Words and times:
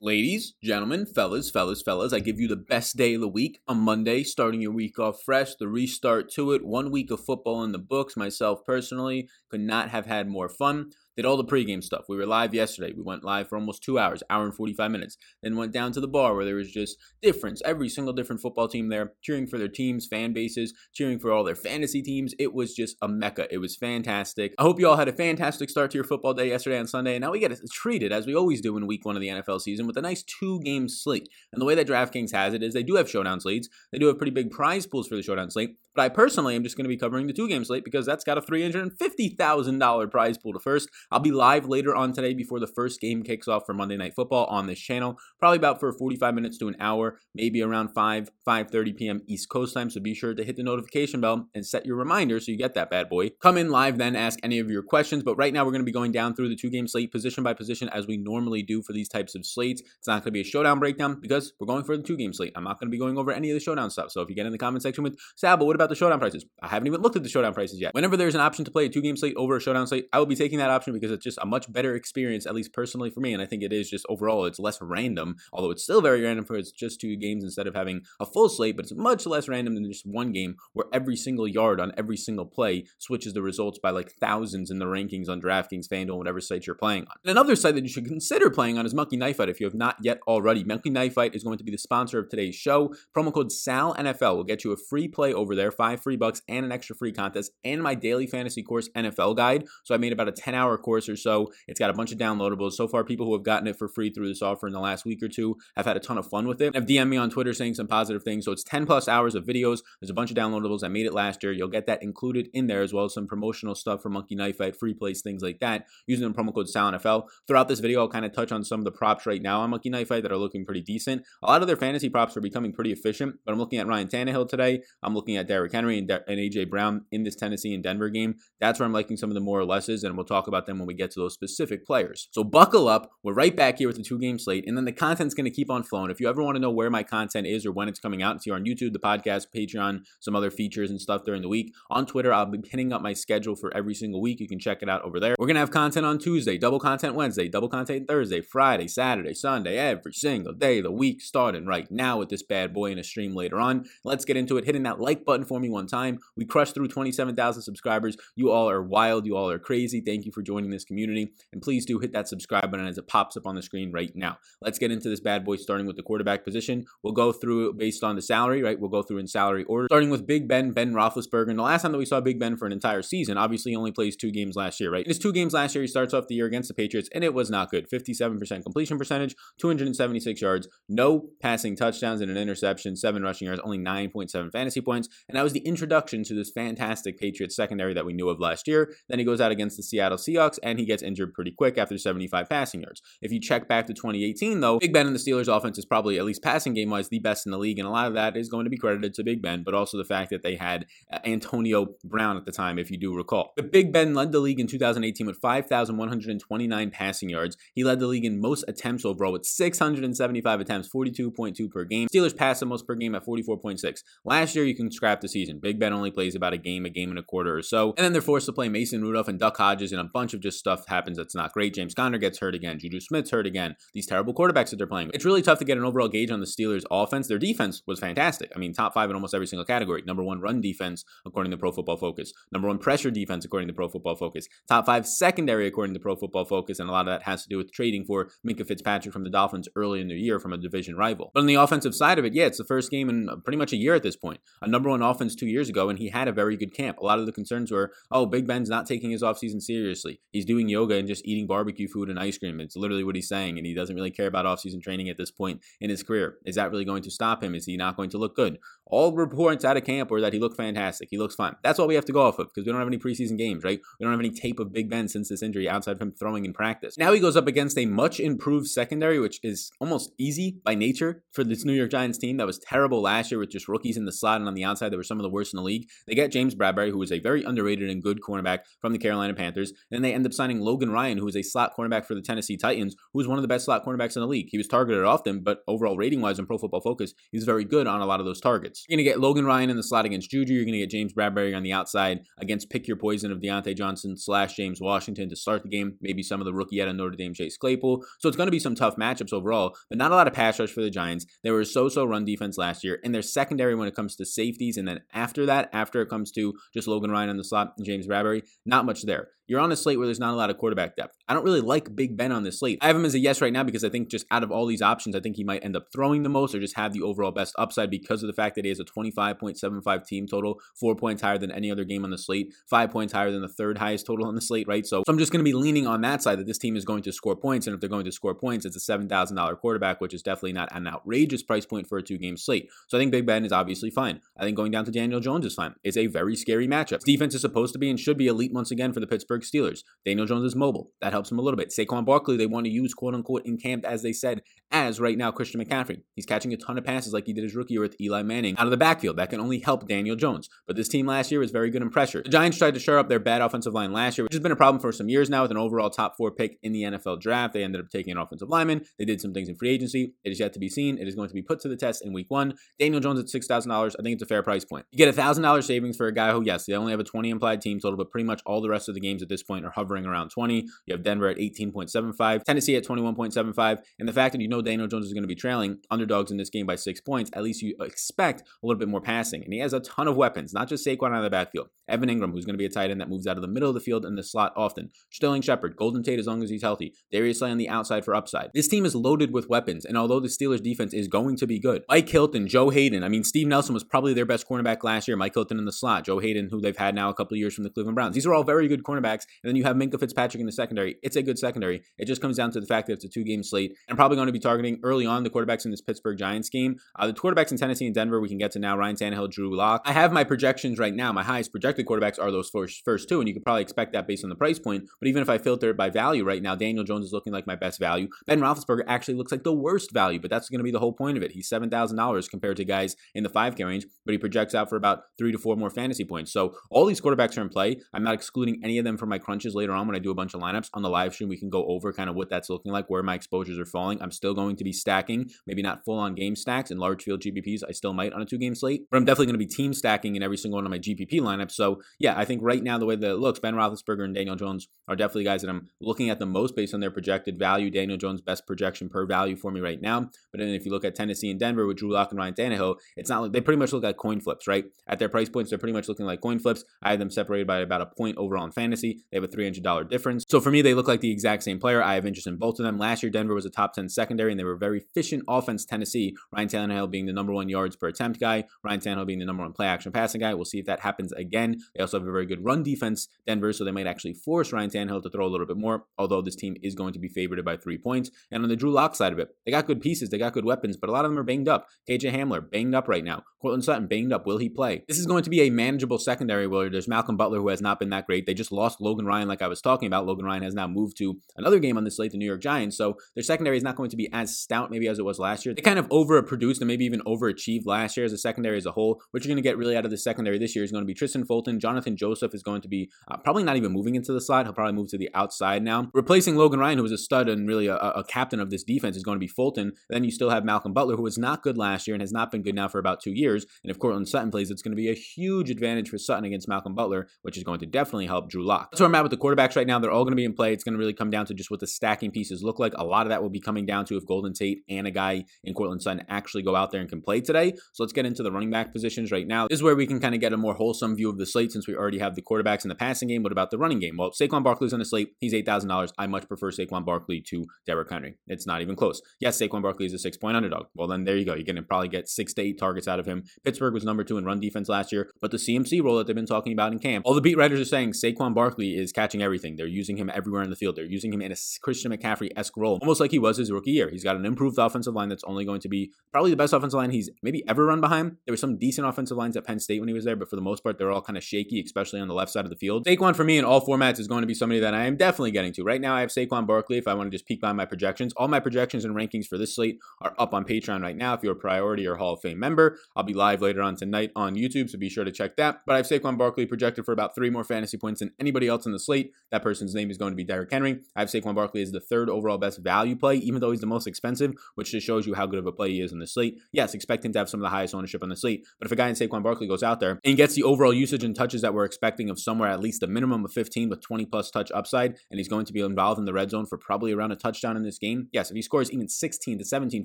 Ladies, 0.00 0.54
gentlemen, 0.62 1.06
fellas, 1.06 1.50
fellas, 1.50 1.82
fellas, 1.82 2.12
I 2.12 2.20
give 2.20 2.38
you 2.38 2.46
the 2.46 2.54
best 2.54 2.96
day 2.96 3.14
of 3.14 3.20
the 3.20 3.26
week 3.26 3.60
on 3.66 3.80
Monday, 3.80 4.22
starting 4.22 4.60
your 4.60 4.70
week 4.70 4.96
off 4.96 5.24
fresh, 5.24 5.56
the 5.56 5.66
restart 5.66 6.30
to 6.34 6.52
it. 6.52 6.64
One 6.64 6.92
week 6.92 7.10
of 7.10 7.18
football 7.18 7.64
in 7.64 7.72
the 7.72 7.80
books. 7.80 8.16
Myself 8.16 8.64
personally 8.64 9.28
could 9.48 9.60
not 9.60 9.88
have 9.88 10.06
had 10.06 10.28
more 10.28 10.48
fun 10.48 10.92
did 11.18 11.26
all 11.26 11.36
the 11.36 11.44
pregame 11.44 11.82
stuff. 11.82 12.04
We 12.08 12.16
were 12.16 12.26
live 12.26 12.54
yesterday. 12.54 12.94
We 12.96 13.02
went 13.02 13.24
live 13.24 13.48
for 13.48 13.56
almost 13.56 13.82
two 13.82 13.98
hours, 13.98 14.22
hour 14.30 14.44
and 14.44 14.54
45 14.54 14.88
minutes. 14.88 15.18
Then 15.42 15.56
went 15.56 15.72
down 15.72 15.90
to 15.92 16.00
the 16.00 16.06
bar 16.06 16.36
where 16.36 16.44
there 16.44 16.54
was 16.54 16.70
just 16.70 16.96
difference. 17.20 17.60
Every 17.64 17.88
single 17.88 18.12
different 18.12 18.40
football 18.40 18.68
team 18.68 18.88
there, 18.88 19.14
cheering 19.20 19.48
for 19.48 19.58
their 19.58 19.66
teams, 19.66 20.06
fan 20.06 20.32
bases, 20.32 20.72
cheering 20.94 21.18
for 21.18 21.32
all 21.32 21.42
their 21.42 21.56
fantasy 21.56 22.02
teams. 22.02 22.36
It 22.38 22.54
was 22.54 22.72
just 22.72 22.96
a 23.02 23.08
mecca. 23.08 23.52
It 23.52 23.58
was 23.58 23.74
fantastic. 23.74 24.54
I 24.60 24.62
hope 24.62 24.78
you 24.78 24.88
all 24.88 24.96
had 24.96 25.08
a 25.08 25.12
fantastic 25.12 25.70
start 25.70 25.90
to 25.90 25.98
your 25.98 26.04
football 26.04 26.34
day 26.34 26.50
yesterday 26.50 26.78
and 26.78 26.88
Sunday. 26.88 27.16
And 27.16 27.22
now 27.22 27.32
we 27.32 27.40
get 27.40 27.52
treated, 27.72 28.12
as 28.12 28.24
we 28.24 28.36
always 28.36 28.60
do 28.60 28.76
in 28.76 28.86
week 28.86 29.04
one 29.04 29.16
of 29.16 29.20
the 29.20 29.28
NFL 29.28 29.60
season, 29.60 29.88
with 29.88 29.96
a 29.96 30.02
nice 30.02 30.22
two 30.22 30.60
game 30.60 30.88
slate. 30.88 31.28
And 31.52 31.60
the 31.60 31.66
way 31.66 31.74
that 31.74 31.88
DraftKings 31.88 32.30
has 32.30 32.54
it 32.54 32.62
is 32.62 32.74
they 32.74 32.84
do 32.84 32.94
have 32.94 33.10
showdown 33.10 33.40
slates. 33.40 33.68
They 33.90 33.98
do 33.98 34.06
have 34.06 34.18
pretty 34.18 34.30
big 34.30 34.52
prize 34.52 34.86
pools 34.86 35.08
for 35.08 35.16
the 35.16 35.22
showdown 35.24 35.50
slate. 35.50 35.78
But 35.98 36.04
I 36.04 36.10
personally 36.10 36.54
am 36.54 36.62
just 36.62 36.76
going 36.76 36.84
to 36.84 36.88
be 36.88 36.96
covering 36.96 37.26
the 37.26 37.32
two 37.32 37.48
game 37.48 37.64
slate 37.64 37.84
because 37.84 38.06
that's 38.06 38.22
got 38.22 38.38
a 38.38 38.40
$350,000 38.40 40.10
prize 40.12 40.38
pool 40.38 40.52
to 40.52 40.60
first. 40.60 40.88
I'll 41.10 41.18
be 41.18 41.32
live 41.32 41.66
later 41.66 41.92
on 41.92 42.12
today 42.12 42.34
before 42.34 42.60
the 42.60 42.68
first 42.68 43.00
game 43.00 43.24
kicks 43.24 43.48
off 43.48 43.66
for 43.66 43.74
Monday 43.74 43.96
Night 43.96 44.14
Football 44.14 44.44
on 44.44 44.68
this 44.68 44.78
channel. 44.78 45.18
Probably 45.40 45.56
about 45.56 45.80
for 45.80 45.92
45 45.92 46.34
minutes 46.34 46.56
to 46.58 46.68
an 46.68 46.76
hour, 46.78 47.18
maybe 47.34 47.62
around 47.62 47.88
5, 47.88 48.30
5.30 48.46 48.96
p.m. 48.96 49.22
East 49.26 49.48
Coast 49.48 49.74
time. 49.74 49.90
So 49.90 49.98
be 49.98 50.14
sure 50.14 50.34
to 50.34 50.44
hit 50.44 50.54
the 50.54 50.62
notification 50.62 51.20
bell 51.20 51.48
and 51.52 51.66
set 51.66 51.84
your 51.84 51.96
reminder 51.96 52.38
so 52.38 52.52
you 52.52 52.58
get 52.58 52.74
that 52.74 52.90
bad 52.90 53.08
boy. 53.08 53.30
Come 53.42 53.58
in 53.58 53.68
live 53.68 53.98
then, 53.98 54.14
ask 54.14 54.38
any 54.44 54.60
of 54.60 54.70
your 54.70 54.84
questions. 54.84 55.24
But 55.24 55.34
right 55.34 55.52
now 55.52 55.64
we're 55.64 55.72
going 55.72 55.82
to 55.82 55.84
be 55.84 55.90
going 55.90 56.12
down 56.12 56.36
through 56.36 56.50
the 56.50 56.54
two 56.54 56.70
game 56.70 56.86
slate 56.86 57.10
position 57.10 57.42
by 57.42 57.54
position 57.54 57.88
as 57.88 58.06
we 58.06 58.18
normally 58.18 58.62
do 58.62 58.82
for 58.82 58.92
these 58.92 59.08
types 59.08 59.34
of 59.34 59.44
slates. 59.44 59.82
It's 59.98 60.06
not 60.06 60.22
going 60.22 60.26
to 60.26 60.30
be 60.30 60.42
a 60.42 60.44
showdown 60.44 60.78
breakdown 60.78 61.18
because 61.20 61.54
we're 61.58 61.66
going 61.66 61.82
for 61.82 61.96
the 61.96 62.04
two 62.04 62.16
game 62.16 62.32
slate. 62.32 62.52
I'm 62.54 62.62
not 62.62 62.78
going 62.78 62.86
to 62.86 62.92
be 62.92 63.00
going 63.00 63.18
over 63.18 63.32
any 63.32 63.50
of 63.50 63.54
the 63.54 63.60
showdown 63.60 63.90
stuff. 63.90 64.12
So 64.12 64.20
if 64.20 64.28
you 64.28 64.36
get 64.36 64.46
in 64.46 64.52
the 64.52 64.58
comment 64.58 64.84
section 64.84 65.02
with, 65.02 65.18
Sal, 65.34 65.58
what 65.58 65.74
about 65.74 65.87
the 65.88 65.94
showdown 65.94 66.18
prices? 66.18 66.44
I 66.62 66.68
haven't 66.68 66.86
even 66.86 67.00
looked 67.00 67.16
at 67.16 67.22
the 67.22 67.28
showdown 67.28 67.54
prices 67.54 67.80
yet. 67.80 67.94
Whenever 67.94 68.16
there's 68.16 68.34
an 68.34 68.40
option 68.40 68.64
to 68.64 68.70
play 68.70 68.86
a 68.86 68.88
two 68.88 69.02
game 69.02 69.16
slate 69.16 69.36
over 69.36 69.56
a 69.56 69.60
showdown 69.60 69.86
slate, 69.86 70.08
I 70.12 70.18
will 70.18 70.26
be 70.26 70.36
taking 70.36 70.58
that 70.58 70.70
option 70.70 70.92
because 70.92 71.10
it's 71.10 71.24
just 71.24 71.38
a 71.40 71.46
much 71.46 71.72
better 71.72 71.94
experience, 71.94 72.46
at 72.46 72.54
least 72.54 72.72
personally 72.72 73.10
for 73.10 73.20
me. 73.20 73.32
And 73.32 73.42
I 73.42 73.46
think 73.46 73.62
it 73.62 73.72
is 73.72 73.90
just 73.90 74.06
overall, 74.08 74.44
it's 74.44 74.58
less 74.58 74.78
random, 74.80 75.36
although 75.52 75.70
it's 75.70 75.82
still 75.82 76.00
very 76.00 76.22
random 76.22 76.44
for 76.44 76.56
it's 76.56 76.72
just 76.72 77.00
two 77.00 77.16
games 77.16 77.44
instead 77.44 77.66
of 77.66 77.74
having 77.74 78.02
a 78.20 78.26
full 78.26 78.48
slate, 78.48 78.76
but 78.76 78.84
it's 78.84 78.94
much 78.94 79.26
less 79.26 79.48
random 79.48 79.74
than 79.74 79.90
just 79.90 80.06
one 80.06 80.32
game 80.32 80.56
where 80.72 80.86
every 80.92 81.16
single 81.16 81.48
yard 81.48 81.80
on 81.80 81.92
every 81.96 82.16
single 82.16 82.46
play 82.46 82.84
switches 82.98 83.32
the 83.32 83.42
results 83.42 83.78
by 83.78 83.90
like 83.90 84.12
thousands 84.20 84.70
in 84.70 84.78
the 84.78 84.86
rankings 84.86 85.28
on 85.28 85.40
DraftKings, 85.40 85.88
FanDuel, 85.88 86.16
whatever 86.16 86.40
site 86.40 86.66
you're 86.66 86.76
playing 86.76 87.02
on. 87.02 87.16
And 87.24 87.30
another 87.30 87.56
site 87.56 87.74
that 87.74 87.84
you 87.84 87.90
should 87.90 88.06
consider 88.06 88.50
playing 88.50 88.78
on 88.78 88.86
is 88.86 88.94
Monkey 88.94 89.16
Knife 89.16 89.36
Fight 89.36 89.48
if 89.48 89.60
you 89.60 89.66
have 89.66 89.74
not 89.74 89.96
yet 90.02 90.18
already. 90.26 90.64
Monkey 90.64 90.90
Knife 90.90 91.14
Fight 91.14 91.34
is 91.34 91.44
going 91.44 91.58
to 91.58 91.64
be 91.64 91.70
the 91.70 91.78
sponsor 91.78 92.18
of 92.18 92.28
today's 92.28 92.54
show. 92.54 92.94
Promo 93.16 93.32
code 93.32 93.50
SALNFL 93.50 94.36
will 94.36 94.44
get 94.44 94.64
you 94.64 94.72
a 94.72 94.76
free 94.76 95.08
play 95.08 95.32
over 95.32 95.54
there, 95.54 95.70
five 95.78 96.02
free 96.02 96.16
bucks 96.16 96.42
and 96.48 96.66
an 96.66 96.72
extra 96.72 96.94
free 96.94 97.12
contest, 97.12 97.52
and 97.64 97.82
my 97.82 97.94
daily 97.94 98.26
fantasy 98.26 98.62
course 98.62 98.90
NFL 98.94 99.36
guide. 99.36 99.64
So 99.84 99.94
I 99.94 99.98
made 99.98 100.12
about 100.12 100.28
a 100.28 100.32
10 100.32 100.54
hour 100.54 100.76
course 100.76 101.08
or 101.08 101.16
so. 101.16 101.50
It's 101.66 101.80
got 101.80 101.88
a 101.88 101.94
bunch 101.94 102.12
of 102.12 102.18
downloadables. 102.18 102.72
So 102.72 102.86
far, 102.86 103.04
people 103.04 103.24
who 103.24 103.32
have 103.32 103.44
gotten 103.44 103.66
it 103.66 103.78
for 103.78 103.88
free 103.88 104.10
through 104.10 104.28
this 104.28 104.42
offer 104.42 104.66
in 104.66 104.74
the 104.74 104.80
last 104.80 105.06
week 105.06 105.22
or 105.22 105.28
two 105.28 105.56
have 105.76 105.86
had 105.86 105.96
a 105.96 106.00
ton 106.00 106.18
of 106.18 106.26
fun 106.28 106.46
with 106.46 106.60
it. 106.60 106.74
Have 106.74 106.84
DM'd 106.84 107.08
me 107.08 107.16
on 107.16 107.30
Twitter 107.30 107.54
saying 107.54 107.74
some 107.74 107.86
positive 107.86 108.22
things. 108.22 108.44
So 108.44 108.52
it's 108.52 108.64
10 108.64 108.84
plus 108.84 109.08
hours 109.08 109.34
of 109.34 109.44
videos. 109.44 109.80
There's 110.00 110.10
a 110.10 110.14
bunch 110.14 110.30
of 110.30 110.36
downloadables. 110.36 110.84
I 110.84 110.88
made 110.88 111.06
it 111.06 111.14
last 111.14 111.42
year. 111.42 111.52
You'll 111.52 111.68
get 111.68 111.86
that 111.86 112.02
included 112.02 112.48
in 112.52 112.66
there 112.66 112.82
as 112.82 112.92
well 112.92 113.04
as 113.04 113.14
some 113.14 113.26
promotional 113.26 113.74
stuff 113.74 114.02
for 114.02 114.08
Monkey 114.08 114.34
Knife 114.34 114.56
Fight, 114.58 114.76
free 114.76 114.94
plays, 114.94 115.22
things 115.22 115.42
like 115.42 115.60
that, 115.60 115.86
using 116.06 116.30
the 116.30 116.34
promo 116.34 116.52
code 116.54 116.66
SALNFL. 116.66 117.28
Throughout 117.46 117.68
this 117.68 117.80
video, 117.80 118.00
I'll 118.00 118.08
kind 118.08 118.24
of 118.24 118.32
touch 118.32 118.52
on 118.52 118.64
some 118.64 118.80
of 118.80 118.84
the 118.84 118.92
props 118.92 119.26
right 119.26 119.40
now 119.40 119.60
on 119.60 119.70
Monkey 119.70 119.90
Knife 119.90 120.08
Fight 120.08 120.22
that 120.22 120.32
are 120.32 120.36
looking 120.36 120.64
pretty 120.64 120.82
decent. 120.82 121.22
A 121.42 121.46
lot 121.46 121.62
of 121.62 121.68
their 121.68 121.76
fantasy 121.76 122.08
props 122.08 122.36
are 122.36 122.40
becoming 122.40 122.72
pretty 122.72 122.92
efficient, 122.92 123.36
but 123.44 123.52
I'm 123.52 123.58
looking 123.58 123.78
at 123.78 123.86
Ryan 123.86 124.08
Tannehill 124.08 124.48
today. 124.48 124.82
I'm 125.02 125.14
looking 125.14 125.36
at 125.36 125.46
Derrick 125.58 125.72
Henry 125.72 125.98
and, 125.98 126.06
De- 126.06 126.22
and 126.30 126.38
AJ 126.38 126.70
Brown 126.70 127.04
in 127.10 127.24
this 127.24 127.34
Tennessee 127.34 127.74
and 127.74 127.82
Denver 127.82 128.08
game. 128.10 128.36
That's 128.60 128.78
where 128.78 128.86
I'm 128.86 128.92
liking 128.92 129.16
some 129.16 129.28
of 129.28 129.34
the 129.34 129.40
more 129.40 129.58
or 129.58 129.64
lesses, 129.64 130.04
and 130.04 130.16
we'll 130.16 130.24
talk 130.24 130.46
about 130.46 130.66
them 130.66 130.78
when 130.78 130.86
we 130.86 130.94
get 130.94 131.10
to 131.10 131.20
those 131.20 131.34
specific 131.34 131.84
players. 131.84 132.28
So 132.30 132.44
buckle 132.44 132.86
up. 132.86 133.10
We're 133.24 133.34
right 133.34 133.56
back 133.56 133.78
here 133.78 133.88
with 133.88 133.96
the 133.96 134.04
two 134.04 134.20
game 134.20 134.38
slate, 134.38 134.68
and 134.68 134.76
then 134.76 134.84
the 134.84 134.92
content's 134.92 135.34
going 135.34 135.46
to 135.46 135.50
keep 135.50 135.68
on 135.68 135.82
flowing. 135.82 136.12
If 136.12 136.20
you 136.20 136.28
ever 136.28 136.44
want 136.44 136.54
to 136.54 136.60
know 136.60 136.70
where 136.70 136.90
my 136.90 137.02
content 137.02 137.48
is 137.48 137.66
or 137.66 137.72
when 137.72 137.88
it's 137.88 137.98
coming 137.98 138.22
out, 138.22 138.36
it's 138.36 138.44
here 138.44 138.54
on 138.54 138.66
YouTube, 138.66 138.92
the 138.92 139.00
podcast, 139.00 139.46
Patreon, 139.52 140.04
some 140.20 140.36
other 140.36 140.52
features 140.52 140.90
and 140.90 141.00
stuff 141.00 141.24
during 141.24 141.42
the 141.42 141.48
week. 141.48 141.74
On 141.90 142.06
Twitter, 142.06 142.32
I'll 142.32 142.46
be 142.46 142.58
pinning 142.58 142.92
up 142.92 143.02
my 143.02 143.14
schedule 143.14 143.56
for 143.56 143.76
every 143.76 143.96
single 143.96 144.20
week. 144.20 144.38
You 144.38 144.46
can 144.46 144.60
check 144.60 144.80
it 144.80 144.88
out 144.88 145.02
over 145.02 145.18
there. 145.18 145.34
We're 145.40 145.46
going 145.46 145.56
to 145.56 145.60
have 145.60 145.72
content 145.72 146.06
on 146.06 146.20
Tuesday, 146.20 146.56
double 146.56 146.78
content 146.78 147.16
Wednesday, 147.16 147.48
double 147.48 147.68
content 147.68 148.06
Thursday, 148.06 148.42
Friday, 148.42 148.86
Saturday, 148.86 149.34
Sunday, 149.34 149.76
every 149.76 150.12
single 150.12 150.52
day 150.52 150.78
of 150.78 150.84
the 150.84 150.92
week, 150.92 151.20
starting 151.20 151.66
right 151.66 151.90
now 151.90 152.16
with 152.16 152.28
this 152.28 152.44
bad 152.44 152.72
boy 152.72 152.92
in 152.92 152.98
a 153.00 153.04
stream 153.04 153.34
later 153.34 153.58
on. 153.58 153.86
Let's 154.04 154.24
get 154.24 154.36
into 154.36 154.56
it. 154.56 154.64
Hitting 154.64 154.84
that 154.84 155.00
like 155.00 155.24
button 155.24 155.44
for 155.48 155.58
me 155.58 155.68
one 155.68 155.86
time. 155.86 156.18
We 156.36 156.44
crushed 156.44 156.74
through 156.74 156.88
27,000 156.88 157.62
subscribers. 157.62 158.16
You 158.36 158.50
all 158.50 158.70
are 158.70 158.82
wild. 158.82 159.26
You 159.26 159.36
all 159.36 159.50
are 159.50 159.58
crazy. 159.58 160.00
Thank 160.00 160.26
you 160.26 160.32
for 160.32 160.42
joining 160.42 160.70
this 160.70 160.84
community. 160.84 161.32
And 161.52 161.62
please 161.62 161.86
do 161.86 161.98
hit 161.98 162.12
that 162.12 162.28
subscribe 162.28 162.70
button 162.70 162.86
as 162.86 162.98
it 162.98 163.08
pops 163.08 163.36
up 163.36 163.46
on 163.46 163.54
the 163.54 163.62
screen 163.62 163.92
right 163.92 164.12
now. 164.14 164.38
Let's 164.60 164.78
get 164.78 164.92
into 164.92 165.08
this 165.08 165.20
bad 165.20 165.44
boy, 165.44 165.56
starting 165.56 165.86
with 165.86 165.96
the 165.96 166.02
quarterback 166.02 166.44
position. 166.44 166.84
We'll 167.02 167.14
go 167.14 167.32
through 167.32 167.74
based 167.74 168.04
on 168.04 168.16
the 168.16 168.22
salary, 168.22 168.62
right? 168.62 168.78
We'll 168.78 168.90
go 168.90 169.02
through 169.02 169.18
in 169.18 169.26
salary 169.26 169.64
order, 169.64 169.86
starting 169.88 170.10
with 170.10 170.26
Big 170.26 170.46
Ben, 170.46 170.72
Ben 170.72 170.92
Roethlisberger. 170.92 171.50
And 171.50 171.58
the 171.58 171.62
last 171.62 171.82
time 171.82 171.92
that 171.92 171.98
we 171.98 172.04
saw 172.04 172.20
Big 172.20 172.38
Ben 172.38 172.56
for 172.56 172.66
an 172.66 172.72
entire 172.72 173.02
season, 173.02 173.38
obviously 173.38 173.72
he 173.72 173.76
only 173.76 173.92
plays 173.92 174.16
two 174.16 174.30
games 174.30 174.56
last 174.56 174.80
year, 174.80 174.90
right? 174.90 175.04
In 175.04 175.10
his 175.10 175.18
two 175.18 175.32
games 175.32 175.54
last 175.54 175.74
year, 175.74 175.82
he 175.82 175.88
starts 175.88 176.12
off 176.12 176.28
the 176.28 176.34
year 176.34 176.46
against 176.46 176.68
the 176.68 176.74
Patriots, 176.74 177.08
and 177.14 177.24
it 177.24 177.34
was 177.34 177.50
not 177.50 177.70
good. 177.70 177.88
57% 177.90 178.62
completion 178.62 178.98
percentage, 178.98 179.34
276 179.58 180.40
yards, 180.40 180.68
no 180.88 181.28
passing 181.40 181.76
touchdowns 181.76 182.20
and 182.20 182.30
an 182.30 182.36
interception, 182.36 182.96
seven 182.96 183.22
rushing 183.22 183.46
yards, 183.46 183.60
only 183.64 183.78
9.7 183.78 184.50
fantasy 184.52 184.80
points. 184.80 185.08
And 185.28 185.37
that 185.38 185.44
was 185.44 185.52
the 185.52 185.60
introduction 185.60 186.24
to 186.24 186.34
this 186.34 186.50
fantastic 186.50 187.16
Patriots 187.16 187.54
secondary 187.54 187.94
that 187.94 188.04
we 188.04 188.12
knew 188.12 188.28
of 188.28 188.40
last 188.40 188.66
year. 188.66 188.92
Then 189.08 189.20
he 189.20 189.24
goes 189.24 189.40
out 189.40 189.52
against 189.52 189.76
the 189.76 189.84
Seattle 189.84 190.18
Seahawks 190.18 190.58
and 190.64 190.80
he 190.80 190.84
gets 190.84 191.00
injured 191.00 191.32
pretty 191.32 191.52
quick 191.52 191.78
after 191.78 191.96
75 191.96 192.48
passing 192.48 192.80
yards. 192.80 193.02
If 193.22 193.30
you 193.30 193.40
check 193.40 193.68
back 193.68 193.86
to 193.86 193.94
2018, 193.94 194.58
though, 194.58 194.80
Big 194.80 194.92
Ben 194.92 195.06
and 195.06 195.14
the 195.14 195.20
Steelers 195.20 195.46
offense 195.46 195.78
is 195.78 195.84
probably, 195.84 196.18
at 196.18 196.24
least 196.24 196.42
passing 196.42 196.74
game 196.74 196.90
wise, 196.90 197.08
the 197.08 197.20
best 197.20 197.46
in 197.46 197.52
the 197.52 197.58
league. 197.58 197.78
And 197.78 197.86
a 197.86 197.90
lot 197.90 198.08
of 198.08 198.14
that 198.14 198.36
is 198.36 198.48
going 198.48 198.64
to 198.64 198.70
be 198.70 198.76
credited 198.76 199.14
to 199.14 199.22
Big 199.22 199.40
Ben, 199.40 199.62
but 199.62 199.74
also 199.74 199.96
the 199.96 200.04
fact 200.04 200.30
that 200.30 200.42
they 200.42 200.56
had 200.56 200.86
uh, 201.12 201.20
Antonio 201.24 201.94
Brown 202.02 202.36
at 202.36 202.44
the 202.44 202.50
time, 202.50 202.76
if 202.76 202.90
you 202.90 202.98
do 202.98 203.14
recall. 203.14 203.52
But 203.54 203.70
Big 203.70 203.92
Ben 203.92 204.14
led 204.14 204.32
the 204.32 204.40
league 204.40 204.58
in 204.58 204.66
2018 204.66 205.24
with 205.24 205.38
5,129 205.38 206.90
passing 206.90 207.30
yards. 207.30 207.56
He 207.74 207.84
led 207.84 208.00
the 208.00 208.08
league 208.08 208.24
in 208.24 208.40
most 208.40 208.64
attempts 208.66 209.04
overall 209.04 209.34
with 209.34 209.46
675 209.46 210.60
attempts, 210.60 210.88
42.2 210.88 211.70
per 211.70 211.84
game. 211.84 212.08
Steelers 212.08 212.36
passed 212.36 212.58
the 212.58 212.66
most 212.66 212.88
per 212.88 212.96
game 212.96 213.14
at 213.14 213.24
44.6. 213.24 214.02
Last 214.24 214.56
year, 214.56 214.64
you 214.64 214.74
can 214.74 214.90
scrap 214.90 215.20
the 215.28 215.32
season. 215.32 215.58
Big 215.60 215.78
Ben 215.78 215.92
only 215.92 216.10
plays 216.10 216.34
about 216.34 216.52
a 216.52 216.58
game, 216.58 216.84
a 216.84 216.90
game 216.90 217.10
and 217.10 217.18
a 217.18 217.22
quarter 217.22 217.56
or 217.56 217.62
so. 217.62 217.94
And 217.96 218.04
then 218.04 218.12
they're 218.12 218.22
forced 218.22 218.46
to 218.46 218.52
play 218.52 218.68
Mason 218.68 219.02
Rudolph 219.02 219.28
and 219.28 219.38
Duck 219.38 219.56
Hodges, 219.56 219.92
and 219.92 220.00
a 220.00 220.04
bunch 220.04 220.34
of 220.34 220.40
just 220.40 220.58
stuff 220.58 220.86
happens 220.86 221.16
that's 221.16 221.34
not 221.34 221.52
great. 221.52 221.74
James 221.74 221.94
Conner 221.94 222.18
gets 222.18 222.38
hurt 222.38 222.54
again. 222.54 222.78
Juju 222.78 223.00
Smith's 223.00 223.30
hurt 223.30 223.46
again. 223.46 223.76
These 223.94 224.06
terrible 224.06 224.34
quarterbacks 224.34 224.70
that 224.70 224.76
they're 224.76 224.86
playing. 224.86 225.10
It's 225.14 225.24
really 225.24 225.42
tough 225.42 225.58
to 225.58 225.64
get 225.64 225.78
an 225.78 225.84
overall 225.84 226.08
gauge 226.08 226.30
on 226.30 226.40
the 226.40 226.46
Steelers' 226.46 226.84
offense. 226.90 227.28
Their 227.28 227.38
defense 227.38 227.82
was 227.86 228.00
fantastic. 228.00 228.50
I 228.54 228.58
mean, 228.58 228.72
top 228.72 228.94
five 228.94 229.10
in 229.10 229.16
almost 229.16 229.34
every 229.34 229.46
single 229.46 229.64
category. 229.64 230.02
Number 230.06 230.22
one 230.22 230.40
run 230.40 230.60
defense, 230.60 231.04
according 231.26 231.50
to 231.50 231.56
Pro 231.56 231.72
Football 231.72 231.96
Focus. 231.96 232.32
Number 232.52 232.68
one 232.68 232.78
pressure 232.78 233.10
defense, 233.10 233.44
according 233.44 233.68
to 233.68 233.74
Pro 233.74 233.88
Football 233.88 234.16
Focus. 234.16 234.48
Top 234.68 234.86
five 234.86 235.06
secondary, 235.06 235.66
according 235.66 235.94
to 235.94 236.00
Pro 236.00 236.16
Football 236.16 236.44
Focus. 236.44 236.78
And 236.78 236.88
a 236.88 236.92
lot 236.92 237.08
of 237.08 237.12
that 237.12 237.24
has 237.24 237.42
to 237.42 237.48
do 237.48 237.56
with 237.56 237.72
trading 237.72 238.04
for 238.04 238.30
Minkah 238.46 238.66
Fitzpatrick 238.66 239.12
from 239.12 239.24
the 239.24 239.30
Dolphins 239.30 239.68
early 239.76 240.00
in 240.00 240.08
the 240.08 240.14
year 240.14 240.38
from 240.38 240.52
a 240.52 240.58
division 240.58 240.96
rival. 240.96 241.30
But 241.34 241.40
on 241.40 241.46
the 241.46 241.54
offensive 241.54 241.94
side 241.94 242.18
of 242.18 242.24
it, 242.24 242.34
yeah, 242.34 242.46
it's 242.46 242.58
the 242.58 242.64
first 242.64 242.90
game 242.90 243.08
in 243.08 243.28
pretty 243.44 243.56
much 243.56 243.72
a 243.72 243.76
year 243.76 243.94
at 243.94 244.02
this 244.02 244.16
point. 244.16 244.40
A 244.62 244.68
number 244.68 244.88
one 244.88 245.02
offense 245.02 245.17
two 245.18 245.46
years 245.46 245.68
ago, 245.68 245.88
and 245.88 245.98
he 245.98 246.08
had 246.08 246.28
a 246.28 246.32
very 246.32 246.56
good 246.56 246.74
camp. 246.74 246.98
A 246.98 247.04
lot 247.04 247.18
of 247.18 247.26
the 247.26 247.32
concerns 247.32 247.70
were, 247.70 247.92
oh, 248.10 248.26
Big 248.26 248.46
Ben's 248.46 248.68
not 248.68 248.86
taking 248.86 249.10
his 249.10 249.22
offseason 249.22 249.60
seriously. 249.60 250.20
He's 250.30 250.44
doing 250.44 250.68
yoga 250.68 250.94
and 250.96 251.08
just 251.08 251.26
eating 251.26 251.46
barbecue 251.46 251.88
food 251.88 252.08
and 252.08 252.18
ice 252.18 252.38
cream. 252.38 252.60
It's 252.60 252.76
literally 252.76 253.04
what 253.04 253.16
he's 253.16 253.28
saying, 253.28 253.58
and 253.58 253.66
he 253.66 253.74
doesn't 253.74 253.96
really 253.96 254.10
care 254.10 254.26
about 254.26 254.46
offseason 254.46 254.82
training 254.82 255.08
at 255.08 255.18
this 255.18 255.30
point 255.30 255.60
in 255.80 255.90
his 255.90 256.02
career. 256.02 256.38
Is 256.44 256.56
that 256.56 256.70
really 256.70 256.84
going 256.84 257.02
to 257.02 257.10
stop 257.10 257.42
him? 257.42 257.54
Is 257.54 257.66
he 257.66 257.76
not 257.76 257.96
going 257.96 258.10
to 258.10 258.18
look 258.18 258.36
good? 258.36 258.58
All 258.90 259.12
reports 259.12 259.64
out 259.64 259.76
of 259.76 259.84
camp 259.84 260.10
were 260.10 260.20
that 260.20 260.32
he 260.32 260.38
looked 260.38 260.56
fantastic. 260.56 261.08
He 261.10 261.18
looks 261.18 261.34
fine. 261.34 261.56
That's 261.62 261.78
all 261.78 261.86
we 261.86 261.94
have 261.94 262.06
to 262.06 262.12
go 262.12 262.22
off 262.22 262.38
of 262.38 262.48
because 262.48 262.64
we 262.64 262.72
don't 262.72 262.80
have 262.80 262.88
any 262.88 262.98
preseason 262.98 263.36
games, 263.36 263.64
right? 263.64 263.80
We 263.98 264.04
don't 264.04 264.12
have 264.12 264.20
any 264.20 264.30
tape 264.30 264.58
of 264.58 264.72
Big 264.72 264.88
Ben 264.88 265.08
since 265.08 265.28
this 265.28 265.42
injury 265.42 265.68
outside 265.68 265.92
of 265.92 266.02
him 266.02 266.12
throwing 266.12 266.44
in 266.44 266.52
practice. 266.52 266.96
Now 266.96 267.12
he 267.12 267.20
goes 267.20 267.36
up 267.36 267.46
against 267.46 267.78
a 267.78 267.86
much 267.86 268.18
improved 268.18 268.68
secondary, 268.68 269.20
which 269.20 269.40
is 269.42 269.70
almost 269.80 270.12
easy 270.18 270.60
by 270.64 270.74
nature 270.74 271.22
for 271.32 271.44
this 271.44 271.64
New 271.64 271.74
York 271.74 271.90
Giants 271.90 272.18
team 272.18 272.38
that 272.38 272.46
was 272.46 272.58
terrible 272.58 273.02
last 273.02 273.30
year 273.30 273.38
with 273.38 273.50
just 273.50 273.68
rookies 273.68 273.96
in 273.96 274.06
the 274.06 274.12
slot 274.12 274.40
and 274.40 274.48
on 274.48 274.54
the 274.54 274.64
outside. 274.64 274.90
There 274.90 274.98
were 274.98 275.04
some 275.04 275.18
of 275.18 275.22
the 275.22 275.30
worst 275.30 275.52
in 275.52 275.58
the 275.58 275.62
league. 275.62 275.88
They 276.06 276.14
get 276.14 276.32
James 276.32 276.54
Bradberry, 276.54 276.90
who 276.90 277.02
is 277.02 277.12
a 277.12 277.18
very 277.18 277.44
underrated 277.44 277.90
and 277.90 278.02
good 278.02 278.20
cornerback 278.20 278.60
from 278.80 278.92
the 278.92 278.98
Carolina 278.98 279.34
Panthers. 279.34 279.72
And 279.90 280.04
they 280.04 280.14
end 280.14 280.24
up 280.24 280.32
signing 280.32 280.60
Logan 280.60 280.90
Ryan, 280.90 281.18
who 281.18 281.28
is 281.28 281.36
a 281.36 281.42
slot 281.42 281.72
cornerback 281.76 282.06
for 282.06 282.14
the 282.14 282.22
Tennessee 282.22 282.56
Titans, 282.56 282.96
who 283.12 283.20
is 283.20 283.28
one 283.28 283.38
of 283.38 283.42
the 283.42 283.48
best 283.48 283.64
slot 283.66 283.84
cornerbacks 283.84 284.16
in 284.16 284.22
the 284.22 284.28
league. 284.28 284.48
He 284.50 284.58
was 284.58 284.68
targeted 284.68 285.04
often, 285.04 285.40
but 285.40 285.62
overall 285.66 285.96
rating 285.96 286.20
wise 286.20 286.38
in 286.38 286.46
Pro 286.46 286.58
Football 286.58 286.80
Focus, 286.80 287.12
he's 287.32 287.44
very 287.44 287.64
good 287.64 287.86
on 287.86 288.00
a 288.00 288.06
lot 288.06 288.20
of 288.20 288.26
those 288.26 288.40
targets. 288.40 288.77
You're 288.88 288.96
going 288.96 289.04
to 289.04 289.10
get 289.10 289.20
Logan 289.20 289.44
Ryan 289.44 289.70
in 289.70 289.76
the 289.76 289.82
slot 289.82 290.04
against 290.04 290.30
Juju. 290.30 290.52
You're 290.52 290.64
going 290.64 290.72
to 290.72 290.80
get 290.80 290.90
James 290.90 291.12
Bradberry 291.12 291.56
on 291.56 291.62
the 291.62 291.72
outside 291.72 292.20
against 292.38 292.70
pick 292.70 292.86
your 292.86 292.96
poison 292.96 293.32
of 293.32 293.40
Diontae 293.40 293.76
Johnson 293.76 294.16
slash 294.16 294.54
James 294.54 294.80
Washington 294.80 295.28
to 295.28 295.36
start 295.36 295.62
the 295.62 295.68
game. 295.68 295.96
Maybe 296.00 296.22
some 296.22 296.40
of 296.40 296.44
the 296.44 296.52
rookie 296.52 296.80
out 296.80 296.88
of 296.88 296.96
Notre 296.96 297.16
Dame, 297.16 297.34
Chase 297.34 297.56
Claypool. 297.56 298.04
So 298.18 298.28
it's 298.28 298.36
going 298.36 298.46
to 298.46 298.52
be 298.52 298.58
some 298.58 298.74
tough 298.74 298.96
matchups 298.96 299.32
overall, 299.32 299.76
but 299.88 299.98
not 299.98 300.12
a 300.12 300.14
lot 300.14 300.26
of 300.26 300.34
pass 300.34 300.58
rush 300.58 300.70
for 300.70 300.82
the 300.82 300.90
Giants. 300.90 301.26
They 301.42 301.50
were 301.50 301.64
so 301.64 301.88
so 301.88 302.04
run 302.04 302.24
defense 302.24 302.58
last 302.58 302.84
year, 302.84 303.00
and 303.04 303.14
their 303.14 303.22
secondary 303.22 303.74
when 303.74 303.88
it 303.88 303.94
comes 303.94 304.16
to 304.16 304.24
safeties. 304.24 304.76
And 304.76 304.86
then 304.86 305.00
after 305.12 305.46
that, 305.46 305.70
after 305.72 306.00
it 306.00 306.08
comes 306.08 306.30
to 306.32 306.54
just 306.72 306.88
Logan 306.88 307.10
Ryan 307.10 307.30
on 307.30 307.36
the 307.36 307.44
slot 307.44 307.74
and 307.76 307.86
James 307.86 308.06
Bradberry, 308.06 308.42
not 308.64 308.84
much 308.84 309.02
there. 309.02 309.28
You're 309.46 309.60
on 309.60 309.72
a 309.72 309.76
slate 309.76 309.98
where 309.98 310.06
there's 310.06 310.20
not 310.20 310.34
a 310.34 310.36
lot 310.36 310.50
of 310.50 310.58
quarterback 310.58 310.94
depth. 310.94 311.17
I 311.28 311.34
don't 311.34 311.44
really 311.44 311.60
like 311.60 311.94
Big 311.94 312.16
Ben 312.16 312.32
on 312.32 312.42
this 312.42 312.60
slate. 312.60 312.78
I 312.80 312.86
have 312.86 312.96
him 312.96 313.04
as 313.04 313.14
a 313.14 313.18
yes 313.18 313.42
right 313.42 313.52
now 313.52 313.62
because 313.62 313.84
I 313.84 313.90
think 313.90 314.08
just 314.08 314.24
out 314.30 314.42
of 314.42 314.50
all 314.50 314.66
these 314.66 314.80
options, 314.80 315.14
I 315.14 315.20
think 315.20 315.36
he 315.36 315.44
might 315.44 315.62
end 315.62 315.76
up 315.76 315.88
throwing 315.92 316.22
the 316.22 316.30
most 316.30 316.54
or 316.54 316.60
just 316.60 316.76
have 316.76 316.94
the 316.94 317.02
overall 317.02 317.32
best 317.32 317.54
upside 317.58 317.90
because 317.90 318.22
of 318.22 318.28
the 318.28 318.32
fact 318.32 318.54
that 318.54 318.64
he 318.64 318.70
has 318.70 318.80
a 318.80 318.84
25.75 318.84 320.06
team 320.06 320.26
total, 320.26 320.58
four 320.74 320.96
points 320.96 321.20
higher 321.20 321.36
than 321.36 321.50
any 321.50 321.70
other 321.70 321.84
game 321.84 322.04
on 322.04 322.10
the 322.10 322.16
slate, 322.16 322.54
five 322.66 322.90
points 322.90 323.12
higher 323.12 323.30
than 323.30 323.42
the 323.42 323.48
third 323.48 323.76
highest 323.76 324.06
total 324.06 324.26
on 324.26 324.34
the 324.34 324.40
slate, 324.40 324.66
right? 324.66 324.86
So, 324.86 325.02
so 325.06 325.12
I'm 325.12 325.18
just 325.18 325.30
going 325.30 325.44
to 325.44 325.44
be 325.44 325.52
leaning 325.52 325.86
on 325.86 326.00
that 326.00 326.22
side 326.22 326.38
that 326.38 326.46
this 326.46 326.58
team 326.58 326.76
is 326.76 326.86
going 326.86 327.02
to 327.02 327.12
score 327.12 327.36
points. 327.36 327.66
And 327.66 327.74
if 327.74 327.80
they're 327.80 327.90
going 327.90 328.06
to 328.06 328.12
score 328.12 328.34
points, 328.34 328.64
it's 328.64 328.76
a 328.76 328.92
$7,000 328.92 329.58
quarterback, 329.58 330.00
which 330.00 330.14
is 330.14 330.22
definitely 330.22 330.54
not 330.54 330.74
an 330.74 330.86
outrageous 330.86 331.42
price 331.42 331.66
point 331.66 331.86
for 331.86 331.98
a 331.98 332.02
two 332.02 332.16
game 332.16 332.38
slate. 332.38 332.70
So 332.86 332.96
I 332.96 333.00
think 333.00 333.12
Big 333.12 333.26
Ben 333.26 333.44
is 333.44 333.52
obviously 333.52 333.90
fine. 333.90 334.20
I 334.38 334.44
think 334.44 334.56
going 334.56 334.72
down 334.72 334.86
to 334.86 334.90
Daniel 334.90 335.20
Jones 335.20 335.44
is 335.44 335.54
fine. 335.54 335.74
It's 335.84 335.98
a 335.98 336.06
very 336.06 336.36
scary 336.36 336.66
matchup. 336.66 337.00
Defense 337.00 337.34
is 337.34 337.42
supposed 337.42 337.74
to 337.74 337.78
be 337.78 337.90
and 337.90 338.00
should 338.00 338.16
be 338.16 338.28
elite 338.28 338.52
once 338.54 338.70
again 338.70 338.94
for 338.94 339.00
the 339.00 339.06
Pittsburgh 339.06 339.42
Steelers. 339.42 339.82
Daniel 340.06 340.26
Jones 340.26 340.44
is 340.44 340.56
mobile. 340.56 340.92
That 341.00 341.12
helps 341.12 341.17
him 341.26 341.38
a 341.38 341.42
little 341.42 341.56
bit. 341.56 341.70
Saquon 341.70 342.04
Barkley, 342.04 342.36
they 342.36 342.46
want 342.46 342.66
to 342.66 342.70
use 342.70 342.94
quote 342.94 343.14
unquote 343.14 343.44
in 343.44 343.56
camp, 343.56 343.84
as 343.84 344.02
they 344.02 344.12
said, 344.12 344.42
as 344.70 345.00
right 345.00 345.16
now 345.16 345.30
Christian 345.30 345.64
McCaffrey. 345.64 346.02
He's 346.14 346.26
catching 346.26 346.52
a 346.52 346.56
ton 346.56 346.78
of 346.78 346.84
passes 346.84 347.12
like 347.12 347.26
he 347.26 347.32
did 347.32 347.44
his 347.44 347.54
rookie 347.54 347.74
year 347.74 347.80
with 347.80 348.00
Eli 348.00 348.22
Manning 348.22 348.56
out 348.58 348.66
of 348.66 348.70
the 348.70 348.76
backfield. 348.76 349.16
That 349.16 349.30
can 349.30 349.40
only 349.40 349.60
help 349.60 349.88
Daniel 349.88 350.16
Jones. 350.16 350.48
But 350.66 350.76
this 350.76 350.88
team 350.88 351.06
last 351.06 351.30
year 351.30 351.40
was 351.40 351.50
very 351.50 351.70
good 351.70 351.82
in 351.82 351.90
pressure. 351.90 352.22
The 352.22 352.28
Giants 352.28 352.58
tried 352.58 352.74
to 352.74 352.80
shore 352.80 352.98
up 352.98 353.08
their 353.08 353.18
bad 353.18 353.40
offensive 353.40 353.72
line 353.72 353.92
last 353.92 354.18
year, 354.18 354.24
which 354.24 354.34
has 354.34 354.42
been 354.42 354.52
a 354.52 354.56
problem 354.56 354.80
for 354.80 354.92
some 354.92 355.08
years 355.08 355.30
now 355.30 355.42
with 355.42 355.50
an 355.50 355.56
overall 355.56 355.90
top 355.90 356.14
four 356.16 356.30
pick 356.30 356.58
in 356.62 356.72
the 356.72 356.82
NFL 356.82 357.20
draft. 357.20 357.54
They 357.54 357.64
ended 357.64 357.80
up 357.80 357.90
taking 357.90 358.12
an 358.12 358.18
offensive 358.18 358.48
lineman. 358.48 358.84
They 358.98 359.04
did 359.04 359.20
some 359.20 359.32
things 359.32 359.48
in 359.48 359.56
free 359.56 359.70
agency. 359.70 360.14
It 360.24 360.30
is 360.30 360.40
yet 360.40 360.52
to 360.52 360.58
be 360.58 360.68
seen. 360.68 360.98
It 360.98 361.08
is 361.08 361.14
going 361.14 361.28
to 361.28 361.34
be 361.34 361.42
put 361.42 361.60
to 361.60 361.68
the 361.68 361.76
test 361.76 362.04
in 362.04 362.12
week 362.12 362.26
one. 362.28 362.54
Daniel 362.78 363.00
Jones 363.00 363.20
at 363.20 363.26
$6,000. 363.26 363.96
I 363.98 364.02
think 364.02 364.14
it's 364.14 364.22
a 364.22 364.26
fair 364.26 364.42
price 364.42 364.64
point. 364.64 364.86
You 364.90 364.98
get 364.98 365.08
a 365.08 365.20
$1,000 365.20 365.64
savings 365.64 365.96
for 365.96 366.06
a 366.06 366.12
guy 366.12 366.32
who, 366.32 366.42
yes, 366.44 366.66
they 366.66 366.74
only 366.74 366.92
have 366.92 367.00
a 367.00 367.04
20 367.04 367.30
implied 367.30 367.60
team 367.60 367.80
total, 367.80 367.96
but 367.96 368.10
pretty 368.10 368.24
much 368.24 368.42
all 368.46 368.60
the 368.60 368.68
rest 368.68 368.88
of 368.88 368.94
the 368.94 369.00
games 369.00 369.22
at 369.22 369.28
this 369.28 369.42
point 369.42 369.64
are 369.64 369.70
hovering 369.70 370.06
around 370.06 370.30
20. 370.30 370.66
You 370.86 370.94
have 370.94 371.02
Denver 371.08 371.28
at 371.28 371.38
18.75, 371.38 372.44
Tennessee 372.44 372.76
at 372.76 372.84
21.75, 372.84 373.78
and 373.98 374.06
the 374.06 374.12
fact 374.12 374.32
that 374.32 374.42
you 374.42 374.48
know 374.48 374.60
Daniel 374.60 374.86
Jones 374.86 375.06
is 375.06 375.14
going 375.14 375.22
to 375.22 375.28
be 375.28 375.34
trailing 375.34 375.78
underdogs 375.90 376.30
in 376.30 376.36
this 376.36 376.50
game 376.50 376.66
by 376.66 376.76
six 376.76 377.00
points, 377.00 377.30
at 377.32 377.42
least 377.42 377.62
you 377.62 377.74
expect 377.80 378.42
a 378.42 378.66
little 378.66 378.78
bit 378.78 378.88
more 378.88 379.00
passing. 379.00 379.42
And 379.42 379.52
he 379.52 379.60
has 379.60 379.72
a 379.72 379.80
ton 379.80 380.06
of 380.06 380.16
weapons, 380.16 380.52
not 380.52 380.68
just 380.68 380.86
Saquon 380.86 381.12
out 381.12 381.18
of 381.18 381.22
the 381.22 381.30
backfield. 381.30 381.68
Evan 381.88 382.10
Engram, 382.10 382.32
who's 382.32 382.44
going 382.44 382.54
to 382.54 382.58
be 382.58 382.66
a 382.66 382.70
tight 382.70 382.90
end 382.90 383.00
that 383.00 383.08
moves 383.08 383.26
out 383.26 383.36
of 383.36 383.42
the 383.42 383.48
middle 383.48 383.70
of 383.70 383.74
the 383.74 383.80
field 383.80 384.04
in 384.04 384.16
the 384.16 384.22
slot 384.22 384.52
often. 384.54 384.90
Sterling 385.10 385.40
Shepard, 385.40 385.76
Golden 385.76 386.02
Tate 386.02 386.18
as 386.18 386.26
long 386.26 386.42
as 386.42 386.50
he's 386.50 386.62
healthy. 386.62 386.92
Darius 387.10 387.38
Slay 387.38 387.50
on 387.50 387.56
the 387.56 387.68
outside 387.68 388.04
for 388.04 388.14
upside. 388.14 388.50
This 388.52 388.68
team 388.68 388.84
is 388.84 388.94
loaded 388.94 389.32
with 389.32 389.48
weapons, 389.48 389.84
and 389.84 389.96
although 389.96 390.20
the 390.20 390.28
Steelers 390.28 390.62
defense 390.62 390.92
is 390.92 391.08
going 391.08 391.36
to 391.36 391.46
be 391.46 391.58
good, 391.58 391.84
Mike 391.88 392.08
Hilton, 392.08 392.46
Joe 392.48 392.70
Haden, 392.70 393.02
I 393.02 393.08
mean, 393.08 393.24
Steve 393.24 393.46
Nelson 393.46 393.74
was 393.74 393.84
probably 393.84 394.12
their 394.12 394.26
best 394.26 394.46
cornerback 394.48 394.82
last 394.82 395.08
year. 395.08 395.16
Mike 395.16 395.34
Hilton 395.34 395.58
in 395.58 395.64
the 395.64 395.72
slot, 395.72 396.04
Joe 396.04 396.18
Haden, 396.18 396.48
who 396.50 396.60
they've 396.60 396.76
had 396.76 396.94
now 396.94 397.08
a 397.08 397.14
couple 397.14 397.36
years 397.36 397.54
from 397.54 397.64
the 397.64 397.70
Cleveland 397.70 397.94
Browns. 397.94 398.14
These 398.14 398.26
are 398.26 398.34
all 398.34 398.44
very 398.44 398.68
good 398.68 398.82
cornerbacks. 398.82 399.24
And 399.42 399.48
then 399.48 399.56
you 399.56 399.64
have 399.64 399.76
Minkah 399.76 400.00
Fitzpatrick 400.00 400.40
in 400.40 400.46
the 400.46 400.52
secondary. 400.52 400.96
It's 401.02 401.16
a 401.16 401.22
good 401.22 401.38
secondary. 401.38 401.82
It 401.98 402.06
just 402.06 402.20
comes 402.20 402.36
down 402.36 402.50
to 402.52 402.60
the 402.60 402.66
fact 402.66 402.86
that 402.86 402.94
it's 402.94 403.04
a 403.04 403.08
two 403.08 403.24
game 403.24 403.42
slate. 403.42 403.76
I'm 403.88 403.96
probably 403.96 404.16
going 404.16 404.26
to 404.26 404.32
be 404.32 404.38
targeting 404.38 404.80
early 404.82 405.06
on 405.06 405.22
the 405.22 405.30
quarterbacks 405.30 405.64
in 405.64 405.70
this 405.70 405.80
Pittsburgh 405.80 406.18
Giants 406.18 406.48
game. 406.48 406.76
Uh, 406.98 407.06
the 407.06 407.12
quarterbacks 407.12 407.50
in 407.50 407.58
Tennessee 407.58 407.86
and 407.86 407.94
Denver, 407.94 408.20
we 408.20 408.28
can 408.28 408.38
get 408.38 408.52
to 408.52 408.58
now 408.58 408.76
Ryan 408.76 408.96
Tannehill, 408.96 409.30
Drew 409.30 409.54
Lock. 409.54 409.82
I 409.84 409.92
have 409.92 410.12
my 410.12 410.24
projections 410.24 410.78
right 410.78 410.94
now. 410.94 411.12
My 411.12 411.22
highest 411.22 411.50
projected 411.50 411.86
quarterbacks 411.86 412.20
are 412.20 412.30
those 412.30 412.50
first, 412.50 412.82
first 412.84 413.08
two, 413.08 413.20
and 413.20 413.28
you 413.28 413.34
could 413.34 413.44
probably 413.44 413.62
expect 413.62 413.92
that 413.92 414.06
based 414.06 414.24
on 414.24 414.30
the 414.30 414.36
price 414.36 414.58
point. 414.58 414.84
But 415.00 415.08
even 415.08 415.22
if 415.22 415.28
I 415.28 415.38
filter 415.38 415.70
it 415.70 415.76
by 415.76 415.90
value 415.90 416.24
right 416.24 416.42
now, 416.42 416.54
Daniel 416.54 416.84
Jones 416.84 417.06
is 417.06 417.12
looking 417.12 417.32
like 417.32 417.46
my 417.46 417.56
best 417.56 417.78
value. 417.78 418.08
Ben 418.26 418.40
Roethlisberger 418.40 418.84
actually 418.86 419.14
looks 419.14 419.32
like 419.32 419.44
the 419.44 419.52
worst 419.52 419.92
value, 419.92 420.20
but 420.20 420.30
that's 420.30 420.48
going 420.48 420.58
to 420.58 420.64
be 420.64 420.70
the 420.70 420.80
whole 420.80 420.92
point 420.92 421.16
of 421.16 421.22
it. 421.22 421.32
He's 421.32 421.48
$7,000 421.48 422.30
compared 422.30 422.56
to 422.56 422.64
guys 422.64 422.96
in 423.14 423.22
the 423.22 423.30
5K 423.30 423.64
range, 423.64 423.86
but 424.04 424.12
he 424.12 424.18
projects 424.18 424.54
out 424.54 424.68
for 424.68 424.76
about 424.76 425.02
three 425.18 425.32
to 425.32 425.38
four 425.38 425.56
more 425.56 425.70
fantasy 425.70 426.04
points. 426.04 426.32
So 426.32 426.54
all 426.70 426.86
these 426.86 427.00
quarterbacks 427.00 427.36
are 427.38 427.42
in 427.42 427.48
play. 427.48 427.80
I'm 427.92 428.04
not 428.04 428.14
excluding 428.14 428.60
any 428.64 428.78
of 428.78 428.84
them 428.84 428.96
from 428.96 429.08
my 429.08 429.18
crunches 429.18 429.54
later 429.54 429.72
on 429.72 429.86
when 429.86 429.96
I 429.96 430.00
do 430.00 430.10
a 430.10 430.14
bunch 430.14 430.34
of 430.34 430.40
lineups 430.40 430.70
on 430.74 430.82
the 430.88 430.92
live 430.92 431.14
stream. 431.14 431.28
We 431.28 431.38
can 431.38 431.50
go 431.50 431.64
over 431.66 431.92
kind 431.92 432.08
of 432.08 432.16
what 432.16 432.30
that's 432.30 432.48
looking 432.48 432.72
like, 432.72 432.88
where 432.88 433.02
my 433.02 433.14
exposures 433.14 433.58
are 433.58 433.66
falling. 433.66 434.00
I'm 434.02 434.10
still 434.10 434.34
going 434.34 434.56
to 434.56 434.64
be 434.64 434.72
stacking, 434.72 435.30
maybe 435.46 435.62
not 435.62 435.84
full 435.84 435.98
on 435.98 436.14
game 436.14 436.34
stacks 436.36 436.70
and 436.70 436.80
large 436.80 437.02
field 437.02 437.20
GPPs. 437.20 437.62
I 437.68 437.72
still 437.72 437.92
might 437.92 438.12
on 438.12 438.22
a 438.22 438.24
two 438.24 438.38
game 438.38 438.54
slate, 438.54 438.82
but 438.90 438.96
I'm 438.96 439.04
definitely 439.04 439.26
going 439.26 439.34
to 439.34 439.38
be 439.38 439.46
team 439.46 439.74
stacking 439.74 440.16
in 440.16 440.22
every 440.22 440.36
single 440.36 440.58
one 440.58 440.64
of 440.64 440.70
my 440.70 440.78
GPP 440.78 441.20
lineups. 441.20 441.52
So 441.52 441.80
yeah, 441.98 442.14
I 442.16 442.24
think 442.24 442.42
right 442.42 442.62
now 442.62 442.78
the 442.78 442.86
way 442.86 442.96
that 442.96 443.10
it 443.10 443.16
looks, 443.16 443.38
Ben 443.38 443.54
Roethlisberger 443.54 444.04
and 444.04 444.14
Daniel 444.14 444.36
Jones 444.36 444.68
are 444.88 444.96
definitely 444.96 445.24
guys 445.24 445.42
that 445.42 445.50
I'm 445.50 445.68
looking 445.80 446.10
at 446.10 446.18
the 446.18 446.26
most 446.26 446.56
based 446.56 446.74
on 446.74 446.80
their 446.80 446.90
projected 446.90 447.38
value. 447.38 447.70
Daniel 447.70 447.98
Jones 447.98 448.20
best 448.20 448.46
projection 448.46 448.88
per 448.88 449.06
value 449.06 449.36
for 449.36 449.50
me 449.50 449.60
right 449.60 449.80
now. 449.80 450.10
But 450.32 450.40
then 450.40 450.48
if 450.48 450.64
you 450.64 450.70
look 450.70 450.84
at 450.84 450.94
Tennessee 450.94 451.30
and 451.30 451.38
Denver 451.38 451.66
with 451.66 451.76
Drew 451.76 451.92
Lock 451.92 452.10
and 452.10 452.18
Ryan 452.18 452.34
Tannehill, 452.34 452.76
it's 452.96 453.10
not 453.10 453.22
like 453.22 453.32
they 453.32 453.40
pretty 453.40 453.58
much 453.58 453.72
look 453.72 453.82
like 453.82 453.96
coin 453.96 454.20
flips, 454.20 454.46
right? 454.46 454.64
At 454.86 454.98
their 454.98 455.08
price 455.08 455.28
points, 455.28 455.50
they're 455.50 455.58
pretty 455.58 455.72
much 455.72 455.88
looking 455.88 456.06
like 456.06 456.20
coin 456.20 456.38
flips. 456.38 456.64
I 456.82 456.90
have 456.90 456.98
them 456.98 457.10
separated 457.10 457.46
by 457.46 457.58
about 457.58 457.80
a 457.80 457.86
point 457.86 458.16
overall 458.16 458.44
in 458.44 458.52
fantasy. 458.52 459.00
They 459.10 459.16
have 459.16 459.24
a 459.24 459.28
$300 459.28 459.88
difference. 459.88 460.24
So 460.28 460.40
for 460.40 460.50
me, 460.50 460.62
they 460.62 460.74
look 460.78 460.88
like 460.88 461.00
the 461.00 461.10
exact 461.10 461.42
same 461.42 461.58
player. 461.58 461.82
I 461.82 461.94
have 461.94 462.06
interest 462.06 462.26
in 462.26 462.36
both 462.36 462.58
of 462.58 462.64
them. 462.64 462.78
Last 462.78 463.02
year, 463.02 463.10
Denver 463.10 463.34
was 463.34 463.44
a 463.44 463.50
top 463.50 463.74
10 463.74 463.88
secondary, 463.88 464.30
and 464.30 464.38
they 464.38 464.44
were 464.44 464.56
very 464.56 464.78
efficient 464.78 465.24
offense. 465.28 465.64
Tennessee, 465.64 466.16
Ryan 466.32 466.48
Tannehill 466.48 466.90
being 466.90 467.06
the 467.06 467.12
number 467.12 467.32
one 467.32 467.48
yards 467.48 467.74
per 467.74 467.88
attempt 467.88 468.20
guy, 468.20 468.44
Ryan 468.62 468.80
Tannehill 468.80 469.06
being 469.06 469.18
the 469.18 469.24
number 469.24 469.42
one 469.42 469.52
play 469.52 469.66
action 469.66 469.92
passing 469.92 470.20
guy. 470.20 470.32
We'll 470.34 470.44
see 470.44 470.60
if 470.60 470.66
that 470.66 470.80
happens 470.80 471.12
again. 471.12 471.56
They 471.74 471.82
also 471.82 471.98
have 471.98 472.06
a 472.06 472.12
very 472.12 472.26
good 472.26 472.44
run 472.44 472.62
defense, 472.62 473.08
Denver, 473.26 473.52
so 473.52 473.64
they 473.64 473.72
might 473.72 473.88
actually 473.88 474.14
force 474.14 474.52
Ryan 474.52 474.70
Tannehill 474.70 475.02
to 475.02 475.10
throw 475.10 475.26
a 475.26 475.28
little 475.28 475.46
bit 475.46 475.56
more, 475.56 475.84
although 475.98 476.22
this 476.22 476.36
team 476.36 476.56
is 476.62 476.76
going 476.76 476.92
to 476.92 477.00
be 477.00 477.08
favored 477.08 477.44
by 477.44 477.56
three 477.56 477.78
points. 477.78 478.10
And 478.30 478.44
on 478.44 478.48
the 478.48 478.56
Drew 478.56 478.70
Lock 478.70 478.94
side 478.94 479.12
of 479.12 479.18
it, 479.18 479.30
they 479.44 479.50
got 479.50 479.66
good 479.66 479.80
pieces, 479.80 480.10
they 480.10 480.18
got 480.18 480.32
good 480.32 480.44
weapons, 480.44 480.76
but 480.76 480.88
a 480.88 480.92
lot 480.92 481.04
of 481.04 481.10
them 481.10 481.18
are 481.18 481.24
banged 481.24 481.48
up. 481.48 481.66
KJ 481.88 482.12
Hamler, 482.12 482.48
banged 482.48 482.74
up 482.74 482.86
right 482.86 483.04
now. 483.04 483.24
Courtland 483.40 483.64
Sutton, 483.64 483.86
banged 483.86 484.12
up. 484.12 484.26
Will 484.26 484.38
he 484.38 484.48
play? 484.48 484.84
This 484.86 484.98
is 484.98 485.06
going 485.06 485.24
to 485.24 485.30
be 485.30 485.42
a 485.42 485.50
manageable 485.50 485.98
secondary 485.98 486.46
where 486.46 486.70
there's 486.70 486.88
Malcolm 486.88 487.16
Butler, 487.16 487.38
who 487.38 487.48
has 487.48 487.60
not 487.60 487.80
been 487.80 487.90
that 487.90 488.06
great. 488.06 488.26
They 488.26 488.34
just 488.34 488.52
lost 488.52 488.80
Logan 488.80 489.06
Ryan, 489.06 489.28
like 489.28 489.42
I 489.42 489.48
was 489.48 489.60
talking 489.60 489.86
about. 489.86 490.06
Logan 490.06 490.24
Ryan 490.24 490.42
has 490.42 490.54
now 490.58 490.68
moved 490.68 490.96
to 490.98 491.18
another 491.36 491.58
game 491.58 491.78
on 491.78 491.84
the 491.84 491.90
slate, 491.90 492.12
the 492.12 492.18
New 492.18 492.26
York 492.26 492.42
Giants. 492.42 492.76
So 492.76 492.96
their 493.14 493.22
secondary 493.22 493.56
is 493.56 493.62
not 493.62 493.76
going 493.76 493.90
to 493.90 493.96
be 493.96 494.08
as 494.12 494.36
stout, 494.36 494.70
maybe 494.70 494.88
as 494.88 494.98
it 494.98 495.04
was 495.04 495.18
last 495.18 495.46
year. 495.46 495.54
They 495.54 495.62
kind 495.62 495.78
of 495.78 495.88
overproduced 495.88 496.58
and 496.58 496.68
maybe 496.68 496.84
even 496.84 497.00
overachieved 497.06 497.64
last 497.64 497.96
year 497.96 498.04
as 498.04 498.12
a 498.12 498.18
secondary 498.18 498.58
as 498.58 498.66
a 498.66 498.72
whole. 498.72 499.00
What 499.10 499.24
you're 499.24 499.32
going 499.32 499.42
to 499.42 499.48
get 499.48 499.56
really 499.56 499.76
out 499.76 499.84
of 499.84 499.90
the 499.90 499.98
secondary 499.98 500.38
this 500.38 500.54
year 500.54 500.64
is 500.64 500.72
going 500.72 500.82
to 500.82 500.86
be 500.86 500.94
Kristian 500.94 501.26
Fulton. 501.26 501.58
Johnathan 501.58 501.94
Joseph 501.96 502.34
is 502.34 502.42
going 502.42 502.60
to 502.62 502.68
be 502.68 502.90
uh, 503.10 503.16
probably 503.16 503.44
not 503.44 503.56
even 503.56 503.72
moving 503.72 503.94
into 503.94 504.12
the 504.12 504.20
slot. 504.20 504.46
He'll 504.46 504.52
probably 504.52 504.74
move 504.74 504.88
to 504.90 504.98
the 504.98 505.10
outside 505.14 505.62
now. 505.62 505.90
Replacing 505.94 506.36
Logan 506.36 506.60
Ryan, 506.60 506.78
who 506.78 506.82
was 506.82 506.92
a 506.92 506.98
stud 506.98 507.28
and 507.28 507.48
really 507.48 507.66
a, 507.68 507.76
a 507.76 508.04
captain 508.04 508.40
of 508.40 508.50
this 508.50 508.64
defense, 508.64 508.96
is 508.96 509.02
going 509.02 509.16
to 509.16 509.20
be 509.20 509.28
Fulton. 509.28 509.72
Then 509.88 510.04
you 510.04 510.10
still 510.10 510.30
have 510.30 510.44
Malcolm 510.44 510.72
Butler, 510.72 510.96
who 510.96 511.02
was 511.02 511.18
not 511.18 511.42
good 511.42 511.56
last 511.56 511.86
year 511.86 511.94
and 511.94 512.02
has 512.02 512.12
not 512.12 512.30
been 512.30 512.42
good 512.42 512.54
now 512.54 512.68
for 512.68 512.78
about 512.78 513.00
two 513.00 513.12
years. 513.12 513.46
And 513.62 513.70
if 513.70 513.78
Courtland 513.78 514.08
Sutton 514.08 514.30
plays, 514.30 514.50
it's 514.50 514.62
going 514.62 514.72
to 514.72 514.76
be 514.76 514.90
a 514.90 514.94
huge 514.94 515.50
advantage 515.50 515.88
for 515.88 515.98
Sutton 515.98 516.24
against 516.24 516.48
Malcolm 516.48 516.74
Butler, 516.74 517.08
which 517.22 517.36
is 517.36 517.44
going 517.44 517.60
to 517.60 517.66
definitely 517.66 518.06
help 518.06 518.30
Drew 518.30 518.44
Lock. 518.44 518.70
That's 518.70 518.80
where 518.80 518.88
I'm 518.88 518.94
at 518.94 519.02
with 519.02 519.10
the 519.10 519.16
quarterbacks 519.16 519.56
right 519.56 519.66
now. 519.66 519.78
They're 519.78 519.90
all 519.90 520.04
going 520.04 520.12
to 520.12 520.16
be 520.16 520.24
in 520.24 520.34
play. 520.34 520.47
It's 520.52 520.64
going 520.64 520.74
to 520.74 520.78
really 520.78 520.92
come 520.92 521.10
down 521.10 521.26
to 521.26 521.34
just 521.34 521.50
what 521.50 521.60
the 521.60 521.66
stacking 521.66 522.10
pieces 522.10 522.42
look 522.42 522.58
like. 522.58 522.72
A 522.76 522.84
lot 522.84 523.06
of 523.06 523.10
that 523.10 523.22
will 523.22 523.30
be 523.30 523.40
coming 523.40 523.66
down 523.66 523.84
to 523.86 523.96
if 523.96 524.06
Golden 524.06 524.32
Tate 524.32 524.62
and 524.68 524.86
a 524.86 524.90
guy 524.90 525.24
in 525.44 525.54
Courtland 525.54 525.82
Sutton 525.82 526.04
actually 526.08 526.42
go 526.42 526.56
out 526.56 526.70
there 526.70 526.80
and 526.80 526.88
can 526.88 527.00
play 527.00 527.20
today. 527.20 527.52
So 527.72 527.82
let's 527.82 527.92
get 527.92 528.06
into 528.06 528.22
the 528.22 528.32
running 528.32 528.50
back 528.50 528.72
positions 528.72 529.12
right 529.12 529.26
now. 529.26 529.48
This 529.48 529.58
is 529.58 529.62
where 529.62 529.76
we 529.76 529.86
can 529.86 530.00
kind 530.00 530.14
of 530.14 530.20
get 530.20 530.32
a 530.32 530.36
more 530.36 530.54
wholesome 530.54 530.96
view 530.96 531.10
of 531.10 531.18
the 531.18 531.26
slate 531.26 531.52
since 531.52 531.66
we 531.66 531.74
already 531.74 531.98
have 531.98 532.14
the 532.14 532.22
quarterbacks 532.22 532.64
in 532.64 532.68
the 532.68 532.74
passing 532.74 533.08
game. 533.08 533.22
What 533.22 533.32
about 533.32 533.50
the 533.50 533.58
running 533.58 533.78
game? 533.78 533.96
Well, 533.96 534.10
Saquon 534.10 534.42
Barkley's 534.42 534.72
on 534.72 534.78
the 534.78 534.84
slate. 534.84 535.10
He's 535.20 535.32
$8,000. 535.32 535.92
I 535.98 536.06
much 536.06 536.28
prefer 536.28 536.50
Saquon 536.50 536.84
Barkley 536.84 537.20
to 537.28 537.46
Derrick 537.66 537.90
Henry. 537.90 538.16
It's 538.26 538.46
not 538.46 538.62
even 538.62 538.76
close. 538.76 539.00
Yes, 539.20 539.40
Saquon 539.40 539.62
Barkley 539.62 539.86
is 539.86 539.92
a 539.92 539.98
six 539.98 540.16
point 540.16 540.36
underdog. 540.36 540.66
Well, 540.74 540.88
then 540.88 541.04
there 541.04 541.16
you 541.16 541.24
go. 541.24 541.34
You're 541.34 541.44
going 541.44 541.56
to 541.56 541.62
probably 541.62 541.88
get 541.88 542.08
six 542.08 542.34
to 542.34 542.42
eight 542.42 542.58
targets 542.58 542.88
out 542.88 543.00
of 543.00 543.06
him. 543.06 543.24
Pittsburgh 543.44 543.74
was 543.74 543.84
number 543.84 544.04
two 544.04 544.18
in 544.18 544.24
run 544.24 544.40
defense 544.40 544.68
last 544.68 544.92
year, 544.92 545.10
but 545.20 545.30
the 545.30 545.36
CMC 545.36 545.82
role 545.82 545.96
that 545.98 546.06
they've 546.06 546.16
been 546.16 546.26
talking 546.26 546.52
about 546.52 546.72
in 546.72 546.78
camp, 546.78 547.04
all 547.06 547.14
the 547.14 547.20
beat 547.20 547.36
writers 547.36 547.60
are 547.60 547.64
saying 547.64 547.92
Saquon 547.92 548.34
Barkley 548.34 548.76
is 548.76 548.92
catching 548.92 549.22
everything. 549.22 549.56
They're 549.56 549.66
using 549.66 549.96
him 549.96 550.10
everywhere 550.12 550.37
in 550.42 550.50
the 550.50 550.56
field. 550.56 550.76
They're 550.76 550.84
using 550.84 551.12
him 551.12 551.22
in 551.22 551.32
a 551.32 551.36
Christian 551.62 551.92
McCaffrey 551.92 552.30
esque 552.36 552.56
role, 552.56 552.78
almost 552.80 553.00
like 553.00 553.10
he 553.10 553.18
was 553.18 553.36
his 553.36 553.50
rookie 553.50 553.72
year. 553.72 553.90
He's 553.90 554.04
got 554.04 554.16
an 554.16 554.24
improved 554.24 554.58
offensive 554.58 554.94
line 554.94 555.08
that's 555.08 555.24
only 555.24 555.44
going 555.44 555.60
to 555.60 555.68
be 555.68 555.92
probably 556.12 556.30
the 556.30 556.36
best 556.36 556.52
offensive 556.52 556.78
line 556.78 556.90
he's 556.90 557.10
maybe 557.22 557.42
ever 557.48 557.66
run 557.66 557.80
behind. 557.80 558.16
There 558.26 558.32
were 558.32 558.36
some 558.36 558.58
decent 558.58 558.86
offensive 558.86 559.16
lines 559.16 559.36
at 559.36 559.44
Penn 559.44 559.60
State 559.60 559.80
when 559.80 559.88
he 559.88 559.94
was 559.94 560.04
there, 560.04 560.16
but 560.16 560.28
for 560.30 560.36
the 560.36 560.42
most 560.42 560.62
part, 560.62 560.78
they're 560.78 560.90
all 560.90 561.02
kind 561.02 561.16
of 561.16 561.24
shaky, 561.24 561.60
especially 561.60 562.00
on 562.00 562.08
the 562.08 562.14
left 562.14 562.32
side 562.32 562.44
of 562.44 562.50
the 562.50 562.56
field. 562.56 562.86
Saquon 562.86 563.14
for 563.14 563.24
me 563.24 563.38
in 563.38 563.44
all 563.44 563.60
formats 563.60 563.98
is 563.98 564.08
going 564.08 564.22
to 564.22 564.26
be 564.26 564.34
somebody 564.34 564.60
that 564.60 564.74
I 564.74 564.84
am 564.84 564.96
definitely 564.96 565.30
getting 565.30 565.52
to. 565.54 565.64
Right 565.64 565.80
now, 565.80 565.94
I 565.94 566.00
have 566.00 566.10
Saquon 566.10 566.46
Barkley. 566.46 566.78
If 566.78 566.88
I 566.88 566.94
want 566.94 567.10
to 567.10 567.14
just 567.14 567.26
peek 567.26 567.40
by 567.40 567.52
my 567.52 567.64
projections, 567.64 568.12
all 568.16 568.28
my 568.28 568.40
projections 568.40 568.84
and 568.84 568.94
rankings 568.94 569.26
for 569.26 569.38
this 569.38 569.54
slate 569.54 569.78
are 570.00 570.14
up 570.18 570.34
on 570.34 570.44
Patreon 570.44 570.82
right 570.82 570.96
now. 570.96 571.14
If 571.14 571.22
you're 571.22 571.32
a 571.32 571.36
priority 571.36 571.86
or 571.86 571.96
Hall 571.96 572.14
of 572.14 572.20
Fame 572.20 572.38
member, 572.38 572.78
I'll 572.96 573.02
be 573.02 573.14
live 573.14 573.42
later 573.42 573.62
on 573.62 573.76
tonight 573.76 574.12
on 574.16 574.34
YouTube, 574.34 574.70
so 574.70 574.78
be 574.78 574.88
sure 574.88 575.04
to 575.04 575.12
check 575.12 575.36
that. 575.36 575.60
But 575.66 575.74
I 575.74 575.76
have 575.76 575.86
Saquon 575.86 576.18
Barkley 576.18 576.46
projected 576.46 576.84
for 576.84 576.92
about 576.92 577.14
three 577.14 577.30
more 577.30 577.44
fantasy 577.44 577.76
points 577.76 578.00
than 578.00 578.12
anybody 578.18 578.48
else 578.48 578.66
in 578.66 578.72
the 578.72 578.78
slate. 578.78 579.12
That 579.30 579.42
person's 579.42 579.74
name 579.74 579.90
is 579.90 579.98
going 579.98 580.12
to 580.12 580.16
be 580.16 580.24
Derrick 580.28 580.52
Henry. 580.52 580.80
I 580.94 581.00
have 581.00 581.08
Saquon 581.08 581.34
Barkley 581.34 581.62
as 581.62 581.72
the 581.72 581.80
third 581.80 582.08
overall 582.08 582.38
best 582.38 582.58
value 582.58 582.94
play, 582.94 583.16
even 583.16 583.40
though 583.40 583.50
he's 583.50 583.60
the 583.60 583.66
most 583.66 583.86
expensive, 583.88 584.34
which 584.54 584.70
just 584.70 584.86
shows 584.86 585.06
you 585.06 585.14
how 585.14 585.26
good 585.26 585.40
of 585.40 585.46
a 585.46 585.52
play 585.52 585.70
he 585.70 585.80
is 585.80 585.90
in 585.90 585.98
the 585.98 586.06
slate. 586.06 586.38
Yes, 586.52 586.74
expect 586.74 587.04
him 587.04 587.12
to 587.14 587.18
have 587.18 587.28
some 587.28 587.40
of 587.40 587.42
the 587.42 587.50
highest 587.50 587.74
ownership 587.74 588.02
on 588.02 588.10
the 588.10 588.16
slate, 588.16 588.46
but 588.60 588.66
if 588.66 588.72
a 588.72 588.76
guy 588.76 588.88
in 588.88 588.94
Saquon 588.94 589.22
Barkley 589.22 589.48
goes 589.48 589.62
out 589.62 589.80
there 589.80 589.98
and 590.04 590.16
gets 590.16 590.34
the 590.34 590.44
overall 590.44 590.72
usage 590.72 591.02
and 591.02 591.16
touches 591.16 591.42
that 591.42 591.54
we're 591.54 591.64
expecting 591.64 592.10
of 592.10 592.20
somewhere 592.20 592.48
at 592.48 592.60
least 592.60 592.82
a 592.82 592.86
minimum 592.86 593.24
of 593.24 593.32
15 593.32 593.68
with 593.68 593.80
20 593.80 594.06
plus 594.06 594.30
touch 594.30 594.52
upside, 594.52 594.96
and 595.10 595.18
he's 595.18 595.28
going 595.28 595.46
to 595.46 595.52
be 595.52 595.60
involved 595.60 595.98
in 595.98 596.04
the 596.04 596.12
red 596.12 596.30
zone 596.30 596.46
for 596.46 596.58
probably 596.58 596.92
around 596.92 597.12
a 597.12 597.16
touchdown 597.16 597.56
in 597.56 597.62
this 597.62 597.78
game, 597.78 598.08
yes, 598.12 598.30
if 598.30 598.36
he 598.36 598.42
scores 598.42 598.70
even 598.70 598.88
16 598.88 599.38
to 599.38 599.44
17 599.44 599.84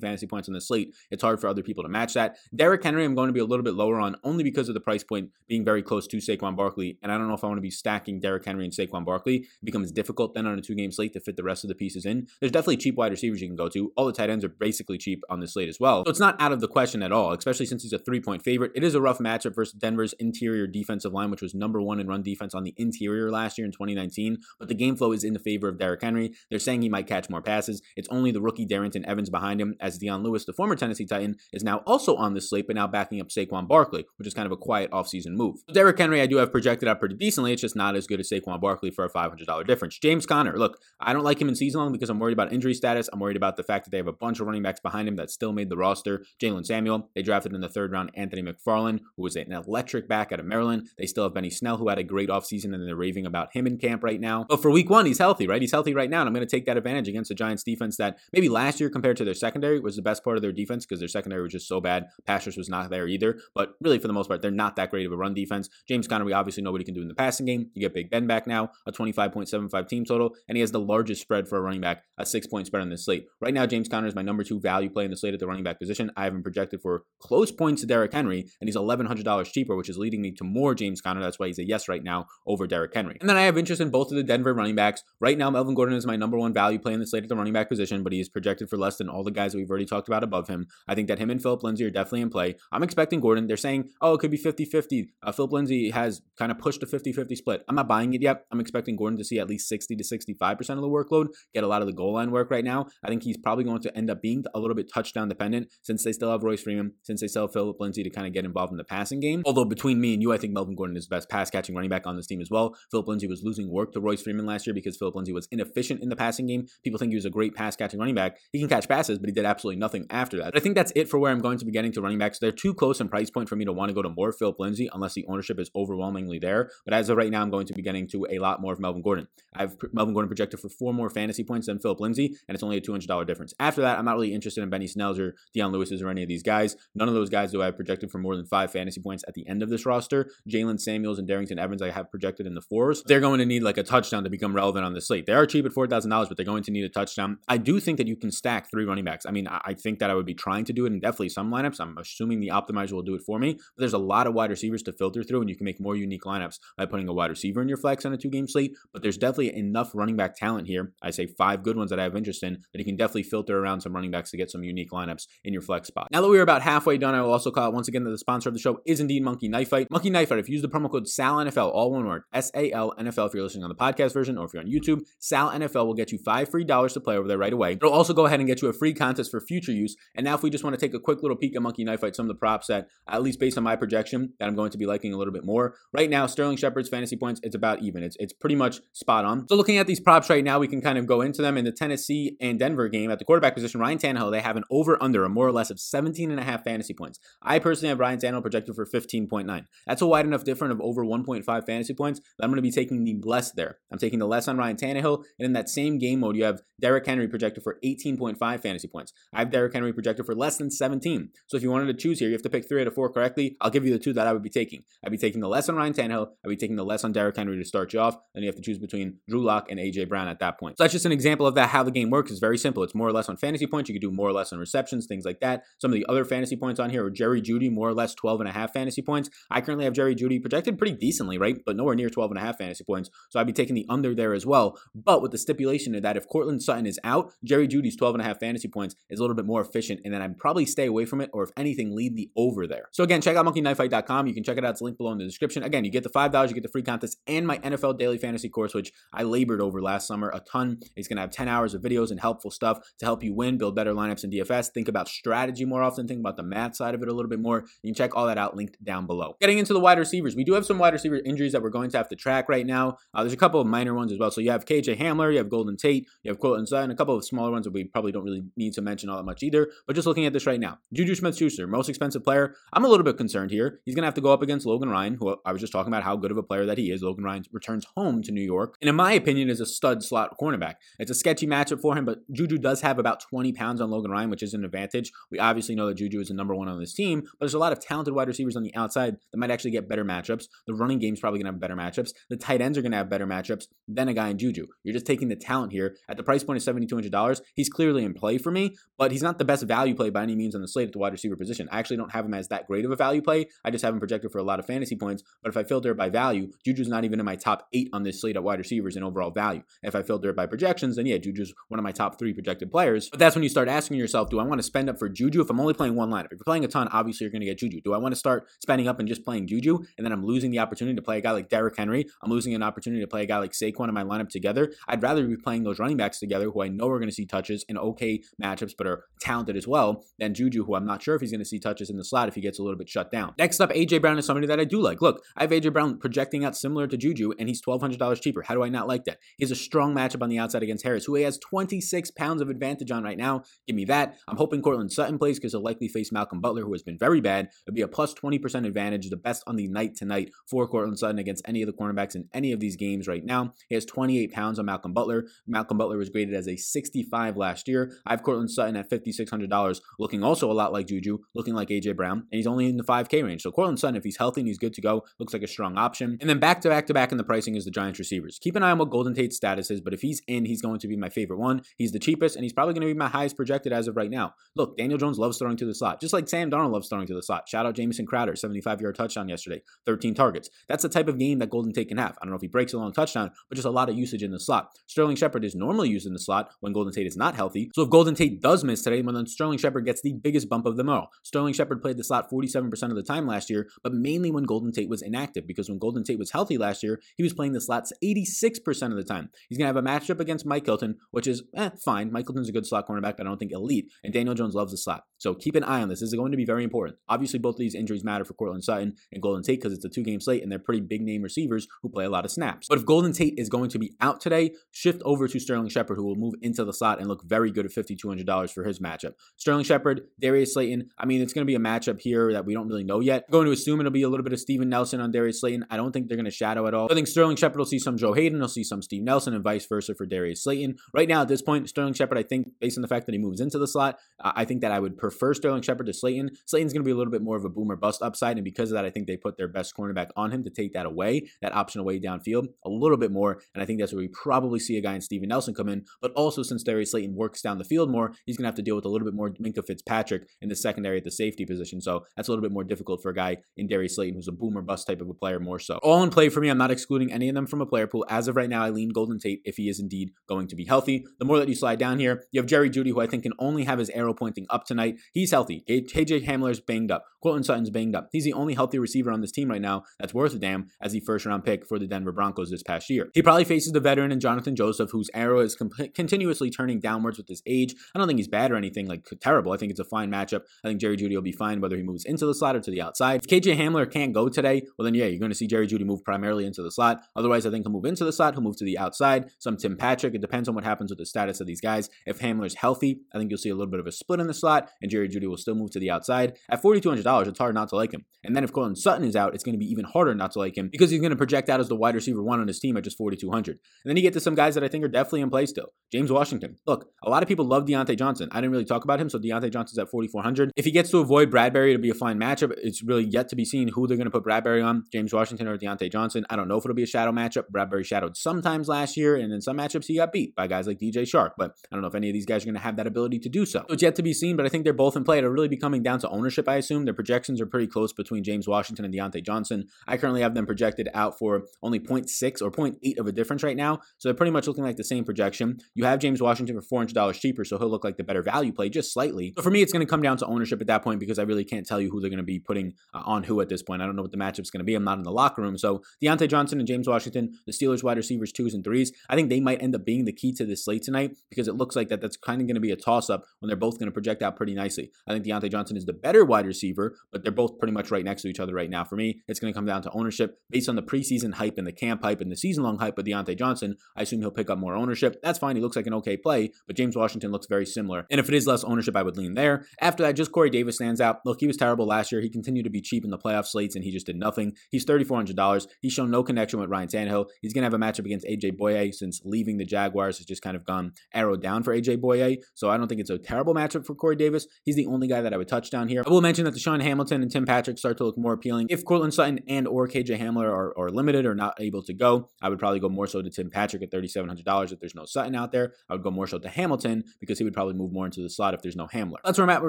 fantasy 0.00 0.26
points 0.26 0.48
on 0.48 0.54
the 0.54 0.60
slate, 0.60 0.94
it's 1.10 1.22
hard 1.22 1.40
for 1.40 1.48
other 1.48 1.62
people 1.62 1.82
to 1.82 1.88
match 1.88 2.14
that. 2.14 2.36
Derrick 2.54 2.82
Henry, 2.82 3.04
I'm 3.04 3.14
going 3.14 3.28
to 3.28 3.32
be 3.32 3.40
a 3.40 3.44
little 3.44 3.64
bit 3.64 3.74
lower 3.74 3.98
on 3.98 4.16
only 4.24 4.44
because 4.44 4.68
of 4.68 4.74
the 4.74 4.80
price 4.80 5.02
point 5.02 5.30
being 5.48 5.64
very 5.64 5.82
close 5.82 6.06
to 6.08 6.18
Saquon 6.18 6.56
Barkley, 6.56 6.98
and 7.02 7.10
I 7.10 7.16
don't 7.16 7.28
know 7.28 7.34
if 7.34 7.44
I 7.44 7.46
want 7.46 7.58
to 7.58 7.62
be 7.62 7.70
stacking 7.70 8.20
Derrick 8.20 8.44
Henry 8.44 8.64
and 8.64 8.72
Saquon 8.72 9.04
Barkley. 9.04 9.36
It 9.36 9.64
becomes 9.64 9.90
difficult 9.92 10.33
then 10.34 10.46
on 10.46 10.58
a 10.58 10.62
two 10.62 10.74
game 10.74 10.90
slate 10.90 11.12
to 11.14 11.20
fit 11.20 11.36
the 11.36 11.42
rest 11.42 11.64
of 11.64 11.68
the 11.68 11.74
pieces 11.74 12.04
in. 12.04 12.26
There's 12.40 12.52
definitely 12.52 12.78
cheap 12.78 12.96
wide 12.96 13.12
receivers 13.12 13.40
you 13.40 13.48
can 13.48 13.56
go 13.56 13.68
to. 13.68 13.92
All 13.96 14.06
the 14.06 14.12
tight 14.12 14.30
ends 14.30 14.44
are 14.44 14.48
basically 14.48 14.98
cheap 14.98 15.22
on 15.28 15.40
the 15.40 15.48
slate 15.48 15.68
as 15.68 15.80
well. 15.80 16.04
So 16.04 16.10
it's 16.10 16.20
not 16.20 16.40
out 16.40 16.52
of 16.52 16.60
the 16.60 16.68
question 16.68 17.02
at 17.02 17.12
all, 17.12 17.32
especially 17.32 17.66
since 17.66 17.82
he's 17.82 17.92
a 17.92 17.98
three 17.98 18.20
point 18.20 18.42
favorite. 18.42 18.72
It 18.74 18.84
is 18.84 18.94
a 18.94 19.00
rough 19.00 19.18
matchup 19.18 19.54
versus 19.54 19.74
Denver's 19.74 20.12
interior 20.14 20.66
defensive 20.66 21.12
line, 21.12 21.30
which 21.30 21.42
was 21.42 21.54
number 21.54 21.80
one 21.80 22.00
in 22.00 22.06
run 22.06 22.22
defense 22.22 22.54
on 22.54 22.64
the 22.64 22.74
interior 22.76 23.30
last 23.30 23.58
year 23.58 23.64
in 23.64 23.72
2019. 23.72 24.38
But 24.58 24.68
the 24.68 24.74
game 24.74 24.96
flow 24.96 25.12
is 25.12 25.24
in 25.24 25.32
the 25.32 25.38
favor 25.38 25.68
of 25.68 25.78
Derrick 25.78 26.02
Henry. 26.02 26.34
They're 26.50 26.58
saying 26.58 26.82
he 26.82 26.88
might 26.88 27.06
catch 27.06 27.30
more 27.30 27.42
passes. 27.42 27.82
It's 27.96 28.08
only 28.08 28.30
the 28.30 28.40
rookie 28.40 28.66
Darrynton 28.66 29.04
Evans 29.04 29.30
behind 29.30 29.60
him, 29.60 29.74
as 29.80 29.98
Dion 29.98 30.22
Lewis, 30.22 30.44
the 30.44 30.52
former 30.52 30.76
Tennessee 30.76 31.06
Titan, 31.06 31.36
is 31.52 31.62
now 31.62 31.78
also 31.86 32.16
on 32.16 32.34
the 32.34 32.40
slate, 32.40 32.66
but 32.66 32.76
now 32.76 32.86
backing 32.86 33.20
up 33.20 33.28
Saquon 33.28 33.68
Barkley, 33.68 34.04
which 34.16 34.26
is 34.26 34.34
kind 34.34 34.46
of 34.46 34.52
a 34.52 34.56
quiet 34.56 34.90
offseason 34.90 35.32
move. 35.32 35.56
So 35.68 35.74
Derrick 35.74 35.98
Henry, 35.98 36.20
I 36.20 36.26
do 36.26 36.36
have 36.36 36.52
projected 36.52 36.88
out 36.88 37.00
pretty 37.00 37.16
decently. 37.16 37.52
It's 37.52 37.62
just 37.62 37.76
not 37.76 37.96
as 37.96 38.06
good 38.06 38.20
as 38.20 38.28
Saquon 38.28 38.60
Barkley 38.60 38.90
for 38.90 39.04
a 39.04 39.10
$500 39.10 39.66
difference. 39.66 39.98
James 39.98 40.23
Conner, 40.26 40.56
look, 40.56 40.78
I 41.00 41.12
don't 41.12 41.24
like 41.24 41.40
him 41.40 41.48
in 41.48 41.54
season 41.54 41.80
long 41.80 41.92
because 41.92 42.10
I'm 42.10 42.18
worried 42.18 42.32
about 42.32 42.52
injury 42.52 42.74
status. 42.74 43.08
I'm 43.12 43.20
worried 43.20 43.36
about 43.36 43.56
the 43.56 43.62
fact 43.62 43.84
that 43.84 43.90
they 43.90 43.96
have 43.96 44.06
a 44.06 44.12
bunch 44.12 44.40
of 44.40 44.46
running 44.46 44.62
backs 44.62 44.80
behind 44.80 45.08
him 45.08 45.16
that 45.16 45.30
still 45.30 45.52
made 45.52 45.68
the 45.68 45.76
roster. 45.76 46.24
Jaylen 46.40 46.64
Samuel, 46.64 47.10
they 47.14 47.22
drafted 47.22 47.54
in 47.54 47.60
the 47.60 47.68
third 47.68 47.92
round 47.92 48.10
Anthony 48.14 48.42
McFarland, 48.42 49.00
who 49.16 49.22
was 49.22 49.36
an 49.36 49.52
electric 49.52 50.08
back 50.08 50.32
out 50.32 50.40
of 50.40 50.46
Maryland. 50.46 50.88
They 50.98 51.06
still 51.06 51.24
have 51.24 51.34
Benny 51.34 51.50
Snell, 51.50 51.76
who 51.76 51.88
had 51.88 51.98
a 51.98 52.04
great 52.04 52.28
offseason, 52.28 52.74
and 52.74 52.86
they're 52.86 52.96
raving 52.96 53.26
about 53.26 53.52
him 53.52 53.66
in 53.66 53.78
camp 53.78 54.02
right 54.02 54.20
now. 54.20 54.46
But 54.48 54.62
for 54.62 54.70
week 54.70 54.90
one, 54.90 55.06
he's 55.06 55.18
healthy, 55.18 55.46
right? 55.46 55.60
He's 55.60 55.72
healthy 55.72 55.94
right 55.94 56.10
now, 56.10 56.20
and 56.20 56.28
I'm 56.28 56.34
going 56.34 56.46
to 56.46 56.56
take 56.56 56.66
that 56.66 56.76
advantage 56.76 57.08
against 57.08 57.28
the 57.28 57.34
Giants 57.34 57.62
defense 57.62 57.96
that 57.96 58.18
maybe 58.32 58.48
last 58.48 58.80
year 58.80 58.90
compared 58.90 59.16
to 59.18 59.24
their 59.24 59.34
secondary 59.34 59.80
was 59.80 59.96
the 59.96 60.02
best 60.02 60.24
part 60.24 60.36
of 60.36 60.42
their 60.42 60.52
defense 60.52 60.84
because 60.86 61.00
their 61.00 61.08
secondary 61.08 61.42
was 61.42 61.52
just 61.52 61.68
so 61.68 61.80
bad. 61.80 62.06
Pastors 62.26 62.56
was 62.56 62.68
not 62.68 62.90
there 62.90 63.06
either. 63.06 63.38
But 63.54 63.74
really, 63.80 63.98
for 63.98 64.06
the 64.06 64.12
most 64.12 64.28
part, 64.28 64.42
they're 64.42 64.50
not 64.50 64.76
that 64.76 64.90
great 64.90 65.06
of 65.06 65.12
a 65.12 65.16
run 65.16 65.34
defense. 65.34 65.68
James 65.88 66.08
Conner, 66.08 66.24
we 66.24 66.32
obviously 66.32 66.62
know 66.62 66.72
what 66.72 66.80
he 66.80 66.84
can 66.84 66.94
do 66.94 67.02
in 67.02 67.08
the 67.08 67.14
passing 67.14 67.46
game. 67.46 67.70
You 67.74 67.80
get 67.80 67.94
Big 67.94 68.10
Ben 68.10 68.26
back 68.26 68.46
now, 68.46 68.70
a 68.86 68.92
25.75 68.92 69.88
team 69.88 70.04
total, 70.04 70.13
and 70.48 70.56
he 70.56 70.60
has 70.60 70.72
the 70.72 70.80
largest 70.80 71.22
spread 71.22 71.48
for 71.48 71.58
a 71.58 71.60
running 71.60 71.80
back, 71.80 72.04
a 72.18 72.26
six 72.26 72.46
point 72.46 72.66
spread 72.66 72.82
on 72.82 72.90
the 72.90 72.98
slate. 72.98 73.26
Right 73.40 73.54
now, 73.54 73.66
James 73.66 73.88
Conner 73.88 74.06
is 74.06 74.14
my 74.14 74.22
number 74.22 74.44
two 74.44 74.60
value 74.60 74.90
play 74.90 75.04
in 75.04 75.10
the 75.10 75.16
slate 75.16 75.34
at 75.34 75.40
the 75.40 75.46
running 75.46 75.64
back 75.64 75.78
position. 75.78 76.10
I 76.16 76.24
have 76.24 76.34
him 76.34 76.42
projected 76.42 76.80
for 76.82 77.04
close 77.20 77.50
points 77.50 77.80
to 77.82 77.86
Derrick 77.86 78.12
Henry, 78.12 78.46
and 78.60 78.68
he's 78.68 78.76
$1,100 78.76 79.52
cheaper, 79.52 79.76
which 79.76 79.88
is 79.88 79.98
leading 79.98 80.22
me 80.22 80.32
to 80.32 80.44
more 80.44 80.74
James 80.74 81.00
Conner. 81.00 81.20
That's 81.20 81.38
why 81.38 81.48
he's 81.48 81.58
a 81.58 81.66
yes 81.66 81.88
right 81.88 82.02
now 82.02 82.26
over 82.46 82.66
Derrick 82.66 82.94
Henry. 82.94 83.16
And 83.20 83.28
then 83.28 83.36
I 83.36 83.42
have 83.42 83.58
interest 83.58 83.80
in 83.80 83.90
both 83.90 84.10
of 84.10 84.16
the 84.16 84.22
Denver 84.22 84.54
running 84.54 84.74
backs. 84.74 85.02
Right 85.20 85.38
now, 85.38 85.50
Melvin 85.50 85.74
Gordon 85.74 85.96
is 85.96 86.06
my 86.06 86.16
number 86.16 86.38
one 86.38 86.52
value 86.52 86.78
play 86.78 86.92
in 86.92 87.00
the 87.00 87.06
slate 87.06 87.22
at 87.22 87.28
the 87.28 87.36
running 87.36 87.52
back 87.52 87.68
position, 87.68 88.02
but 88.02 88.12
he 88.12 88.20
is 88.20 88.28
projected 88.28 88.68
for 88.68 88.76
less 88.76 88.96
than 88.96 89.08
all 89.08 89.24
the 89.24 89.30
guys 89.30 89.52
that 89.52 89.58
we've 89.58 89.70
already 89.70 89.86
talked 89.86 90.08
about 90.08 90.22
above 90.22 90.48
him. 90.48 90.66
I 90.88 90.94
think 90.94 91.08
that 91.08 91.18
him 91.18 91.30
and 91.30 91.42
Philip 91.42 91.62
Lindsay 91.62 91.84
are 91.84 91.90
definitely 91.90 92.22
in 92.22 92.30
play. 92.30 92.56
I'm 92.72 92.82
expecting 92.82 93.20
Gordon. 93.20 93.46
They're 93.46 93.56
saying, 93.56 93.90
oh, 94.00 94.14
it 94.14 94.18
could 94.18 94.30
be 94.30 94.36
50 94.36 94.64
50. 94.64 95.10
Uh, 95.22 95.32
Philip 95.32 95.52
Lindsay 95.52 95.90
has 95.90 96.22
kind 96.38 96.50
of 96.52 96.58
pushed 96.58 96.82
a 96.82 96.86
50 96.86 97.12
50 97.12 97.36
split. 97.36 97.64
I'm 97.68 97.74
not 97.74 97.88
buying 97.88 98.14
it 98.14 98.22
yet. 98.22 98.44
I'm 98.50 98.60
expecting 98.60 98.96
Gordon 98.96 99.18
to 99.18 99.24
see 99.24 99.38
at 99.38 99.48
least 99.48 99.68
60 99.68 99.96
to 100.04 100.18
65% 100.18 100.60
of 100.70 100.80
the 100.80 100.88
workload, 100.88 101.28
get 101.52 101.64
a 101.64 101.66
lot 101.66 101.82
of 101.82 101.86
the 101.86 101.92
goal 101.92 102.14
line 102.14 102.30
work 102.30 102.50
right 102.50 102.64
now. 102.64 102.86
I 103.02 103.08
think 103.08 103.22
he's 103.22 103.36
probably 103.36 103.64
going 103.64 103.82
to 103.82 103.96
end 103.96 104.10
up 104.10 104.22
being 104.22 104.44
a 104.54 104.58
little 104.58 104.74
bit 104.74 104.90
touchdown 104.92 105.28
dependent 105.28 105.72
since 105.82 106.04
they 106.04 106.12
still 106.12 106.30
have 106.30 106.42
Royce 106.42 106.62
Freeman, 106.62 106.92
since 107.02 107.20
they 107.20 107.28
still 107.28 107.42
have 107.42 107.52
Philip 107.52 107.80
Lindsay 107.80 108.02
to 108.02 108.10
kind 108.10 108.26
of 108.26 108.32
get 108.32 108.44
involved 108.44 108.72
in 108.72 108.76
the 108.76 108.84
passing 108.84 109.20
game. 109.20 109.42
Although 109.44 109.64
between 109.64 110.00
me 110.00 110.14
and 110.14 110.22
you, 110.22 110.32
I 110.32 110.38
think 110.38 110.52
Melvin 110.52 110.74
Gordon 110.74 110.96
is 110.96 111.06
the 111.06 111.14
best 111.14 111.28
pass 111.28 111.50
catching 111.50 111.74
running 111.74 111.90
back 111.90 112.06
on 112.06 112.16
this 112.16 112.26
team 112.26 112.40
as 112.40 112.50
well. 112.50 112.76
Philip 112.90 113.08
Lindsay 113.08 113.26
was 113.26 113.42
losing 113.42 113.70
work 113.70 113.92
to 113.92 114.00
Royce 114.00 114.22
Freeman 114.22 114.46
last 114.46 114.66
year 114.66 114.74
because 114.74 114.96
Philip 114.96 115.14
Lindsay 115.14 115.32
was 115.32 115.48
inefficient 115.50 116.02
in 116.02 116.08
the 116.08 116.16
passing 116.16 116.46
game. 116.46 116.66
People 116.82 116.98
think 116.98 117.10
he 117.10 117.16
was 117.16 117.24
a 117.24 117.30
great 117.30 117.54
pass 117.54 117.76
catching 117.76 117.98
running 117.98 118.14
back. 118.14 118.38
He 118.52 118.58
can 118.58 118.68
catch 118.68 118.88
passes, 118.88 119.18
but 119.18 119.28
he 119.28 119.32
did 119.32 119.44
absolutely 119.44 119.78
nothing 119.78 120.06
after 120.10 120.36
that. 120.38 120.52
But 120.52 120.56
I 120.56 120.62
think 120.62 120.74
that's 120.74 120.92
it 120.94 121.08
for 121.08 121.18
where 121.18 121.32
I'm 121.32 121.40
going 121.40 121.58
to 121.58 121.64
be 121.64 121.72
getting 121.72 121.92
to 121.92 122.02
running 122.02 122.18
backs. 122.18 122.38
They're 122.38 122.52
too 122.52 122.74
close 122.74 123.00
in 123.00 123.08
price 123.08 123.30
point 123.30 123.48
for 123.48 123.56
me 123.56 123.64
to 123.64 123.72
want 123.72 123.88
to 123.90 123.94
go 123.94 124.02
to 124.02 124.08
more 124.08 124.32
Philip 124.32 124.58
Lindsay 124.58 124.88
unless 124.92 125.14
the 125.14 125.24
ownership 125.28 125.58
is 125.58 125.70
overwhelmingly 125.74 126.38
there. 126.38 126.70
But 126.84 126.94
as 126.94 127.08
of 127.08 127.16
right 127.16 127.30
now, 127.30 127.42
I'm 127.42 127.50
going 127.50 127.66
to 127.66 127.74
be 127.74 127.82
getting 127.82 128.08
to 128.08 128.26
a 128.30 128.38
lot 128.38 128.60
more 128.60 128.72
of 128.72 128.80
Melvin 128.80 129.02
Gordon. 129.02 129.28
I 129.54 129.62
have 129.62 129.76
Melvin 129.92 130.14
Gordon 130.14 130.28
projected 130.28 130.60
for 130.60 130.68
four 130.68 130.94
more 130.94 131.10
fantasy 131.10 131.44
points 131.44 131.66
than 131.66 131.78
Philip 131.78 132.00
Lindsay, 132.00 132.36
and 132.48 132.54
it's 132.54 132.62
only 132.62 132.76
a 132.76 132.80
$200 132.80 133.26
difference. 133.26 133.54
After 133.60 133.80
that, 133.82 133.98
I'm 133.98 134.04
not 134.04 134.14
really 134.14 134.34
interested 134.34 134.62
in 134.62 134.70
Benny 134.70 134.86
Snells 134.86 135.18
or 135.18 135.34
Dion 135.52 135.72
Lewis's 135.72 136.02
or 136.02 136.08
any 136.08 136.22
of 136.22 136.28
these 136.28 136.42
guys. 136.42 136.76
None 136.94 137.08
of 137.08 137.14
those 137.14 137.30
guys 137.30 137.52
do 137.52 137.62
I 137.62 137.66
have 137.66 137.76
projected 137.76 138.10
for 138.10 138.18
more 138.18 138.36
than 138.36 138.46
five 138.46 138.72
fantasy 138.72 139.00
points 139.00 139.24
at 139.26 139.34
the 139.34 139.46
end 139.48 139.62
of 139.62 139.68
this 139.68 139.86
roster. 139.86 140.30
Jaylen 140.48 140.80
Samuels 140.80 141.18
and 141.18 141.28
Darrynton 141.28 141.58
Evans, 141.58 141.82
I 141.82 141.90
have 141.90 142.10
projected 142.10 142.46
in 142.46 142.54
the 142.54 142.60
fours. 142.60 143.02
They're 143.06 143.20
going 143.20 143.38
to 143.38 143.46
need 143.46 143.62
like 143.62 143.78
a 143.78 143.82
touchdown 143.82 144.24
to 144.24 144.30
become 144.30 144.54
relevant 144.54 144.84
on 144.84 144.94
the 144.94 145.00
slate. 145.00 145.26
They 145.26 145.32
are 145.32 145.46
cheap 145.46 145.66
at 145.66 145.72
$4,000, 145.72 146.28
but 146.28 146.36
they're 146.36 146.46
going 146.46 146.62
to 146.64 146.70
need 146.70 146.84
a 146.84 146.88
touchdown. 146.88 147.38
I 147.48 147.58
do 147.58 147.80
think 147.80 147.98
that 147.98 148.06
you 148.06 148.16
can 148.16 148.30
stack 148.30 148.70
three 148.70 148.84
running 148.84 149.04
backs. 149.04 149.26
I 149.26 149.30
mean, 149.30 149.46
I 149.48 149.74
think 149.74 149.98
that 149.98 150.10
I 150.10 150.14
would 150.14 150.26
be 150.26 150.34
trying 150.34 150.64
to 150.66 150.72
do 150.72 150.86
it 150.86 150.92
in 150.92 151.00
definitely 151.00 151.28
some 151.30 151.50
lineups. 151.50 151.80
I'm 151.80 151.96
assuming 151.98 152.40
the 152.40 152.48
optimizer 152.48 152.92
will 152.92 153.02
do 153.02 153.14
it 153.14 153.22
for 153.22 153.38
me. 153.38 153.54
But 153.54 153.78
there's 153.78 153.92
a 153.92 153.98
lot 153.98 154.26
of 154.26 154.34
wide 154.34 154.50
receivers 154.50 154.82
to 154.84 154.92
filter 154.92 155.22
through, 155.22 155.40
and 155.40 155.50
you 155.50 155.56
can 155.56 155.64
make 155.64 155.80
more 155.80 155.96
unique 155.96 156.24
lineups 156.24 156.58
by 156.76 156.86
putting 156.86 157.08
a 157.08 157.12
wide 157.12 157.30
receiver 157.30 157.62
in 157.62 157.68
your 157.68 157.78
flex 157.78 158.04
on 158.04 158.12
a 158.12 158.16
two 158.16 158.30
game 158.30 158.48
slate. 158.48 158.76
But 158.92 159.02
there's 159.02 159.18
definitely 159.18 159.56
enough 159.74 159.90
running 159.94 160.16
back 160.16 160.36
talent 160.36 160.68
here. 160.68 160.92
I 161.02 161.10
say 161.10 161.26
five 161.26 161.62
good 161.62 161.76
ones 161.76 161.90
that 161.90 161.98
I 161.98 162.04
have 162.04 162.14
interest 162.14 162.42
in 162.42 162.62
that 162.72 162.78
you 162.78 162.84
can 162.84 162.96
definitely 162.96 163.24
filter 163.24 163.58
around 163.58 163.80
some 163.80 163.94
running 163.94 164.10
backs 164.10 164.30
to 164.30 164.36
get 164.36 164.50
some 164.50 164.62
unique 164.62 164.90
lineups 164.90 165.26
in 165.42 165.52
your 165.52 165.62
flex 165.62 165.88
spot. 165.88 166.08
Now 166.12 166.20
that 166.20 166.28
we're 166.28 166.42
about 166.42 166.62
halfway 166.62 166.96
done, 166.96 167.14
I 167.14 167.22
will 167.22 167.32
also 167.32 167.50
call 167.50 167.64
out 167.64 167.72
once 167.72 167.88
again 167.88 168.04
that 168.04 168.10
the 168.10 168.18
sponsor 168.18 168.48
of 168.48 168.54
the 168.54 168.60
show 168.60 168.80
is 168.86 169.00
indeed 169.00 169.24
Monkey 169.24 169.48
Knife 169.48 169.70
Fight. 169.70 169.88
Monkey 169.90 170.10
Knife 170.10 170.28
Fight, 170.28 170.38
if 170.38 170.48
you 170.48 170.52
use 170.52 170.62
the 170.62 170.68
promo 170.68 170.90
code 170.90 171.06
SALNFL, 171.06 171.72
all 171.72 171.90
one 171.90 172.06
word, 172.06 172.22
S 172.32 172.50
A 172.54 172.70
L 172.72 172.94
NFL, 172.98 173.28
if 173.28 173.34
you're 173.34 173.42
listening 173.42 173.64
on 173.64 173.70
the 173.70 173.74
podcast 173.74 174.12
version 174.12 174.38
or 174.38 174.46
if 174.46 174.54
you're 174.54 174.62
on 174.62 174.70
YouTube, 174.70 175.02
Sal 175.18 175.50
NFL 175.50 175.86
will 175.86 175.94
get 175.94 176.12
you 176.12 176.18
five 176.18 176.48
free 176.48 176.64
dollars 176.64 176.92
to 176.94 177.00
play 177.00 177.16
over 177.16 177.26
there 177.26 177.38
right 177.38 177.52
away. 177.52 177.72
It'll 177.72 177.92
also 177.92 178.14
go 178.14 178.26
ahead 178.26 178.40
and 178.40 178.46
get 178.46 178.62
you 178.62 178.68
a 178.68 178.72
free 178.72 178.94
contest 178.94 179.30
for 179.30 179.40
future 179.40 179.72
use. 179.72 179.96
And 180.14 180.24
now, 180.24 180.34
if 180.34 180.42
we 180.42 180.50
just 180.50 180.64
want 180.64 180.78
to 180.78 180.80
take 180.80 180.94
a 180.94 181.00
quick 181.00 181.22
little 181.22 181.36
peek 181.36 181.56
at 181.56 181.62
Monkey 181.62 181.84
Knife 181.84 182.00
Fight, 182.00 182.16
some 182.16 182.26
of 182.26 182.28
the 182.28 182.38
props 182.38 182.68
that, 182.68 182.88
at 183.08 183.22
least 183.22 183.40
based 183.40 183.58
on 183.58 183.64
my 183.64 183.76
projection, 183.76 184.32
that 184.38 184.48
I'm 184.48 184.54
going 184.54 184.70
to 184.70 184.78
be 184.78 184.86
liking 184.86 185.12
a 185.12 185.16
little 185.16 185.32
bit 185.32 185.44
more. 185.44 185.74
Right 185.92 186.10
now, 186.10 186.26
Sterling 186.26 186.56
Shepard's 186.56 186.88
fantasy 186.88 187.16
points, 187.16 187.40
it's 187.42 187.54
about 187.54 187.82
even. 187.82 188.02
It's, 188.02 188.16
it's 188.18 188.32
pretty 188.32 188.56
much 188.56 188.80
spot 188.92 189.24
on. 189.24 189.46
So, 189.48 189.56
looking 189.64 189.78
at 189.78 189.86
these 189.86 189.98
props 189.98 190.28
right 190.28 190.44
now, 190.44 190.58
we 190.58 190.68
can 190.68 190.82
kind 190.82 190.98
of 190.98 191.06
go 191.06 191.22
into 191.22 191.40
them 191.40 191.56
in 191.56 191.64
the 191.64 191.72
Tennessee 191.72 192.36
and 192.38 192.58
Denver 192.58 192.86
game 192.86 193.10
at 193.10 193.18
the 193.18 193.24
quarterback 193.24 193.54
position. 193.54 193.80
Ryan 193.80 193.96
Tannehill, 193.96 194.30
they 194.30 194.42
have 194.42 194.58
an 194.58 194.64
over 194.70 195.02
under, 195.02 195.24
a 195.24 195.30
more 195.30 195.48
or 195.48 195.52
less 195.52 195.70
of 195.70 195.80
17 195.80 196.30
and 196.30 196.38
a 196.38 196.42
half 196.42 196.64
fantasy 196.64 196.92
points. 196.92 197.18
I 197.40 197.58
personally 197.58 197.88
have 197.88 197.98
Ryan 197.98 198.18
Tannehill 198.18 198.42
projected 198.42 198.74
for 198.74 198.84
15.9. 198.84 199.64
That's 199.86 200.02
a 200.02 200.06
wide 200.06 200.26
enough 200.26 200.44
difference 200.44 200.74
of 200.74 200.82
over 200.82 201.02
1.5 201.02 201.64
fantasy 201.64 201.94
points 201.94 202.20
that 202.20 202.44
I'm 202.44 202.50
going 202.50 202.56
to 202.56 202.62
be 202.62 202.70
taking 202.70 203.04
the 203.04 203.18
less 203.24 203.52
there. 203.52 203.78
I'm 203.90 203.96
taking 203.96 204.18
the 204.18 204.26
less 204.26 204.48
on 204.48 204.58
Ryan 204.58 204.76
Tannehill. 204.76 205.24
And 205.38 205.46
in 205.46 205.54
that 205.54 205.70
same 205.70 205.98
game 205.98 206.20
mode, 206.20 206.36
you 206.36 206.44
have 206.44 206.60
Derrick 206.78 207.06
Henry 207.06 207.26
projected 207.26 207.64
for 207.64 207.78
18.5 207.82 208.60
fantasy 208.60 208.88
points. 208.88 209.14
I 209.32 209.38
have 209.38 209.50
Derrick 209.50 209.72
Henry 209.72 209.94
projected 209.94 210.26
for 210.26 210.34
less 210.34 210.58
than 210.58 210.70
17. 210.70 211.30
So 211.46 211.56
if 211.56 211.62
you 211.62 211.70
wanted 211.70 211.86
to 211.86 211.94
choose 211.94 212.18
here, 212.18 212.28
you 212.28 212.34
have 212.34 212.42
to 212.42 212.50
pick 212.50 212.68
three 212.68 212.82
out 212.82 212.86
of 212.86 212.94
four 212.94 213.10
correctly. 213.10 213.56
I'll 213.62 213.70
give 213.70 213.86
you 213.86 213.94
the 213.94 213.98
two 213.98 214.12
that 214.12 214.26
I 214.26 214.34
would 214.34 214.42
be 214.42 214.50
taking. 214.50 214.82
I'd 215.02 215.10
be 215.10 215.16
taking 215.16 215.40
the 215.40 215.48
less 215.48 215.70
on 215.70 215.76
Ryan 215.76 215.94
Tannehill. 215.94 216.28
I'd 216.44 216.48
be 216.50 216.56
taking 216.56 216.76
the 216.76 216.84
less 216.84 217.02
on 217.02 217.12
Derrick 217.12 217.36
Henry 217.36 217.56
to 217.56 217.64
start 217.64 217.94
you 217.94 218.00
off. 218.00 218.18
Then 218.34 218.42
you 218.42 218.48
have 218.48 218.56
to 218.56 218.62
choose 218.62 218.78
between 218.78 219.20
Drew 219.26 219.42
Lock 219.42 219.53
and 219.70 219.78
AJ 219.78 220.08
Brown 220.08 220.28
at 220.28 220.38
that 220.40 220.58
point. 220.58 220.78
So 220.78 220.84
that's 220.84 220.92
just 220.92 221.06
an 221.06 221.12
example 221.12 221.46
of 221.46 221.54
that. 221.54 221.70
How 221.70 221.82
the 221.82 221.90
game 221.90 222.10
works 222.10 222.30
It's 222.30 222.40
very 222.40 222.58
simple. 222.58 222.82
It's 222.82 222.94
more 222.94 223.08
or 223.08 223.12
less 223.12 223.28
on 223.28 223.36
fantasy 223.36 223.66
points. 223.66 223.88
You 223.88 223.94
can 223.94 224.08
do 224.08 224.14
more 224.14 224.28
or 224.28 224.32
less 224.32 224.52
on 224.52 224.58
receptions, 224.58 225.06
things 225.06 225.24
like 225.24 225.40
that. 225.40 225.64
Some 225.78 225.90
of 225.90 225.94
the 225.94 226.06
other 226.08 226.24
fantasy 226.24 226.56
points 226.56 226.80
on 226.80 226.90
here 226.90 227.04
are 227.04 227.10
Jerry 227.10 227.40
Jeudy, 227.40 227.70
more 227.70 227.88
or 227.88 227.94
less 227.94 228.14
12 228.14 228.40
and 228.40 228.48
a 228.48 228.52
half 228.52 228.72
fantasy 228.72 229.02
points. 229.02 229.30
I 229.50 229.60
currently 229.60 229.84
have 229.84 229.94
Jerry 229.94 230.14
Jeudy 230.14 230.40
projected 230.40 230.78
pretty 230.78 230.96
decently, 230.96 231.38
right? 231.38 231.56
But 231.64 231.76
nowhere 231.76 231.94
near 231.94 232.10
12 232.10 232.30
and 232.30 232.38
a 232.38 232.40
half 232.40 232.58
fantasy 232.58 232.84
points. 232.84 233.10
So 233.30 233.40
I'd 233.40 233.46
be 233.46 233.52
taking 233.52 233.74
the 233.74 233.86
under 233.88 234.14
there 234.14 234.34
as 234.34 234.46
well. 234.46 234.78
But 234.94 235.22
with 235.22 235.30
the 235.30 235.38
stipulation 235.38 236.00
that 236.00 236.16
if 236.16 236.28
Courtland 236.28 236.62
Sutton 236.62 236.86
is 236.86 236.98
out, 237.04 237.32
Jerry 237.44 237.68
Jeudy's 237.68 237.96
12 237.96 238.16
and 238.16 238.22
a 238.22 238.24
half 238.24 238.40
fantasy 238.40 238.68
points 238.68 238.94
is 239.10 239.18
a 239.18 239.22
little 239.22 239.36
bit 239.36 239.46
more 239.46 239.60
efficient. 239.60 240.00
And 240.04 240.12
then 240.12 240.22
I'd 240.22 240.38
probably 240.38 240.66
stay 240.66 240.86
away 240.86 241.04
from 241.04 241.20
it, 241.20 241.30
or 241.32 241.42
if 241.42 241.50
anything, 241.56 241.94
lead 241.94 242.16
the 242.16 242.30
over 242.36 242.66
there. 242.66 242.88
So 242.92 243.04
again, 243.04 243.20
check 243.20 243.36
out 243.36 243.46
monkeyknifefight.com. 243.46 244.26
You 244.26 244.34
can 244.34 244.42
check 244.42 244.58
it 244.58 244.64
out. 244.64 244.70
It's 244.70 244.80
linked 244.80 244.98
below 244.98 245.12
in 245.12 245.18
the 245.18 245.24
description. 245.24 245.62
Again, 245.62 245.84
you 245.84 245.90
get 245.90 246.02
the 246.02 246.10
$5, 246.10 246.48
you 246.48 246.54
get 246.54 246.62
the 246.62 246.68
free 246.68 246.82
contest, 246.82 247.18
and 247.26 247.46
my 247.46 247.58
NFL 247.58 247.98
daily 247.98 248.18
fantasy 248.18 248.48
course, 248.48 248.74
which 248.74 248.92
I 249.12 249.22
labored 249.44 249.60
over 249.60 249.82
last 249.82 250.06
summer 250.06 250.30
a 250.30 250.40
ton. 250.40 250.80
He's 250.96 251.06
going 251.06 251.16
to 251.16 251.20
have 251.20 251.30
10 251.30 251.48
hours 251.48 251.74
of 251.74 251.82
videos 251.82 252.10
and 252.10 252.18
helpful 252.18 252.50
stuff 252.50 252.78
to 252.98 253.04
help 253.04 253.22
you 253.22 253.34
win, 253.34 253.58
build 253.58 253.76
better 253.76 253.92
lineups 253.92 254.24
in 254.24 254.30
DFS, 254.30 254.70
think 254.72 254.88
about 254.88 255.06
strategy 255.06 255.66
more 255.66 255.82
often, 255.82 256.08
think 256.08 256.20
about 256.20 256.38
the 256.38 256.42
math 256.42 256.76
side 256.76 256.94
of 256.94 257.02
it 257.02 257.08
a 257.08 257.12
little 257.12 257.28
bit 257.28 257.40
more. 257.40 257.64
You 257.82 257.88
can 257.88 257.94
check 257.94 258.16
all 258.16 258.26
that 258.26 258.38
out 258.38 258.56
linked 258.56 258.82
down 258.82 259.06
below. 259.06 259.36
Getting 259.40 259.58
into 259.58 259.74
the 259.74 259.80
wide 259.80 259.98
receivers, 259.98 260.34
we 260.34 260.44
do 260.44 260.54
have 260.54 260.64
some 260.64 260.78
wide 260.78 260.94
receiver 260.94 261.20
injuries 261.26 261.52
that 261.52 261.62
we're 261.62 261.68
going 261.68 261.90
to 261.90 261.98
have 261.98 262.08
to 262.08 262.16
track 262.16 262.48
right 262.48 262.66
now. 262.66 262.96
Uh, 263.12 263.22
there's 263.22 263.34
a 263.34 263.36
couple 263.36 263.60
of 263.60 263.66
minor 263.66 263.92
ones 263.92 264.12
as 264.12 264.18
well. 264.18 264.30
So 264.30 264.40
you 264.40 264.50
have 264.50 264.64
KJ 264.64 264.98
Hamler, 264.98 265.30
you 265.30 265.38
have 265.38 265.50
Golden 265.50 265.76
Tate, 265.76 266.06
you 266.22 266.30
have 266.30 266.40
Courtland 266.40 266.68
Sutton, 266.68 266.90
a 266.90 266.96
couple 266.96 267.14
of 267.14 267.24
smaller 267.24 267.50
ones 267.50 267.64
that 267.64 267.72
we 267.72 267.84
probably 267.84 268.12
don't 268.12 268.24
really 268.24 268.44
need 268.56 268.72
to 268.72 268.80
mention 268.80 269.10
all 269.10 269.18
that 269.18 269.24
much 269.24 269.42
either. 269.42 269.68
But 269.86 269.94
just 269.94 270.06
looking 270.06 270.24
at 270.24 270.32
this 270.32 270.46
right 270.46 270.60
now, 270.60 270.78
Juju 270.94 271.14
Smith 271.14 271.36
Schuster, 271.36 271.66
most 271.66 271.90
expensive 271.90 272.24
player. 272.24 272.54
I'm 272.72 272.84
a 272.84 272.88
little 272.88 273.04
bit 273.04 273.18
concerned 273.18 273.50
here. 273.50 273.80
He's 273.84 273.94
going 273.94 274.02
to 274.02 274.06
have 274.06 274.14
to 274.14 274.22
go 274.22 274.32
up 274.32 274.40
against 274.40 274.64
Logan 274.64 274.88
Ryan, 274.88 275.14
who 275.14 275.36
I 275.44 275.52
was 275.52 275.60
just 275.60 275.72
talking 275.72 275.92
about 275.92 276.02
how 276.02 276.16
good 276.16 276.30
of 276.30 276.38
a 276.38 276.42
player 276.42 276.64
that 276.64 276.78
he 276.78 276.90
is. 276.90 277.02
Logan 277.02 277.24
Ryan 277.24 277.44
returns 277.52 277.86
home 277.96 278.22
to 278.22 278.32
New 278.32 278.42
York, 278.42 278.76
and 278.80 278.88
in 278.88 278.94
my 278.94 279.12
opinion, 279.12 279.33
is 279.36 279.60
a 279.60 279.66
stud 279.66 280.02
slot 280.02 280.36
cornerback. 280.40 280.74
It's 280.98 281.10
a 281.10 281.14
sketchy 281.14 281.46
matchup 281.46 281.80
for 281.80 281.96
him, 281.96 282.04
but 282.04 282.20
Juju 282.32 282.58
does 282.58 282.80
have 282.80 282.98
about 282.98 283.20
20 283.20 283.52
pounds 283.52 283.80
on 283.80 283.90
Logan 283.90 284.10
Ryan, 284.10 284.30
which 284.30 284.42
is 284.42 284.54
an 284.54 284.64
advantage. 284.64 285.12
We 285.30 285.38
obviously 285.38 285.74
know 285.74 285.86
that 285.86 285.96
Juju 285.96 286.20
is 286.20 286.28
the 286.28 286.34
number 286.34 286.54
one 286.54 286.68
on 286.68 286.78
this 286.78 286.94
team, 286.94 287.22
but 287.22 287.40
there's 287.40 287.54
a 287.54 287.58
lot 287.58 287.72
of 287.72 287.80
talented 287.80 288.14
wide 288.14 288.28
receivers 288.28 288.56
on 288.56 288.62
the 288.62 288.74
outside 288.74 289.16
that 289.32 289.38
might 289.38 289.50
actually 289.50 289.70
get 289.70 289.88
better 289.88 290.04
matchups. 290.04 290.46
The 290.66 290.74
running 290.74 290.98
game's 290.98 291.20
probably 291.20 291.38
going 291.38 291.46
to 291.46 291.52
have 291.52 291.60
better 291.60 291.76
matchups. 291.76 292.12
The 292.30 292.36
tight 292.36 292.60
ends 292.60 292.78
are 292.78 292.82
going 292.82 292.92
to 292.92 292.98
have 292.98 293.10
better 293.10 293.26
matchups 293.26 293.66
than 293.88 294.08
a 294.08 294.14
guy 294.14 294.28
in 294.28 294.38
Juju. 294.38 294.66
You're 294.82 294.94
just 294.94 295.06
taking 295.06 295.28
the 295.28 295.36
talent 295.36 295.72
here. 295.72 295.96
At 296.08 296.16
the 296.16 296.22
price 296.22 296.44
point 296.44 296.66
of 296.66 296.74
$7,200, 296.74 297.40
he's 297.54 297.68
clearly 297.68 298.04
in 298.04 298.14
play 298.14 298.38
for 298.38 298.50
me, 298.50 298.76
but 298.98 299.12
he's 299.12 299.22
not 299.22 299.38
the 299.38 299.44
best 299.44 299.64
value 299.64 299.94
play 299.94 300.10
by 300.10 300.22
any 300.22 300.36
means 300.36 300.54
on 300.54 300.60
the 300.60 300.68
slate 300.68 300.88
at 300.88 300.92
the 300.92 300.98
wide 300.98 301.12
receiver 301.12 301.36
position. 301.36 301.68
I 301.70 301.78
actually 301.78 301.96
don't 301.96 302.12
have 302.12 302.24
him 302.24 302.34
as 302.34 302.48
that 302.48 302.66
great 302.66 302.84
of 302.84 302.90
a 302.90 302.96
value 302.96 303.22
play. 303.22 303.46
I 303.64 303.70
just 303.70 303.84
have 303.84 303.92
him 303.92 304.00
projected 304.00 304.32
for 304.32 304.38
a 304.38 304.42
lot 304.42 304.58
of 304.58 304.66
fantasy 304.66 304.96
points, 304.96 305.22
but 305.42 305.48
if 305.48 305.56
I 305.56 305.64
filter 305.64 305.90
it 305.90 305.96
by 305.96 306.08
value, 306.08 306.50
Juju's 306.64 306.88
not 306.88 307.04
even 307.04 307.20
in 307.20 307.26
my 307.26 307.36
top 307.36 307.66
eight 307.72 307.88
on 307.92 308.02
this 308.02 308.20
slate 308.20 308.36
at 308.36 308.42
wide 308.42 308.58
receivers 308.58 308.96
in 308.96 309.02
overall 309.02 309.23
value. 309.30 309.62
If 309.82 309.94
I 309.94 310.02
filter 310.02 310.30
it 310.30 310.36
by 310.36 310.46
projections, 310.46 310.96
then 310.96 311.06
yeah, 311.06 311.18
Juju's 311.18 311.54
one 311.68 311.78
of 311.78 311.84
my 311.84 311.92
top 311.92 312.18
three 312.18 312.32
projected 312.32 312.70
players. 312.70 313.08
But 313.10 313.18
that's 313.18 313.36
when 313.36 313.42
you 313.42 313.48
start 313.48 313.68
asking 313.68 313.98
yourself, 313.98 314.30
do 314.30 314.38
I 314.38 314.44
want 314.44 314.58
to 314.58 314.62
spend 314.62 314.90
up 314.90 314.98
for 314.98 315.08
Juju 315.08 315.40
if 315.40 315.50
I'm 315.50 315.60
only 315.60 315.74
playing 315.74 315.94
one 315.94 316.10
lineup? 316.10 316.26
If 316.26 316.32
you're 316.32 316.44
playing 316.44 316.64
a 316.64 316.68
ton, 316.68 316.88
obviously 316.92 317.24
you're 317.24 317.32
going 317.32 317.40
to 317.40 317.46
get 317.46 317.58
Juju. 317.58 317.80
Do 317.80 317.94
I 317.94 317.98
want 317.98 318.12
to 318.12 318.18
start 318.18 318.46
spending 318.60 318.88
up 318.88 318.98
and 318.98 319.08
just 319.08 319.24
playing 319.24 319.46
Juju, 319.46 319.78
and 319.96 320.04
then 320.04 320.12
I'm 320.12 320.24
losing 320.24 320.50
the 320.50 320.58
opportunity 320.58 320.96
to 320.96 321.02
play 321.02 321.18
a 321.18 321.20
guy 321.20 321.30
like 321.30 321.48
Derrick 321.48 321.76
Henry? 321.76 322.06
I'm 322.22 322.30
losing 322.30 322.54
an 322.54 322.62
opportunity 322.62 323.02
to 323.02 323.08
play 323.08 323.22
a 323.22 323.26
guy 323.26 323.38
like 323.38 323.52
Saquon 323.52 323.88
in 323.88 323.94
my 323.94 324.04
lineup 324.04 324.28
together. 324.28 324.72
I'd 324.88 325.02
rather 325.02 325.26
be 325.26 325.36
playing 325.36 325.64
those 325.64 325.78
running 325.78 325.96
backs 325.96 326.18
together 326.18 326.50
who 326.50 326.62
I 326.62 326.68
know 326.68 326.88
are 326.88 326.98
going 326.98 327.08
to 327.08 327.14
see 327.14 327.26
touches 327.26 327.64
in 327.68 327.78
okay 327.78 328.22
matchups, 328.42 328.72
but 328.76 328.86
are 328.86 329.04
talented 329.20 329.56
as 329.56 329.66
well, 329.66 330.04
than 330.18 330.34
Juju, 330.34 330.64
who 330.64 330.74
I'm 330.74 330.86
not 330.86 331.02
sure 331.02 331.14
if 331.14 331.20
he's 331.20 331.30
going 331.30 331.40
to 331.40 331.44
see 331.44 331.58
touches 331.58 331.90
in 331.90 331.96
the 331.96 332.04
slot 332.04 332.28
if 332.28 332.34
he 332.34 332.40
gets 332.40 332.58
a 332.58 332.62
little 332.62 332.78
bit 332.78 332.88
shut 332.88 333.10
down. 333.10 333.34
Next 333.38 333.60
up, 333.60 333.70
AJ 333.70 334.00
Brown 334.00 334.18
is 334.18 334.26
somebody 334.26 334.46
that 334.46 334.60
I 334.60 334.64
do 334.64 334.80
like. 334.80 335.00
Look, 335.00 335.22
I 335.36 335.42
have 335.42 335.50
AJ 335.50 335.72
Brown 335.72 335.98
projecting 335.98 336.44
out 336.44 336.56
similar 336.56 336.86
to 336.86 336.96
Juju, 336.96 337.32
and 337.38 337.48
he's 337.48 337.62
$1,200 337.62 338.20
cheaper. 338.20 338.42
How 338.42 338.54
do 338.54 338.62
I 338.62 338.68
not 338.68 338.88
like 338.88 339.04
that? 339.04 339.13
He 339.36 339.44
has 339.44 339.50
a 339.50 339.56
strong 339.56 339.94
matchup 339.94 340.22
on 340.22 340.28
the 340.28 340.38
outside 340.38 340.62
against 340.62 340.84
Harris, 340.84 341.04
who 341.04 341.14
he 341.14 341.22
has 341.22 341.38
26 341.38 342.10
pounds 342.12 342.40
of 342.40 342.48
advantage 342.48 342.90
on 342.90 343.02
right 343.02 343.18
now. 343.18 343.42
Give 343.66 343.76
me 343.76 343.84
that. 343.86 344.16
I'm 344.28 344.36
hoping 344.36 344.62
Courtland 344.62 344.92
Sutton 344.92 345.18
plays 345.18 345.38
because 345.38 345.52
he'll 345.52 345.62
likely 345.62 345.88
face 345.88 346.12
Malcolm 346.12 346.40
Butler, 346.40 346.62
who 346.62 346.72
has 346.72 346.82
been 346.82 346.98
very 346.98 347.20
bad. 347.20 347.50
It'll 347.66 347.74
be 347.74 347.82
a 347.82 347.88
plus 347.88 348.14
20% 348.14 348.66
advantage, 348.66 349.10
the 349.10 349.16
best 349.16 349.42
on 349.46 349.56
the 349.56 349.68
night 349.68 349.94
tonight 349.94 350.30
for 350.48 350.66
Courtland 350.66 350.98
Sutton 350.98 351.18
against 351.18 351.46
any 351.46 351.62
of 351.62 351.66
the 351.66 351.72
cornerbacks 351.72 352.14
in 352.14 352.28
any 352.32 352.52
of 352.52 352.60
these 352.60 352.76
games 352.76 353.06
right 353.08 353.24
now. 353.24 353.52
He 353.68 353.74
has 353.74 353.84
28 353.84 354.32
pounds 354.32 354.58
on 354.58 354.66
Malcolm 354.66 354.92
Butler. 354.92 355.24
Malcolm 355.46 355.78
Butler 355.78 355.96
was 355.96 356.10
graded 356.10 356.34
as 356.34 356.48
a 356.48 356.56
65 356.56 357.36
last 357.36 357.68
year. 357.68 357.92
I 358.06 358.12
have 358.12 358.22
Courtland 358.22 358.50
Sutton 358.50 358.76
at 358.76 358.90
$5,600, 358.90 359.80
looking 359.98 360.22
also 360.22 360.50
a 360.50 360.54
lot 360.54 360.72
like 360.72 360.86
Juju, 360.86 361.18
looking 361.34 361.54
like 361.54 361.68
AJ 361.68 361.96
Brown, 361.96 362.18
and 362.18 362.36
he's 362.38 362.46
only 362.46 362.66
in 362.66 362.76
the 362.76 362.84
5K 362.84 363.24
range. 363.24 363.42
So 363.42 363.50
Courtland 363.50 363.78
Sutton, 363.78 363.96
if 363.96 364.04
he's 364.04 364.16
healthy 364.16 364.40
and 364.40 364.48
he's 364.48 364.58
good 364.58 364.74
to 364.74 364.80
go, 364.80 365.04
looks 365.18 365.32
like 365.32 365.42
a 365.42 365.48
strong 365.48 365.76
option. 365.76 366.18
And 366.20 366.28
then 366.28 366.38
back 366.38 366.60
to 366.62 366.68
back 366.68 366.86
to 366.86 366.94
back 366.94 367.12
in 367.12 367.18
the 367.18 367.24
pricing 367.24 367.56
is 367.56 367.64
the 367.64 367.70
Giants 367.70 367.98
receivers. 367.98 368.38
Keep 368.40 368.56
an 368.56 368.62
eye 368.62 368.70
on 368.70 368.78
what 368.78 368.90
Golden 368.94 369.12
Tate's 369.12 369.34
status 369.34 369.72
is, 369.72 369.80
but 369.80 369.92
if 369.92 370.02
he's 370.02 370.22
in, 370.28 370.44
he's 370.44 370.62
going 370.62 370.78
to 370.78 370.86
be 370.86 370.96
my 370.96 371.08
favorite 371.08 371.40
one. 371.40 371.62
He's 371.76 371.90
the 371.90 371.98
cheapest, 371.98 372.36
and 372.36 372.44
he's 372.44 372.52
probably 372.52 372.74
going 372.74 372.86
to 372.86 372.94
be 372.94 372.96
my 372.96 373.08
highest 373.08 373.34
projected 373.34 373.72
as 373.72 373.88
of 373.88 373.96
right 373.96 374.08
now. 374.08 374.34
Look, 374.54 374.76
Daniel 374.76 375.00
Jones 375.00 375.18
loves 375.18 375.36
throwing 375.36 375.56
to 375.56 375.66
the 375.66 375.74
slot, 375.74 376.00
just 376.00 376.12
like 376.12 376.28
Sam 376.28 376.48
Darnold 376.48 376.70
loves 376.70 376.88
throwing 376.88 377.08
to 377.08 377.14
the 377.14 377.20
slot. 377.20 377.48
Shout 377.48 377.66
out 377.66 377.74
Jamison 377.74 378.06
Crowder, 378.06 378.36
75 378.36 378.80
yard 378.80 378.94
touchdown 378.94 379.28
yesterday, 379.28 379.62
13 379.84 380.14
targets. 380.14 380.48
That's 380.68 380.84
the 380.84 380.88
type 380.88 381.08
of 381.08 381.18
game 381.18 381.40
that 381.40 381.50
Golden 381.50 381.72
Tate 381.72 381.88
can 381.88 381.96
have. 381.96 382.16
I 382.22 382.24
don't 382.24 382.30
know 382.30 382.36
if 382.36 382.42
he 382.42 382.46
breaks 382.46 382.72
a 382.72 382.78
long 382.78 382.92
touchdown, 382.92 383.32
but 383.48 383.56
just 383.56 383.66
a 383.66 383.70
lot 383.70 383.88
of 383.88 383.98
usage 383.98 384.22
in 384.22 384.30
the 384.30 384.38
slot. 384.38 384.70
Sterling 384.86 385.16
Shepard 385.16 385.44
is 385.44 385.56
normally 385.56 385.88
used 385.88 386.06
in 386.06 386.12
the 386.12 386.20
slot 386.20 386.52
when 386.60 386.72
Golden 386.72 386.92
Tate 386.92 387.08
is 387.08 387.16
not 387.16 387.34
healthy. 387.34 387.72
So 387.74 387.82
if 387.82 387.90
Golden 387.90 388.14
Tate 388.14 388.40
does 388.40 388.62
miss 388.62 388.82
today, 388.82 389.02
well, 389.02 389.16
then 389.16 389.26
Sterling 389.26 389.58
Shepard 389.58 389.86
gets 389.86 390.02
the 390.02 390.12
biggest 390.12 390.48
bump 390.48 390.66
of 390.66 390.76
them 390.76 390.88
all. 390.88 391.10
Sterling 391.24 391.54
Shepard 391.54 391.82
played 391.82 391.96
the 391.96 392.04
slot 392.04 392.30
47% 392.30 392.90
of 392.90 392.94
the 392.94 393.02
time 393.02 393.26
last 393.26 393.50
year, 393.50 393.68
but 393.82 393.92
mainly 393.92 394.30
when 394.30 394.44
Golden 394.44 394.70
Tate 394.70 394.88
was 394.88 395.02
inactive, 395.02 395.48
because 395.48 395.68
when 395.68 395.80
Golden 395.80 396.04
Tate 396.04 396.20
was 396.20 396.30
healthy 396.30 396.58
last 396.58 396.84
year, 396.84 397.00
he 397.16 397.24
was 397.24 397.32
playing 397.32 397.54
the 397.54 397.60
slots 397.60 397.92
86% 398.00 398.83
of 398.92 398.98
the 398.98 399.04
time. 399.04 399.30
He's 399.48 399.58
going 399.58 399.72
to 399.72 399.74
have 399.74 399.84
a 399.84 399.88
matchup 399.88 400.20
against 400.20 400.46
Mike 400.46 400.66
Hilton, 400.66 400.96
which 401.10 401.26
is 401.26 401.42
eh, 401.56 401.70
fine. 401.84 402.12
Mike 402.12 402.26
Hilton's 402.26 402.48
a 402.48 402.52
good 402.52 402.66
slot 402.66 402.86
cornerback, 402.86 403.16
but 403.16 403.20
I 403.20 403.24
don't 403.24 403.38
think 403.38 403.52
elite. 403.52 403.90
And 404.02 404.12
Daniel 404.12 404.34
Jones 404.34 404.54
loves 404.54 404.72
the 404.72 404.78
slot. 404.78 405.04
So 405.18 405.34
keep 405.34 405.56
an 405.56 405.64
eye 405.64 405.82
on 405.82 405.88
this. 405.88 406.00
This 406.00 406.08
is 406.08 406.14
going 406.14 406.32
to 406.32 406.36
be 406.36 406.44
very 406.44 406.64
important. 406.64 406.98
Obviously, 407.08 407.38
both 407.38 407.54
of 407.54 407.60
these 407.60 407.74
injuries 407.74 408.04
matter 408.04 408.24
for 408.24 408.34
Courtland 408.34 408.64
Sutton 408.64 408.94
and 409.12 409.22
Golden 409.22 409.42
Tate 409.42 409.60
because 409.60 409.72
it's 409.72 409.84
a 409.84 409.88
two 409.88 410.02
game 410.02 410.20
slate 410.20 410.42
and 410.42 410.50
they're 410.50 410.58
pretty 410.58 410.80
big 410.80 411.02
name 411.02 411.22
receivers 411.22 411.66
who 411.82 411.88
play 411.88 412.04
a 412.04 412.10
lot 412.10 412.24
of 412.24 412.30
snaps. 412.30 412.66
But 412.68 412.78
if 412.78 412.84
Golden 412.84 413.12
Tate 413.12 413.34
is 413.36 413.48
going 413.48 413.70
to 413.70 413.78
be 413.78 413.94
out 414.00 414.20
today, 414.20 414.52
shift 414.70 415.00
over 415.04 415.28
to 415.28 415.40
Sterling 415.40 415.68
Shepard, 415.68 415.96
who 415.96 416.04
will 416.04 416.16
move 416.16 416.34
into 416.42 416.64
the 416.64 416.72
slot 416.72 416.98
and 416.98 417.08
look 417.08 417.22
very 417.24 417.50
good 417.50 417.64
at 417.64 417.72
$5,200 417.72 418.52
for 418.52 418.64
his 418.64 418.80
matchup. 418.80 419.12
Sterling 419.36 419.64
Shepard, 419.64 420.02
Darius 420.20 420.54
Slayton. 420.54 420.90
I 420.98 421.06
mean, 421.06 421.22
it's 421.22 421.32
going 421.32 421.46
to 421.46 421.50
be 421.50 421.54
a 421.54 421.58
matchup 421.58 422.00
here 422.00 422.32
that 422.32 422.44
we 422.44 422.54
don't 422.54 422.68
really 422.68 422.84
know 422.84 423.00
yet. 423.00 423.24
I'm 423.28 423.32
going 423.32 423.46
to 423.46 423.52
assume 423.52 423.80
it'll 423.80 423.92
be 423.92 424.02
a 424.02 424.08
little 424.08 424.24
bit 424.24 424.32
of 424.32 424.40
Steven 424.40 424.68
Nelson 424.68 425.00
on 425.00 425.10
Darius 425.10 425.40
Slayton. 425.40 425.66
I 425.70 425.76
don't 425.76 425.92
think 425.92 426.08
they're 426.08 426.16
going 426.16 426.24
to 426.26 426.30
shadow 426.30 426.66
at 426.66 426.74
all. 426.74 426.88
I 426.90 426.94
think 426.94 427.08
Sterling 427.08 427.36
Shepard 427.36 427.58
will 427.58 427.64
see 427.64 427.78
some 427.78 427.96
Joe 427.96 428.12
Haden, 428.12 428.38
he'll 428.38 428.48
see 428.48 428.64
some 428.64 428.73
Steve 428.82 429.02
Nelson, 429.02 429.34
and 429.34 429.44
vice 429.44 429.66
versa 429.66 429.94
for 429.94 430.06
Darius 430.06 430.42
Slayton. 430.44 430.76
Right 430.92 431.08
now, 431.08 431.22
at 431.22 431.28
this 431.28 431.42
point, 431.42 431.68
Sterling 431.68 431.94
Shepard, 431.94 432.18
I 432.18 432.22
think, 432.22 432.48
based 432.60 432.78
on 432.78 432.82
the 432.82 432.88
fact 432.88 433.06
that 433.06 433.12
he 433.12 433.18
moves 433.18 433.40
into 433.40 433.58
the 433.58 433.68
slot, 433.68 433.98
uh, 434.20 434.32
I 434.34 434.44
think 434.44 434.60
that 434.60 434.72
I 434.72 434.80
would 434.80 434.96
prefer 434.96 435.34
Sterling 435.34 435.62
Shepard 435.62 435.86
to 435.86 435.92
Slayton. 435.92 436.30
Slayton's 436.46 436.72
going 436.72 436.82
to 436.82 436.86
be 436.86 436.92
a 436.92 436.96
little 436.96 437.10
bit 437.10 437.22
more 437.22 437.36
of 437.36 437.44
a 437.44 437.48
boomer 437.48 437.76
bust 437.76 438.02
upside, 438.02 438.36
and 438.36 438.44
because 438.44 438.70
of 438.70 438.74
that, 438.74 438.84
I 438.84 438.90
think 438.90 439.06
they 439.06 439.16
put 439.16 439.36
their 439.36 439.48
best 439.48 439.74
cornerback 439.76 440.08
on 440.16 440.30
him 440.30 440.44
to 440.44 440.50
take 440.50 440.72
that 440.72 440.86
away, 440.86 441.28
that 441.42 441.54
option 441.54 441.80
away 441.80 442.00
downfield, 442.00 442.48
a 442.64 442.70
little 442.70 442.96
bit 442.96 443.10
more. 443.10 443.40
And 443.54 443.62
I 443.62 443.66
think 443.66 443.80
that's 443.80 443.92
where 443.92 444.00
we 444.00 444.08
probably 444.08 444.58
see 444.58 444.76
a 444.76 444.80
guy 444.80 444.94
in 444.94 445.00
Steven 445.00 445.28
Nelson 445.28 445.54
come 445.54 445.68
in. 445.68 445.84
But 446.00 446.12
also, 446.12 446.42
since 446.42 446.62
Darius 446.62 446.90
Slayton 446.90 447.14
works 447.14 447.42
down 447.42 447.58
the 447.58 447.64
field 447.64 447.90
more, 447.90 448.12
he's 448.26 448.36
going 448.36 448.44
to 448.44 448.48
have 448.48 448.54
to 448.56 448.62
deal 448.62 448.76
with 448.76 448.84
a 448.84 448.88
little 448.88 449.06
bit 449.06 449.14
more 449.14 449.30
Minkah 449.30 449.66
Fitzpatrick 449.66 450.28
in 450.40 450.48
the 450.48 450.56
secondary 450.56 450.98
at 450.98 451.04
the 451.04 451.10
safety 451.10 451.44
position. 451.44 451.80
So 451.80 452.04
that's 452.16 452.28
a 452.28 452.30
little 452.30 452.42
bit 452.42 452.52
more 452.52 452.64
difficult 452.64 453.02
for 453.02 453.10
a 453.10 453.14
guy 453.14 453.38
in 453.56 453.66
Darius 453.66 453.96
Slayton 453.96 454.14
who's 454.14 454.28
a 454.28 454.32
boomer 454.32 454.62
bust 454.62 454.86
type 454.86 455.00
of 455.00 455.08
a 455.08 455.14
player 455.14 455.40
more 455.40 455.58
so. 455.58 455.78
All 455.82 456.02
in 456.02 456.10
play 456.10 456.28
for 456.28 456.40
me. 456.40 456.48
I'm 456.48 456.58
not 456.58 456.70
excluding 456.70 457.12
any 457.12 457.28
of 457.28 457.34
them 457.34 457.46
from 457.46 457.60
a 457.60 457.66
player 457.66 457.86
pool. 457.86 458.04
As 458.08 458.28
of 458.28 458.36
right 458.36 458.48
now, 458.48 458.63
I 458.64 458.70
lean 458.70 458.90
Golden 458.90 459.18
Tate 459.18 459.42
if 459.44 459.56
he 459.56 459.68
is 459.68 459.78
indeed 459.78 460.12
going 460.28 460.48
to 460.48 460.56
be 460.56 460.64
healthy. 460.64 461.04
The 461.18 461.24
more 461.24 461.38
that 461.38 461.48
you 461.48 461.54
slide 461.54 461.78
down 461.78 461.98
here, 461.98 462.24
you 462.32 462.40
have 462.40 462.46
Jerry 462.48 462.70
Jeudy, 462.70 462.90
who 462.90 463.00
I 463.00 463.06
think 463.06 463.22
can 463.22 463.32
only 463.38 463.64
have 463.64 463.78
his 463.78 463.90
arrow 463.90 464.14
pointing 464.14 464.46
up 464.50 464.64
tonight. 464.64 464.96
He's 465.12 465.30
healthy. 465.30 465.64
KJ 465.68 466.26
Hamler's 466.26 466.60
banged 466.60 466.90
up. 466.90 467.04
Courtland 467.22 467.46
Sutton's 467.46 467.70
banged 467.70 467.94
up. 467.94 468.08
He's 468.12 468.24
the 468.24 468.34
only 468.34 468.54
healthy 468.54 468.78
receiver 468.78 469.10
on 469.10 469.20
this 469.20 469.32
team 469.32 469.50
right 469.50 469.60
now 469.60 469.84
that's 469.98 470.12
worth 470.12 470.34
a 470.34 470.38
damn 470.38 470.68
as 470.80 470.92
the 470.92 471.00
first 471.00 471.24
round 471.24 471.44
pick 471.44 471.66
for 471.66 471.78
the 471.78 471.86
Denver 471.86 472.12
Broncos 472.12 472.50
this 472.50 472.62
past 472.62 472.90
year. 472.90 473.08
He 473.14 473.22
probably 473.22 473.44
faces 473.44 473.72
the 473.72 473.80
veteran 473.80 474.12
and 474.12 474.20
Johnathan 474.20 474.54
Joseph, 474.54 474.90
whose 474.90 475.10
arrow 475.14 475.40
is 475.40 475.56
continuously 475.94 476.50
turning 476.50 476.80
downwards 476.80 477.16
with 477.16 477.28
his 477.28 477.42
age. 477.46 477.74
I 477.94 477.98
don't 477.98 478.06
think 478.08 478.18
he's 478.18 478.28
bad 478.28 478.52
or 478.52 478.56
anything 478.56 478.86
like 478.86 479.06
terrible. 479.20 479.52
I 479.52 479.56
think 479.56 479.70
it's 479.70 479.80
a 479.80 479.84
fine 479.84 480.10
matchup. 480.10 480.42
I 480.64 480.68
think 480.68 480.80
Jerry 480.80 480.96
Jeudy 480.96 481.14
will 481.14 481.22
be 481.22 481.32
fine 481.32 481.60
whether 481.60 481.76
he 481.76 481.82
moves 481.82 482.04
into 482.04 482.26
the 482.26 482.34
slot 482.34 482.56
or 482.56 482.60
to 482.60 482.70
the 482.70 482.82
outside. 482.82 483.22
If 483.24 483.30
KJ 483.30 483.56
Hamler 483.56 483.90
can't 483.90 484.12
go 484.12 484.28
today, 484.28 484.62
well 484.78 484.84
then 484.84 484.94
yeah, 484.94 485.06
you're 485.06 485.18
going 485.18 485.30
to 485.30 485.36
see 485.36 485.46
Jerry 485.46 485.66
Jeudy 485.66 485.84
move 485.84 486.04
primarily 486.04 486.44
into 486.44 486.62
the 486.62 486.70
slot. 486.70 487.00
Otherwise, 487.16 487.46
I 487.46 487.50
think 487.50 487.64
he'll 487.64 487.72
move 487.72 487.86
into 487.86 488.04
the 488.04 488.12
slot. 488.12 488.34
He'll 488.34 488.42
move 488.42 488.53
to 488.56 488.64
the 488.64 488.78
outside. 488.78 489.30
Some 489.38 489.56
Tim 489.56 489.76
Patrick. 489.76 490.14
It 490.14 490.20
depends 490.20 490.48
on 490.48 490.54
what 490.54 490.64
happens 490.64 490.90
with 490.90 490.98
the 490.98 491.06
status 491.06 491.40
of 491.40 491.46
these 491.46 491.60
guys. 491.60 491.88
If 492.06 492.20
Hamler's 492.20 492.54
healthy, 492.54 493.00
I 493.12 493.18
think 493.18 493.30
you'll 493.30 493.38
see 493.38 493.50
a 493.50 493.54
little 493.54 493.70
bit 493.70 493.80
of 493.80 493.86
a 493.86 493.92
split 493.92 494.20
in 494.20 494.26
the 494.26 494.34
slot, 494.34 494.70
and 494.80 494.90
Jerry 494.90 495.08
Jeudy 495.08 495.26
will 495.26 495.36
still 495.36 495.54
move 495.54 495.70
to 495.72 495.78
the 495.78 495.90
outside. 495.90 496.38
At 496.50 496.62
$4,200, 496.62 497.26
it's 497.26 497.38
hard 497.38 497.54
not 497.54 497.68
to 497.70 497.76
like 497.76 497.92
him. 497.92 498.04
And 498.24 498.34
then 498.34 498.44
if 498.44 498.52
Courtland 498.52 498.78
Sutton 498.78 499.06
is 499.06 499.16
out, 499.16 499.34
it's 499.34 499.44
going 499.44 499.54
to 499.54 499.58
be 499.58 499.70
even 499.70 499.84
harder 499.84 500.14
not 500.14 500.32
to 500.32 500.38
like 500.38 500.56
him 500.56 500.68
because 500.70 500.90
he's 500.90 501.00
going 501.00 501.10
to 501.10 501.16
project 501.16 501.48
out 501.50 501.60
as 501.60 501.68
the 501.68 501.76
wide 501.76 501.94
receiver 501.94 502.22
one 502.22 502.40
on 502.40 502.48
his 502.48 502.58
team 502.58 502.76
at 502.76 502.84
just 502.84 502.96
4,200. 502.96 503.50
And 503.52 503.58
then 503.84 503.96
you 503.96 504.02
get 504.02 504.14
to 504.14 504.20
some 504.20 504.34
guys 504.34 504.54
that 504.54 504.64
I 504.64 504.68
think 504.68 504.84
are 504.84 504.88
definitely 504.88 505.20
in 505.20 505.30
play 505.30 505.46
still. 505.46 505.72
James 505.92 506.10
Washington. 506.10 506.56
Look, 506.66 506.88
a 507.04 507.10
lot 507.10 507.22
of 507.22 507.28
people 507.28 507.44
love 507.44 507.66
Diontae 507.66 507.98
Johnson. 507.98 508.28
I 508.32 508.40
didn't 508.40 508.52
really 508.52 508.64
talk 508.64 508.84
about 508.84 509.00
him, 509.00 509.10
so 509.10 509.18
Diontae 509.18 509.52
Johnson's 509.52 509.78
at 509.78 509.90
4,400. 509.90 510.52
If 510.56 510.64
he 510.64 510.70
gets 510.70 510.90
to 510.90 510.98
avoid 510.98 511.30
Bradberry, 511.30 511.70
it'll 511.70 511.82
be 511.82 511.90
a 511.90 511.94
fine 511.94 512.18
matchup. 512.18 512.52
It's 512.56 512.82
really 512.82 513.04
yet 513.04 513.28
to 513.28 513.36
be 513.36 513.44
seen 513.44 513.68
who 513.68 513.86
they're 513.86 513.96
going 513.96 514.06
to 514.06 514.10
put 514.10 514.24
Bradberry 514.24 514.64
on, 514.64 514.84
James 514.92 515.12
Washington 515.12 515.46
or 515.46 515.58
Diontae 515.58 515.92
Johnson. 515.92 516.24
I 516.30 516.36
don't 516.36 516.48
know 516.48 516.56
if 516.56 516.64
it'll 516.64 516.74
be 516.74 516.82
a 516.82 516.86
shadow 516.86 517.12
matchup. 517.12 517.44
Bradberry 517.54 517.84
shadowed 517.84 518.16
sometimes 518.44 518.68
last 518.68 518.96
year, 518.96 519.16
and 519.16 519.32
in 519.32 519.40
some 519.40 519.56
matchups 519.56 519.86
he 519.86 519.96
got 519.96 520.12
beat 520.12 520.34
by 520.36 520.46
guys 520.46 520.66
like 520.66 520.78
DJ 520.78 521.02
Chark. 521.02 521.30
But 521.36 521.52
I 521.72 521.74
don't 521.74 521.80
know 521.80 521.88
if 521.88 521.94
any 521.94 522.10
of 522.10 522.14
these 522.14 522.26
guys 522.26 522.42
are 522.42 522.46
going 522.46 522.54
to 522.54 522.60
have 522.60 522.76
that 522.76 522.86
ability 522.86 523.18
to 523.20 523.28
do 523.28 523.46
so. 523.46 523.60
so. 523.60 523.66
It's 523.70 523.82
yet 523.82 523.96
to 523.96 524.02
be 524.02 524.12
seen, 524.12 524.36
but 524.36 524.44
I 524.46 524.48
think 524.48 524.64
they're 524.64 524.72
both 524.72 524.96
in 524.96 525.04
play. 525.04 525.18
It'll 525.18 525.30
really 525.30 525.48
be 525.48 525.56
coming 525.56 525.82
down 525.82 525.98
to 526.00 526.08
ownership, 526.10 526.48
I 526.48 526.56
assume. 526.56 526.84
Their 526.84 526.94
projections 526.94 527.40
are 527.40 527.46
pretty 527.46 527.66
close 527.66 527.92
between 527.92 528.22
James 528.22 528.46
Washington 528.46 528.84
and 528.84 528.94
Diontae 528.94 529.24
Johnson. 529.24 529.66
I 529.86 529.96
currently 529.96 530.20
have 530.20 530.34
them 530.34 530.46
projected 530.46 530.88
out 530.94 531.18
for 531.18 531.44
only 531.62 531.80
0.6 531.80 532.42
or 532.42 532.50
0.8 532.50 532.98
of 532.98 533.06
a 533.06 533.12
difference 533.12 533.42
right 533.42 533.56
now. 533.56 533.80
So 533.98 534.08
they're 534.08 534.14
pretty 534.14 534.32
much 534.32 534.46
looking 534.46 534.64
like 534.64 534.76
the 534.76 534.84
same 534.84 535.04
projection. 535.04 535.58
You 535.74 535.84
have 535.84 535.98
James 535.98 536.20
Washington 536.20 536.60
for 536.60 536.84
$400 536.84 537.18
cheaper, 537.18 537.44
so 537.44 537.58
he'll 537.58 537.68
look 537.68 537.84
like 537.84 537.96
the 537.96 538.04
better 538.04 538.22
value 538.22 538.52
play 538.52 538.68
just 538.68 538.92
slightly. 538.92 539.32
But 539.34 539.44
for 539.44 539.50
me, 539.50 539.62
it's 539.62 539.72
going 539.72 539.84
to 539.84 539.90
come 539.90 540.02
down 540.02 540.18
to 540.18 540.26
ownership 540.26 540.60
at 540.60 540.66
that 540.66 540.82
point 540.82 541.00
because 541.00 541.18
I 541.18 541.22
really 541.22 541.44
can't 541.44 541.66
tell 541.66 541.80
you 541.80 541.90
who 541.90 542.00
they're 542.00 542.10
going 542.10 542.18
to 542.18 542.22
be 542.22 542.38
putting 542.38 542.74
uh, 542.92 543.02
on 543.04 543.24
who 543.24 543.40
at 543.40 543.48
this 543.48 543.62
point. 543.62 543.80
I 543.80 543.86
don't 543.86 543.96
know 543.96 544.02
what 544.02 544.12
the 544.12 544.18
matchup's 544.18 544.50
going 544.50 544.60
to 544.60 544.64
be. 544.64 544.74
I'm 544.74 544.84
not 544.84 544.98
in 544.98 545.04
the 545.04 545.12
locker 545.12 545.42
room. 545.42 545.56
So 545.56 545.82
Johnson 546.02 546.28
Johnson 546.28 546.58
and 546.58 546.68
James 546.68 546.88
Washington, 546.88 547.38
the 547.46 547.52
Steelers 547.52 547.82
wide 547.82 547.96
receivers 547.96 548.32
twos 548.34 548.54
and 548.54 548.64
threes. 548.64 548.92
I 549.08 549.16
think 549.16 549.28
they 549.28 549.40
might 549.40 549.62
end 549.62 549.74
up 549.74 549.84
being 549.84 550.04
the 550.04 550.12
key 550.12 550.32
to 550.34 550.44
this 550.44 550.64
slate 550.64 550.82
tonight 550.82 551.16
because 551.30 551.48
it 551.48 551.54
looks 551.54 551.76
like 551.76 551.88
that 551.88 552.00
that's 552.00 552.16
kind 552.16 552.40
of 552.40 552.46
going 552.46 552.54
to 552.54 552.60
be 552.60 552.70
a 552.70 552.76
toss 552.76 553.10
up 553.10 553.24
when 553.40 553.48
they're 553.48 553.56
both 553.56 553.78
going 553.78 553.88
to 553.88 553.92
project 553.92 554.22
out 554.22 554.36
pretty 554.36 554.54
nicely. 554.54 554.90
I 555.06 555.12
think 555.12 555.24
Diontae 555.24 555.50
Johnson 555.50 555.76
is 555.76 555.86
the 555.86 555.92
better 555.92 556.24
wide 556.24 556.46
receiver, 556.46 556.96
but 557.12 557.22
they're 557.22 557.32
both 557.32 557.58
pretty 557.58 557.72
much 557.72 557.90
right 557.90 558.04
next 558.04 558.22
to 558.22 558.28
each 558.28 558.40
other 558.40 558.54
right 558.54 558.70
now. 558.70 558.84
For 558.84 558.96
me, 558.96 559.20
it's 559.28 559.40
going 559.40 559.52
to 559.52 559.56
come 559.56 559.66
down 559.66 559.82
to 559.82 559.90
ownership 559.92 560.38
based 560.50 560.68
on 560.68 560.76
the 560.76 560.82
preseason 560.82 561.34
hype 561.34 561.58
and 561.58 561.66
the 561.66 561.72
camp 561.72 562.02
hype 562.02 562.20
and 562.20 562.30
the 562.30 562.36
season 562.36 562.64
long 562.64 562.78
hype 562.78 562.98
of 562.98 563.04
Diontae 563.04 563.38
Johnson. 563.38 563.76
I 563.96 564.02
assume 564.02 564.20
he'll 564.20 564.30
pick 564.30 564.50
up 564.50 564.58
more 564.58 564.74
ownership. 564.74 565.20
That's 565.22 565.38
fine. 565.38 565.56
He 565.56 565.62
looks 565.62 565.76
like 565.76 565.86
an 565.86 565.94
okay 565.94 566.16
play, 566.16 566.50
but 566.66 566.76
James 566.76 566.96
Washington 566.96 567.30
looks 567.30 567.46
very 567.46 567.66
similar. 567.66 568.06
And 568.10 568.20
if 568.20 568.28
it 568.28 568.34
is 568.34 568.46
less 568.46 568.64
ownership, 568.64 568.96
I 568.96 569.02
would 569.02 569.16
lean 569.16 569.34
there. 569.34 569.66
After 569.80 570.02
that, 570.02 570.16
just 570.16 570.32
Corey 570.32 570.50
Davis 570.50 570.76
stands 570.76 571.00
out. 571.00 571.20
Look, 571.24 571.40
he 571.40 571.46
was 571.46 571.56
terrible 571.56 571.86
last 571.86 572.12
year. 572.12 572.20
He 572.20 572.30
continued 572.30 572.64
to 572.64 572.70
be 572.70 572.80
cheap 572.80 573.04
in 573.04 573.10
the 573.10 573.18
playoff 573.18 573.46
slates, 573.46 573.74
and 573.74 573.84
he 573.84 573.90
just 573.90 574.06
did 574.06 574.16
nothing. 574.16 574.56
He's 574.70 574.84
$3,400. 574.84 575.66
He's 575.80 575.92
shown 575.92 576.10
no 576.10 576.22
connection 576.22 576.60
with 576.60 576.70
Ryan 576.70 576.88
Tannehill. 576.88 577.26
He's 577.40 577.52
going 577.52 577.62
to 577.62 577.66
have 577.66 577.74
a 577.74 577.78
matchup 577.78 578.06
against 578.06 578.23
AJ 578.24 578.58
Bouye, 578.58 578.92
since 578.92 579.20
leaving 579.24 579.58
the 579.58 579.64
Jaguars 579.64 580.18
has 580.18 580.26
just 580.26 580.42
kind 580.42 580.56
of 580.56 580.64
gone 580.64 580.92
arrow 581.12 581.36
down 581.36 581.62
for 581.62 581.74
AJ 581.74 581.98
Bouye. 581.98 582.38
So 582.54 582.70
I 582.70 582.76
don't 582.76 582.88
think 582.88 583.00
it's 583.00 583.10
a 583.10 583.18
terrible 583.18 583.54
matchup 583.54 583.86
for 583.86 583.94
Corey 583.94 584.16
Davis. 584.16 584.46
He's 584.64 584.76
the 584.76 584.86
only 584.86 585.08
guy 585.08 585.20
that 585.20 585.32
I 585.32 585.36
would 585.36 585.48
touch 585.48 585.70
down 585.70 585.88
here. 585.88 586.02
I 586.06 586.10
will 586.10 586.20
mention 586.20 586.44
that 586.44 586.54
DaeSean 586.54 586.82
Hamilton 586.82 587.22
and 587.22 587.30
Tim 587.30 587.44
Patrick 587.46 587.78
start 587.78 587.98
to 587.98 588.04
look 588.04 588.18
more 588.18 588.32
appealing. 588.32 588.66
If 588.70 588.84
Courtland 588.84 589.14
Sutton 589.14 589.40
and 589.48 589.66
or 589.66 589.88
KJ 589.88 590.18
Hamler 590.18 590.50
are, 590.50 590.76
are 590.78 590.90
limited 590.90 591.26
or 591.26 591.34
not 591.34 591.60
able 591.60 591.82
to 591.82 591.94
go, 591.94 592.28
I 592.42 592.48
would 592.48 592.58
probably 592.58 592.80
go 592.80 592.88
more 592.88 593.06
so 593.06 593.22
to 593.22 593.30
Tim 593.30 593.50
Patrick 593.50 593.82
at 593.82 593.90
$3,700 593.90 594.72
if 594.72 594.80
there's 594.80 594.94
no 594.94 595.04
Sutton 595.04 595.34
out 595.34 595.52
there. 595.52 595.72
I 595.88 595.94
would 595.94 596.02
go 596.02 596.10
more 596.10 596.26
so 596.26 596.38
to 596.38 596.48
Hamilton 596.48 597.04
because 597.20 597.38
he 597.38 597.44
would 597.44 597.54
probably 597.54 597.74
move 597.74 597.92
more 597.92 598.06
into 598.06 598.22
the 598.22 598.30
slot 598.30 598.54
if 598.54 598.62
there's 598.62 598.76
no 598.76 598.86
Hamler. 598.86 599.16
That's 599.24 599.38
where 599.38 599.44
I'm 599.44 599.50
at 599.50 599.62
with 599.62 599.68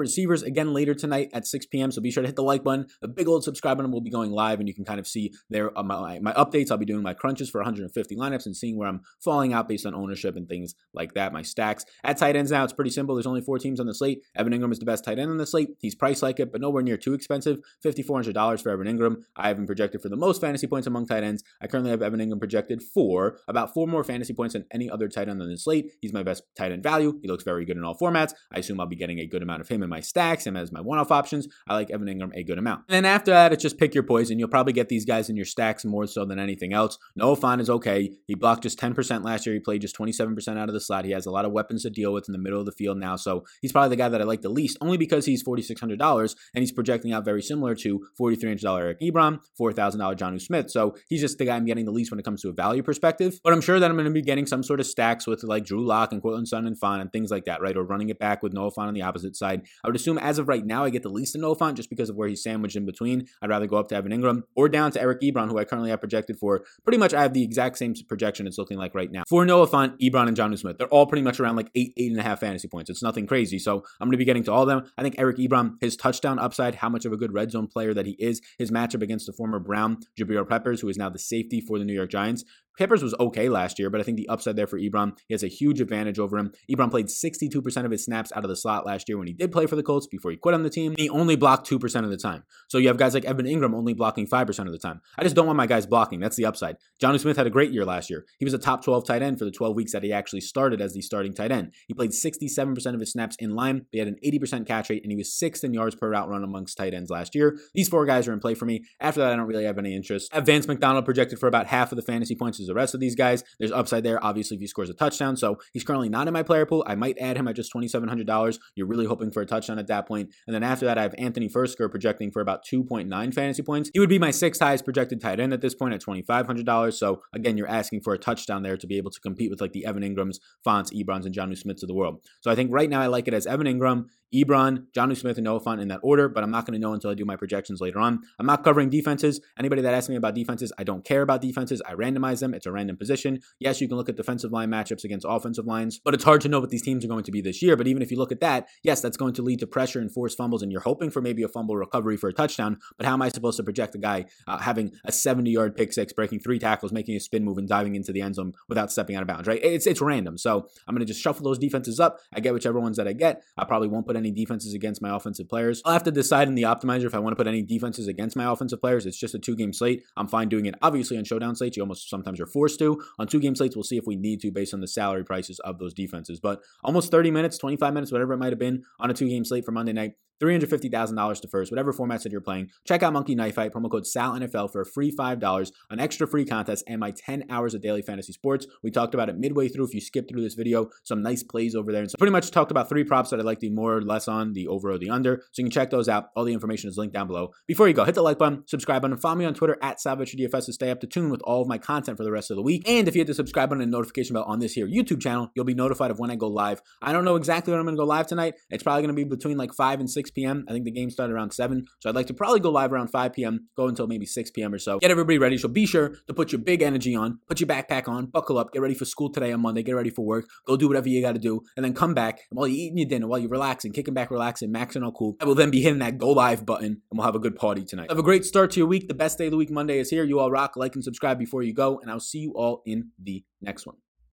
receivers 0.00 0.42
again 0.42 0.72
later 0.72 0.94
tonight 0.94 1.30
at 1.32 1.46
6 1.46 1.66
p.m. 1.66 1.90
So 1.90 2.00
be 2.00 2.10
sure 2.10 2.22
to 2.22 2.28
hit 2.28 2.36
the 2.36 2.42
like 2.42 2.64
button. 2.64 2.86
The 3.00 3.08
big 3.08 3.28
old 3.28 3.44
subscribe 3.44 3.76
button 3.76 3.92
will 3.92 4.00
be 4.00 4.10
going 4.10 4.30
live 4.30 4.60
and 4.60 4.68
you 4.68 4.74
can 4.74 4.84
kind 4.84 5.00
of 5.00 5.06
see 5.06 5.32
there 5.50 5.76
uh, 5.76 5.82
my, 5.82 6.18
my 6.20 6.32
updates. 6.32 6.70
I'll 6.70 6.78
be 6.78 6.86
doing 6.86 7.02
my 7.02 7.14
crunches 7.14 7.50
for 7.50 7.58
150 7.58 8.16
lineups 8.16 8.45
and 8.46 8.56
seeing 8.56 8.76
where 8.76 8.88
I'm 8.88 9.02
falling 9.20 9.52
out 9.52 9.68
based 9.68 9.86
on 9.86 9.94
ownership 9.94 10.36
and 10.36 10.48
things 10.48 10.74
like 10.94 11.14
that. 11.14 11.32
My 11.32 11.42
stacks 11.42 11.84
at 12.04 12.18
tight 12.18 12.36
ends 12.36 12.50
now, 12.50 12.64
it's 12.64 12.72
pretty 12.72 12.90
simple. 12.90 13.14
There's 13.14 13.26
only 13.26 13.40
four 13.40 13.58
teams 13.58 13.80
on 13.80 13.86
the 13.86 13.94
slate. 13.94 14.22
Evan 14.34 14.52
Engram 14.52 14.72
is 14.72 14.78
the 14.78 14.84
best 14.84 15.04
tight 15.04 15.18
end 15.18 15.30
on 15.30 15.36
the 15.36 15.46
slate. 15.46 15.70
He's 15.78 15.94
priced 15.94 16.22
like 16.22 16.40
it, 16.40 16.52
but 16.52 16.60
nowhere 16.60 16.82
near 16.82 16.96
too 16.96 17.14
expensive. 17.14 17.58
$5,400 17.84 18.62
for 18.62 18.70
Evan 18.70 18.86
Engram. 18.86 19.22
I 19.36 19.48
have 19.48 19.58
him 19.58 19.66
projected 19.66 20.02
for 20.02 20.08
the 20.08 20.16
most 20.16 20.40
fantasy 20.40 20.66
points 20.66 20.86
among 20.86 21.06
tight 21.06 21.24
ends. 21.24 21.42
I 21.60 21.66
currently 21.66 21.90
have 21.90 22.02
Evan 22.02 22.20
Engram 22.20 22.38
projected 22.38 22.82
for 22.82 23.38
about 23.48 23.74
four 23.74 23.86
more 23.86 24.04
fantasy 24.04 24.32
points 24.32 24.54
than 24.54 24.64
any 24.70 24.88
other 24.88 25.08
tight 25.08 25.28
end 25.28 25.42
on 25.42 25.48
the 25.48 25.58
slate. 25.58 25.92
He's 26.00 26.12
my 26.12 26.22
best 26.22 26.42
tight 26.56 26.72
end 26.72 26.82
value. 26.82 27.18
He 27.22 27.28
looks 27.28 27.44
very 27.44 27.64
good 27.64 27.76
in 27.76 27.84
all 27.84 27.96
formats. 27.96 28.34
I 28.52 28.58
assume 28.58 28.80
I'll 28.80 28.86
be 28.86 28.96
getting 28.96 29.18
a 29.20 29.26
good 29.26 29.42
amount 29.42 29.60
of 29.60 29.68
him 29.68 29.82
in 29.82 29.88
my 29.88 30.00
stacks 30.00 30.46
and 30.46 30.56
as 30.56 30.72
my 30.72 30.80
one-off 30.80 31.10
options. 31.10 31.48
I 31.68 31.74
like 31.74 31.90
Evan 31.90 32.06
Engram 32.06 32.30
a 32.34 32.42
good 32.42 32.58
amount. 32.58 32.84
And 32.88 32.94
then 32.94 33.04
after 33.04 33.30
that, 33.30 33.52
it's 33.52 33.62
just 33.62 33.78
pick 33.78 33.94
your 33.94 34.04
poison. 34.04 34.38
You'll 34.38 34.48
probably 34.48 34.72
get 34.72 34.88
these 34.88 35.04
guys 35.04 35.28
in 35.28 35.36
your 35.36 35.44
stacks 35.44 35.84
more 35.84 36.06
so 36.06 36.24
than 36.24 36.38
anything 36.38 36.72
else. 36.72 36.98
Noah 37.14 37.36
Fant 37.36 37.60
is 37.60 37.70
okay. 37.70 38.12
He 38.26 38.34
blocked 38.34 38.62
just 38.62 38.78
10% 38.78 39.24
last 39.24 39.46
year. 39.46 39.54
He 39.54 39.60
played 39.60 39.80
just 39.80 39.96
27% 39.96 40.58
out 40.58 40.68
of 40.68 40.74
the 40.74 40.80
slot. 40.80 41.04
He 41.04 41.12
has 41.12 41.26
a 41.26 41.30
lot 41.30 41.44
of 41.44 41.52
weapons 41.52 41.82
to 41.82 41.90
deal 41.90 42.12
with 42.12 42.28
in 42.28 42.32
the 42.32 42.38
middle 42.38 42.60
of 42.60 42.66
the 42.66 42.72
field 42.72 42.98
now. 42.98 43.16
So 43.16 43.44
he's 43.62 43.72
probably 43.72 43.90
the 43.90 43.96
guy 43.96 44.08
that 44.08 44.20
I 44.20 44.24
like 44.24 44.42
the 44.42 44.48
least, 44.48 44.76
only 44.80 44.96
because 44.96 45.26
he's 45.26 45.44
$4,600 45.44 46.36
and 46.54 46.62
he's 46.62 46.72
projecting 46.72 47.12
out 47.12 47.24
very 47.24 47.42
similar 47.42 47.74
to 47.76 48.06
$4,300 48.20 48.80
Eric 48.80 49.00
Ebron, 49.00 49.40
$4,000 49.60 50.16
Jonnu 50.16 50.40
Smith. 50.40 50.70
So 50.70 50.96
he's 51.08 51.20
just 51.20 51.38
the 51.38 51.44
guy 51.44 51.56
I'm 51.56 51.64
getting 51.64 51.84
the 51.84 51.92
least 51.92 52.10
when 52.10 52.18
it 52.18 52.24
comes 52.24 52.42
to 52.42 52.48
a 52.48 52.52
value 52.52 52.82
perspective. 52.82 53.38
But 53.44 53.52
I'm 53.52 53.60
sure 53.60 53.78
that 53.78 53.88
I'm 53.88 53.96
going 53.96 54.06
to 54.06 54.10
be 54.10 54.22
getting 54.22 54.46
some 54.46 54.62
sort 54.62 54.80
of 54.80 54.86
stacks 54.86 55.26
with 55.26 55.42
like 55.44 55.64
Drew 55.64 55.84
Lock 55.84 56.12
and 56.12 56.20
Courtland 56.20 56.48
Sutton 56.48 56.66
and 56.66 56.78
Fant 56.78 57.00
and 57.00 57.12
things 57.12 57.30
like 57.30 57.44
that, 57.44 57.60
right? 57.60 57.76
Or 57.76 57.84
running 57.84 58.08
it 58.08 58.18
back 58.18 58.42
with 58.42 58.52
Noah 58.52 58.72
Fant 58.72 58.88
on 58.88 58.94
the 58.94 59.02
opposite 59.02 59.36
side. 59.36 59.62
I 59.84 59.88
would 59.88 59.96
assume 59.96 60.18
as 60.18 60.38
of 60.38 60.48
right 60.48 60.64
now, 60.64 60.84
I 60.84 60.90
get 60.90 61.02
the 61.02 61.08
least 61.08 61.34
in 61.34 61.40
Noah 61.40 61.56
Fant 61.56 61.74
just 61.74 61.90
because 61.90 62.10
of 62.10 62.16
where 62.16 62.28
he's 62.28 62.42
sandwiched 62.42 62.76
in 62.76 62.86
between. 62.86 63.26
I'd 63.40 63.50
rather 63.50 63.66
go 63.66 63.76
up 63.76 63.88
to 63.88 63.96
Evan 63.96 64.12
Engram 64.12 64.42
or 64.56 64.68
down 64.68 64.90
to 64.92 65.00
Eric 65.00 65.20
Ebron, 65.20 65.48
who 65.48 65.58
I 65.58 65.64
currently 65.64 65.90
have 65.90 66.00
projected 66.00 66.38
for 66.38 66.64
pretty 66.84 66.98
much 66.98 67.14
I 67.14 67.22
have 67.22 67.32
the 67.32 67.44
exact 67.44 67.78
same 67.78 67.94
projection 68.08 68.15
it's 68.22 68.58
looking 68.58 68.78
like 68.78 68.94
right 68.94 69.10
now. 69.10 69.22
For 69.28 69.44
Noah 69.44 69.68
Fant, 69.68 69.98
Ebron, 70.00 70.28
and 70.28 70.36
Jonnu 70.36 70.58
Smith, 70.58 70.78
they're 70.78 70.88
all 70.88 71.06
pretty 71.06 71.22
much 71.22 71.40
around 71.40 71.56
like 71.56 71.70
eight, 71.74 71.92
eight 71.96 72.10
and 72.10 72.20
a 72.20 72.22
half 72.22 72.40
fantasy 72.40 72.68
points. 72.68 72.90
It's 72.90 73.02
nothing 73.02 73.26
crazy. 73.26 73.58
So 73.58 73.84
I'm 74.00 74.06
going 74.06 74.12
to 74.12 74.18
be 74.18 74.24
getting 74.24 74.44
to 74.44 74.52
all 74.52 74.62
of 74.62 74.68
them. 74.68 74.90
I 74.96 75.02
think 75.02 75.16
Eric 75.18 75.38
Ebron, 75.38 75.74
his 75.80 75.96
touchdown 75.96 76.38
upside, 76.38 76.76
how 76.76 76.88
much 76.88 77.04
of 77.04 77.12
a 77.12 77.16
good 77.16 77.32
red 77.32 77.50
zone 77.50 77.66
player 77.66 77.94
that 77.94 78.06
he 78.06 78.16
is, 78.18 78.40
his 78.58 78.70
matchup 78.70 79.02
against 79.02 79.26
the 79.26 79.32
former 79.32 79.58
Brown, 79.58 79.98
Jabril 80.18 80.48
Peppers, 80.48 80.80
who 80.80 80.88
is 80.88 80.96
now 80.96 81.08
the 81.08 81.18
safety 81.18 81.60
for 81.60 81.78
the 81.78 81.84
New 81.84 81.94
York 81.94 82.10
Giants, 82.10 82.44
Peppers 82.78 83.02
was 83.02 83.14
okay 83.18 83.48
last 83.48 83.78
year, 83.78 83.90
but 83.90 84.00
I 84.00 84.04
think 84.04 84.16
the 84.16 84.28
upside 84.28 84.56
there 84.56 84.66
for 84.66 84.78
Ebron, 84.78 85.16
he 85.26 85.34
has 85.34 85.42
a 85.42 85.48
huge 85.48 85.80
advantage 85.80 86.18
over 86.18 86.36
him. 86.38 86.52
Ebron 86.70 86.90
played 86.90 87.06
62% 87.06 87.84
of 87.84 87.90
his 87.90 88.04
snaps 88.04 88.32
out 88.34 88.44
of 88.44 88.48
the 88.48 88.56
slot 88.56 88.86
last 88.86 89.08
year 89.08 89.18
when 89.18 89.26
he 89.26 89.32
did 89.32 89.52
play 89.52 89.66
for 89.66 89.76
the 89.76 89.82
Colts 89.82 90.06
before 90.06 90.30
he 90.30 90.36
quit 90.36 90.54
on 90.54 90.62
the 90.62 90.70
team. 90.70 90.94
He 90.96 91.08
only 91.08 91.36
blocked 91.36 91.68
2% 91.68 92.04
of 92.04 92.10
the 92.10 92.16
time. 92.16 92.44
So 92.68 92.78
you 92.78 92.88
have 92.88 92.96
guys 92.96 93.14
like 93.14 93.24
Evan 93.24 93.46
Engram 93.46 93.74
only 93.74 93.94
blocking 93.94 94.26
5% 94.26 94.66
of 94.66 94.72
the 94.72 94.78
time. 94.78 95.00
I 95.18 95.22
just 95.22 95.34
don't 95.34 95.46
want 95.46 95.56
my 95.56 95.66
guys 95.66 95.86
blocking. 95.86 96.20
That's 96.20 96.36
the 96.36 96.44
upside. 96.44 96.76
Jonnu 97.02 97.20
Smith 97.20 97.36
had 97.36 97.46
a 97.46 97.50
great 97.50 97.72
year 97.72 97.84
last 97.84 98.10
year. 98.10 98.24
He 98.38 98.44
was 98.44 98.54
a 98.54 98.58
top 98.58 98.84
12 98.84 99.06
tight 99.06 99.22
end 99.22 99.38
for 99.38 99.44
the 99.44 99.50
12 99.50 99.74
weeks 99.74 99.92
that 99.92 100.02
he 100.02 100.12
actually 100.12 100.40
started 100.40 100.80
as 100.80 100.92
the 100.92 101.02
starting 101.02 101.32
tight 101.32 101.52
end. 101.52 101.72
He 101.86 101.94
played 101.94 102.10
67% 102.10 102.94
of 102.94 103.00
his 103.00 103.12
snaps 103.12 103.36
in 103.38 103.54
line. 103.54 103.86
He 103.90 103.98
had 103.98 104.08
an 104.08 104.16
80% 104.24 104.66
catch 104.66 104.90
rate, 104.90 105.02
and 105.02 105.10
he 105.10 105.16
was 105.16 105.32
sixth 105.32 105.64
in 105.64 105.72
yards 105.72 105.94
per 105.94 106.10
route 106.10 106.28
run 106.28 106.44
amongst 106.44 106.76
tight 106.76 106.94
ends 106.94 107.10
last 107.10 107.34
year. 107.34 107.58
These 107.74 107.88
four 107.88 108.04
guys 108.06 108.28
are 108.28 108.32
in 108.32 108.40
play 108.40 108.54
for 108.54 108.66
me. 108.66 108.84
After 109.00 109.20
that, 109.20 109.32
I 109.32 109.36
don't 109.36 109.46
really 109.46 109.64
have 109.64 109.78
any 109.78 109.94
interest. 109.94 110.34
Vance 110.34 110.66
McDonald 110.66 111.04
projected 111.04 111.38
for 111.38 111.46
about 111.46 111.66
half 111.66 111.92
of 111.92 111.96
the 111.96 112.02
fantasy 112.02 112.34
points 112.34 112.58
as 112.66 112.68
the 112.68 112.74
rest 112.74 112.94
of 112.94 113.00
these 113.00 113.14
guys. 113.14 113.44
There's 113.58 113.72
upside 113.72 114.04
there, 114.04 114.22
obviously, 114.24 114.56
if 114.56 114.60
he 114.60 114.66
scores 114.66 114.90
a 114.90 114.94
touchdown. 114.94 115.36
So 115.36 115.58
he's 115.72 115.84
currently 115.84 116.08
not 116.08 116.26
in 116.26 116.34
my 116.34 116.42
player 116.42 116.66
pool. 116.66 116.84
I 116.86 116.94
might 116.94 117.16
add 117.18 117.36
him 117.36 117.48
at 117.48 117.56
just 117.56 117.72
$2,700. 117.72 118.58
You're 118.74 118.86
really 118.86 119.06
hoping 119.06 119.30
for 119.30 119.40
a 119.40 119.46
touchdown 119.46 119.78
at 119.78 119.86
that 119.86 120.06
point. 120.06 120.30
And 120.46 120.54
then 120.54 120.62
after 120.62 120.84
that, 120.86 120.98
I 120.98 121.02
have 121.02 121.14
Anthony 121.18 121.48
Firkser 121.48 121.90
projecting 121.90 122.30
for 122.30 122.40
about 122.40 122.64
2.9 122.64 123.34
fantasy 123.34 123.62
points. 123.62 123.90
He 123.92 124.00
would 124.00 124.08
be 124.08 124.18
my 124.18 124.30
sixth 124.30 124.60
highest 124.60 124.84
projected 124.84 125.20
tight 125.20 125.40
end 125.40 125.52
at 125.52 125.60
this 125.60 125.74
point 125.74 125.94
at 125.94 126.02
$2,500. 126.02 126.92
So 126.94 127.22
again, 127.32 127.56
you're 127.56 127.68
asking 127.68 128.00
for 128.00 128.14
a 128.14 128.18
touchdown 128.18 128.62
there 128.62 128.76
to 128.76 128.86
be 128.86 128.96
able 128.96 129.10
to 129.10 129.20
compete 129.20 129.50
with 129.50 129.60
like 129.60 129.72
the 129.72 129.86
Evan 129.86 130.02
Engrams, 130.02 130.38
Fants, 130.66 130.92
Ebrons, 130.92 131.26
and 131.26 131.34
Jonnu 131.34 131.56
Smiths 131.56 131.82
of 131.82 131.88
the 131.88 131.94
world. 131.94 132.20
So 132.40 132.50
I 132.50 132.54
think 132.54 132.70
right 132.72 132.90
now 132.90 133.00
I 133.00 133.06
like 133.06 133.28
it 133.28 133.34
as 133.34 133.46
Evan 133.46 133.66
Engram, 133.66 134.06
Ebron, 134.34 134.86
Jonnu 134.92 135.16
Smith, 135.16 135.36
and 135.38 135.44
Noah 135.44 135.60
Fant 135.60 135.80
in 135.80 135.88
that 135.88 136.00
order, 136.02 136.28
but 136.28 136.42
I'm 136.42 136.50
not 136.50 136.66
going 136.66 136.74
to 136.74 136.78
know 136.78 136.92
until 136.92 137.10
I 137.10 137.14
do 137.14 137.24
my 137.24 137.36
projections 137.36 137.80
later 137.80 137.98
on. 137.98 138.20
I'm 138.38 138.46
not 138.46 138.64
covering 138.64 138.90
defenses. 138.90 139.40
Anybody 139.58 139.82
that 139.82 139.94
asks 139.94 140.08
me 140.08 140.16
about 140.16 140.34
defenses, 140.34 140.72
I 140.78 140.84
don't 140.84 141.04
care 141.04 141.22
about 141.22 141.40
defenses. 141.40 141.80
I 141.86 141.94
randomize 141.94 142.40
them. 142.40 142.54
It's 142.54 142.66
a 142.66 142.72
random 142.72 142.96
position. 142.96 143.40
Yes, 143.60 143.80
you 143.80 143.88
can 143.88 143.96
look 143.96 144.08
at 144.08 144.16
defensive 144.16 144.52
line 144.52 144.70
matchups 144.70 145.04
against 145.04 145.26
offensive 145.28 145.66
lines, 145.66 146.00
but 146.04 146.14
it's 146.14 146.24
hard 146.24 146.40
to 146.42 146.48
know 146.48 146.60
what 146.60 146.70
these 146.70 146.82
teams 146.82 147.04
are 147.04 147.08
going 147.08 147.24
to 147.24 147.32
be 147.32 147.40
this 147.40 147.62
year. 147.62 147.76
But 147.76 147.86
even 147.86 148.02
if 148.02 148.10
you 148.10 148.18
look 148.18 148.32
at 148.32 148.40
that, 148.40 148.68
yes, 148.82 149.00
that's 149.00 149.16
going 149.16 149.34
to 149.34 149.42
lead 149.42 149.60
to 149.60 149.66
pressure 149.66 150.00
and 150.00 150.12
forced 150.12 150.36
fumbles, 150.36 150.62
and 150.62 150.72
you're 150.72 150.80
hoping 150.80 151.10
for 151.10 151.22
maybe 151.22 151.42
a 151.42 151.48
fumble 151.48 151.76
recovery 151.76 152.16
for 152.16 152.28
a 152.28 152.32
touchdown. 152.32 152.78
But 152.96 153.06
how 153.06 153.12
am 153.12 153.22
I 153.22 153.28
supposed 153.28 153.56
to 153.58 153.62
project 153.62 153.94
a 153.94 153.98
guy 153.98 154.26
uh, 154.46 154.58
having 154.58 154.92
a 155.04 155.12
70 155.12 155.50
yard 155.50 155.76
pick 155.76 155.92
six, 155.92 156.12
breaking 156.12 156.40
three 156.40 156.58
tackles, 156.58 156.92
making 156.92 157.14
a 157.16 157.20
spin 157.20 157.44
move, 157.44 157.58
and 157.58 157.68
diving 157.68 157.94
into 157.94 158.12
the 158.12 158.22
end 158.22 158.34
zone 158.34 158.54
without 158.68 158.90
stepping 158.90 159.14
out 159.14 159.22
of 159.22 159.28
bounds, 159.28 159.46
right? 159.46 159.60
It's, 159.62 159.86
it's 159.86 160.00
random. 160.00 160.36
So 160.36 160.68
I'm 160.86 160.94
going 160.94 161.06
to 161.06 161.12
just 161.12 161.20
shuffle 161.20 161.44
those 161.44 161.58
defenses 161.58 162.00
up. 162.00 162.18
I 162.34 162.40
get 162.40 162.52
whichever 162.52 162.80
ones 162.80 162.96
that 162.96 163.06
I 163.06 163.12
get. 163.12 163.42
I 163.56 163.64
probably 163.64 163.88
won't 163.88 164.06
put 164.06 164.15
any 164.16 164.30
defenses 164.30 164.74
against 164.74 165.02
my 165.02 165.14
offensive 165.14 165.48
players. 165.48 165.82
I'll 165.84 165.92
have 165.92 166.04
to 166.04 166.10
decide 166.10 166.48
in 166.48 166.54
the 166.54 166.62
optimizer 166.62 167.04
if 167.04 167.14
I 167.14 167.18
want 167.18 167.32
to 167.32 167.36
put 167.36 167.46
any 167.46 167.62
defenses 167.62 168.08
against 168.08 168.36
my 168.36 168.50
offensive 168.50 168.80
players. 168.80 169.06
It's 169.06 169.18
just 169.18 169.34
a 169.34 169.38
two 169.38 169.56
game 169.56 169.72
slate. 169.72 170.02
I'm 170.16 170.28
fine 170.28 170.48
doing 170.48 170.66
it. 170.66 170.74
Obviously, 170.82 171.18
on 171.18 171.24
showdown 171.24 171.56
slates, 171.56 171.76
you 171.76 171.82
almost 171.82 172.08
sometimes 172.08 172.40
are 172.40 172.46
forced 172.46 172.78
to. 172.80 173.02
On 173.18 173.26
two 173.26 173.40
game 173.40 173.54
slates, 173.54 173.76
we'll 173.76 173.82
see 173.82 173.96
if 173.96 174.06
we 174.06 174.16
need 174.16 174.40
to 174.40 174.50
based 174.50 174.74
on 174.74 174.80
the 174.80 174.88
salary 174.88 175.24
prices 175.24 175.58
of 175.60 175.78
those 175.78 175.94
defenses. 175.94 176.40
But 176.40 176.60
almost 176.82 177.10
30 177.10 177.30
minutes, 177.30 177.58
25 177.58 177.94
minutes, 177.94 178.12
whatever 178.12 178.32
it 178.32 178.38
might 178.38 178.52
have 178.52 178.58
been 178.58 178.84
on 178.98 179.10
a 179.10 179.14
two 179.14 179.28
game 179.28 179.44
slate 179.44 179.64
for 179.64 179.72
Monday 179.72 179.92
night. 179.92 180.12
$350,000 180.42 181.40
to 181.40 181.48
first, 181.48 181.70
whatever 181.72 181.92
formats 181.92 182.22
that 182.22 182.32
you're 182.32 182.40
playing. 182.40 182.68
Check 182.86 183.02
out 183.02 183.12
Monkey 183.12 183.34
Knife 183.34 183.54
Fight, 183.54 183.72
promo 183.72 183.90
code 183.90 184.04
SALNFL 184.04 184.70
for 184.70 184.82
a 184.82 184.86
free 184.86 185.10
$5, 185.10 185.72
an 185.90 186.00
extra 186.00 186.26
free 186.26 186.44
contest, 186.44 186.84
and 186.86 187.00
my 187.00 187.10
10 187.10 187.44
hours 187.50 187.74
of 187.74 187.82
daily 187.82 188.02
fantasy 188.02 188.32
sports. 188.32 188.66
We 188.82 188.90
talked 188.90 189.14
about 189.14 189.28
it 189.28 189.38
midway 189.38 189.68
through. 189.68 189.86
If 189.86 189.94
you 189.94 190.00
skip 190.00 190.28
through 190.28 190.42
this 190.42 190.54
video, 190.54 190.90
some 191.04 191.22
nice 191.22 191.42
plays 191.42 191.74
over 191.74 191.92
there. 191.92 192.02
And 192.02 192.10
so 192.10 192.16
pretty 192.18 192.32
much 192.32 192.50
talked 192.50 192.70
about 192.70 192.88
three 192.88 193.04
props 193.04 193.30
that 193.30 193.40
I'd 193.40 193.46
like 193.46 193.60
to 193.60 193.70
more 193.70 193.96
or 193.96 194.02
less 194.02 194.28
on, 194.28 194.52
the 194.52 194.68
over 194.68 194.90
or 194.90 194.98
the 194.98 195.10
under. 195.10 195.42
So 195.52 195.62
you 195.62 195.64
can 195.64 195.70
check 195.70 195.90
those 195.90 196.08
out. 196.08 196.30
All 196.36 196.44
the 196.44 196.52
information 196.52 196.88
is 196.88 196.96
linked 196.96 197.14
down 197.14 197.26
below. 197.26 197.50
Before 197.66 197.88
you 197.88 197.94
go, 197.94 198.04
hit 198.04 198.14
the 198.14 198.22
like 198.22 198.38
button, 198.38 198.64
subscribe 198.66 199.02
button, 199.02 199.16
follow 199.16 199.36
me 199.36 199.44
on 199.44 199.54
Twitter 199.54 199.76
at 199.82 199.98
SalVetriDFS 199.98 200.66
to 200.66 200.72
stay 200.72 200.90
up 200.90 201.00
to 201.00 201.06
tune 201.06 201.30
with 201.30 201.40
all 201.42 201.62
of 201.62 201.68
my 201.68 201.78
content 201.78 202.16
for 202.16 202.24
the 202.24 202.32
rest 202.32 202.50
of 202.50 202.56
the 202.56 202.62
week. 202.62 202.88
And 202.88 203.08
if 203.08 203.14
you 203.14 203.20
hit 203.20 203.26
the 203.26 203.34
subscribe 203.34 203.68
button 203.68 203.82
and 203.82 203.90
notification 203.90 204.34
bell 204.34 204.44
on 204.44 204.58
this 204.58 204.74
here 204.74 204.86
YouTube 204.86 205.20
channel, 205.20 205.50
you'll 205.54 205.64
be 205.64 205.74
notified 205.74 206.10
of 206.10 206.18
when 206.18 206.30
I 206.30 206.36
go 206.36 206.48
live. 206.48 206.80
I 207.02 207.12
don't 207.12 207.24
know 207.24 207.36
exactly 207.36 207.72
when 207.72 207.80
I'm 207.80 207.86
going 207.86 207.96
to 207.96 208.00
go 208.00 208.06
live 208.06 208.26
tonight. 208.26 208.54
It's 208.70 208.82
probably 208.82 209.02
going 209.02 209.14
to 209.14 209.24
be 209.24 209.24
between 209.24 209.56
like 209.56 209.72
5 209.72 210.00
and 210.00 210.10
6 210.10 210.25
p.m. 210.30 210.66
I 210.68 210.72
think 210.72 210.84
the 210.84 210.90
game 210.90 211.06
game 211.06 211.10
started 211.12 211.32
around 211.32 211.52
7. 211.52 211.84
So 212.00 212.08
I'd 212.08 212.14
like 212.14 212.26
to 212.26 212.34
probably 212.34 212.60
go 212.60 212.70
live 212.70 212.92
around 212.92 213.08
5 213.08 213.32
p.m., 213.32 213.68
go 213.76 213.86
until 213.88 214.06
maybe 214.06 214.26
6 214.26 214.50
p.m. 214.50 214.74
or 214.74 214.78
so. 214.78 214.98
Get 214.98 215.10
everybody 215.10 215.38
ready. 215.38 215.58
So 215.58 215.68
be 215.68 215.86
sure 215.86 216.16
to 216.26 216.34
put 216.34 216.52
your 216.52 216.60
big 216.60 216.82
energy 216.82 217.14
on, 217.14 217.38
put 217.48 217.60
your 217.60 217.68
backpack 217.68 218.08
on, 218.08 218.26
buckle 218.26 218.58
up, 218.58 218.72
get 218.72 218.82
ready 218.82 218.94
for 218.94 219.04
school 219.04 219.30
today 219.30 219.52
on 219.52 219.60
Monday, 219.60 219.82
get 219.82 219.92
ready 219.92 220.10
for 220.10 220.24
work, 220.24 220.46
go 220.66 220.76
do 220.76 220.88
whatever 220.88 221.08
you 221.08 221.22
got 221.22 221.32
to 221.32 221.38
do, 221.38 221.60
and 221.76 221.84
then 221.84 221.94
come 221.94 222.14
back. 222.14 222.40
And 222.50 222.58
while 222.58 222.66
you're 222.66 222.78
eating 222.78 222.98
your 222.98 223.08
dinner, 223.08 223.26
while 223.26 223.38
you're 223.38 223.50
relaxing, 223.50 223.92
kicking 223.92 224.14
back, 224.14 224.30
relaxing, 224.30 224.72
maxing 224.72 225.04
all 225.04 225.12
cool, 225.12 225.36
I 225.40 225.44
will 225.44 225.54
then 225.54 225.70
be 225.70 225.82
hitting 225.82 226.00
that 226.00 226.18
go 226.18 226.30
live 226.30 226.66
button 226.66 226.86
and 226.86 227.00
we'll 227.12 227.26
have 227.26 227.34
a 227.34 227.40
good 227.40 227.56
party 227.56 227.84
tonight. 227.84 228.10
Have 228.10 228.18
a 228.18 228.22
great 228.22 228.44
start 228.44 228.70
to 228.72 228.80
your 228.80 228.88
week. 228.88 229.08
The 229.08 229.14
best 229.14 229.38
day 229.38 229.46
of 229.46 229.50
the 229.50 229.56
week, 229.56 229.70
Monday, 229.70 229.98
is 229.98 230.10
here. 230.10 230.24
You 230.24 230.40
all 230.40 230.50
rock, 230.50 230.76
like, 230.76 230.94
and 230.94 231.04
subscribe 231.04 231.38
before 231.38 231.62
you 231.62 231.74
go, 231.74 231.98
and 232.00 232.10
I'll 232.10 232.20
see 232.20 232.38
you 232.38 232.52
all 232.52 232.82
in 232.86 233.10
the 233.22 233.44
next 233.60 233.86
one. 233.86 233.96